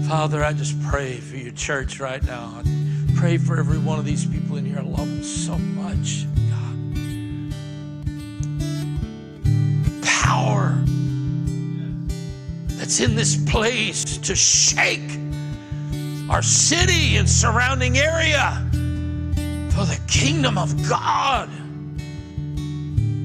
Father, 0.10 0.44
I 0.44 0.54
just 0.54 0.82
pray 0.82 1.18
for 1.18 1.38
your 1.38 1.54
church 1.54 2.00
right 2.00 2.24
now. 2.24 2.52
I 2.58 2.64
pray 3.16 3.38
for 3.38 3.60
every 3.60 3.78
one 3.78 4.00
of 4.00 4.06
these 4.06 4.26
people 4.26 4.58
in 4.58 4.66
here. 4.66 4.80
I 4.80 4.82
love 4.82 5.08
them 5.08 5.24
so 5.24 5.56
much, 5.56 6.26
in 13.00 13.16
this 13.16 13.36
place 13.50 14.18
to 14.18 14.36
shake 14.36 15.20
our 16.30 16.42
city 16.42 17.18
and 17.18 17.30
surrounding 17.30 17.98
area 17.98 18.52
for 19.72 19.86
the 19.86 20.00
kingdom 20.08 20.58
of 20.58 20.88
God 20.88 21.50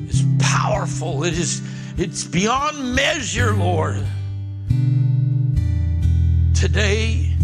is 0.09 0.25
powerful. 0.39 1.25
It 1.25 1.35
is 1.35 1.61
it's 1.99 2.25
beyond 2.25 2.95
measure, 2.95 3.53
Lord. 3.55 4.07
Today, 6.55 7.35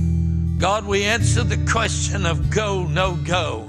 God, 0.59 0.87
we 0.87 1.05
answer 1.05 1.43
the 1.43 1.59
question 1.71 2.25
of 2.27 2.51
go, 2.51 2.85
no 2.85 3.17
go. 3.17 3.67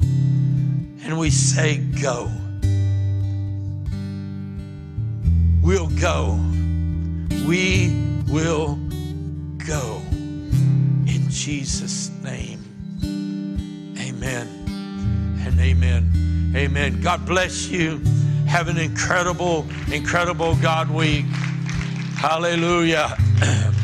And 1.04 1.18
we 1.18 1.30
say, 1.30 1.78
go. 1.78 2.32
We'll 5.62 5.90
go. 6.00 6.40
We 7.48 8.15
will 8.28 8.76
go. 9.66 10.02
In 10.12 11.26
Jesus' 11.30 12.12
name. 12.24 12.60
Amen 14.00 14.48
and 15.46 15.60
amen. 15.60 16.54
Amen. 16.56 17.02
God 17.02 17.26
bless 17.26 17.68
you. 17.68 18.00
Have 18.48 18.68
an 18.68 18.78
incredible, 18.78 19.66
incredible 19.92 20.56
God 20.56 20.90
week. 20.90 21.26
Hallelujah. 22.18 23.18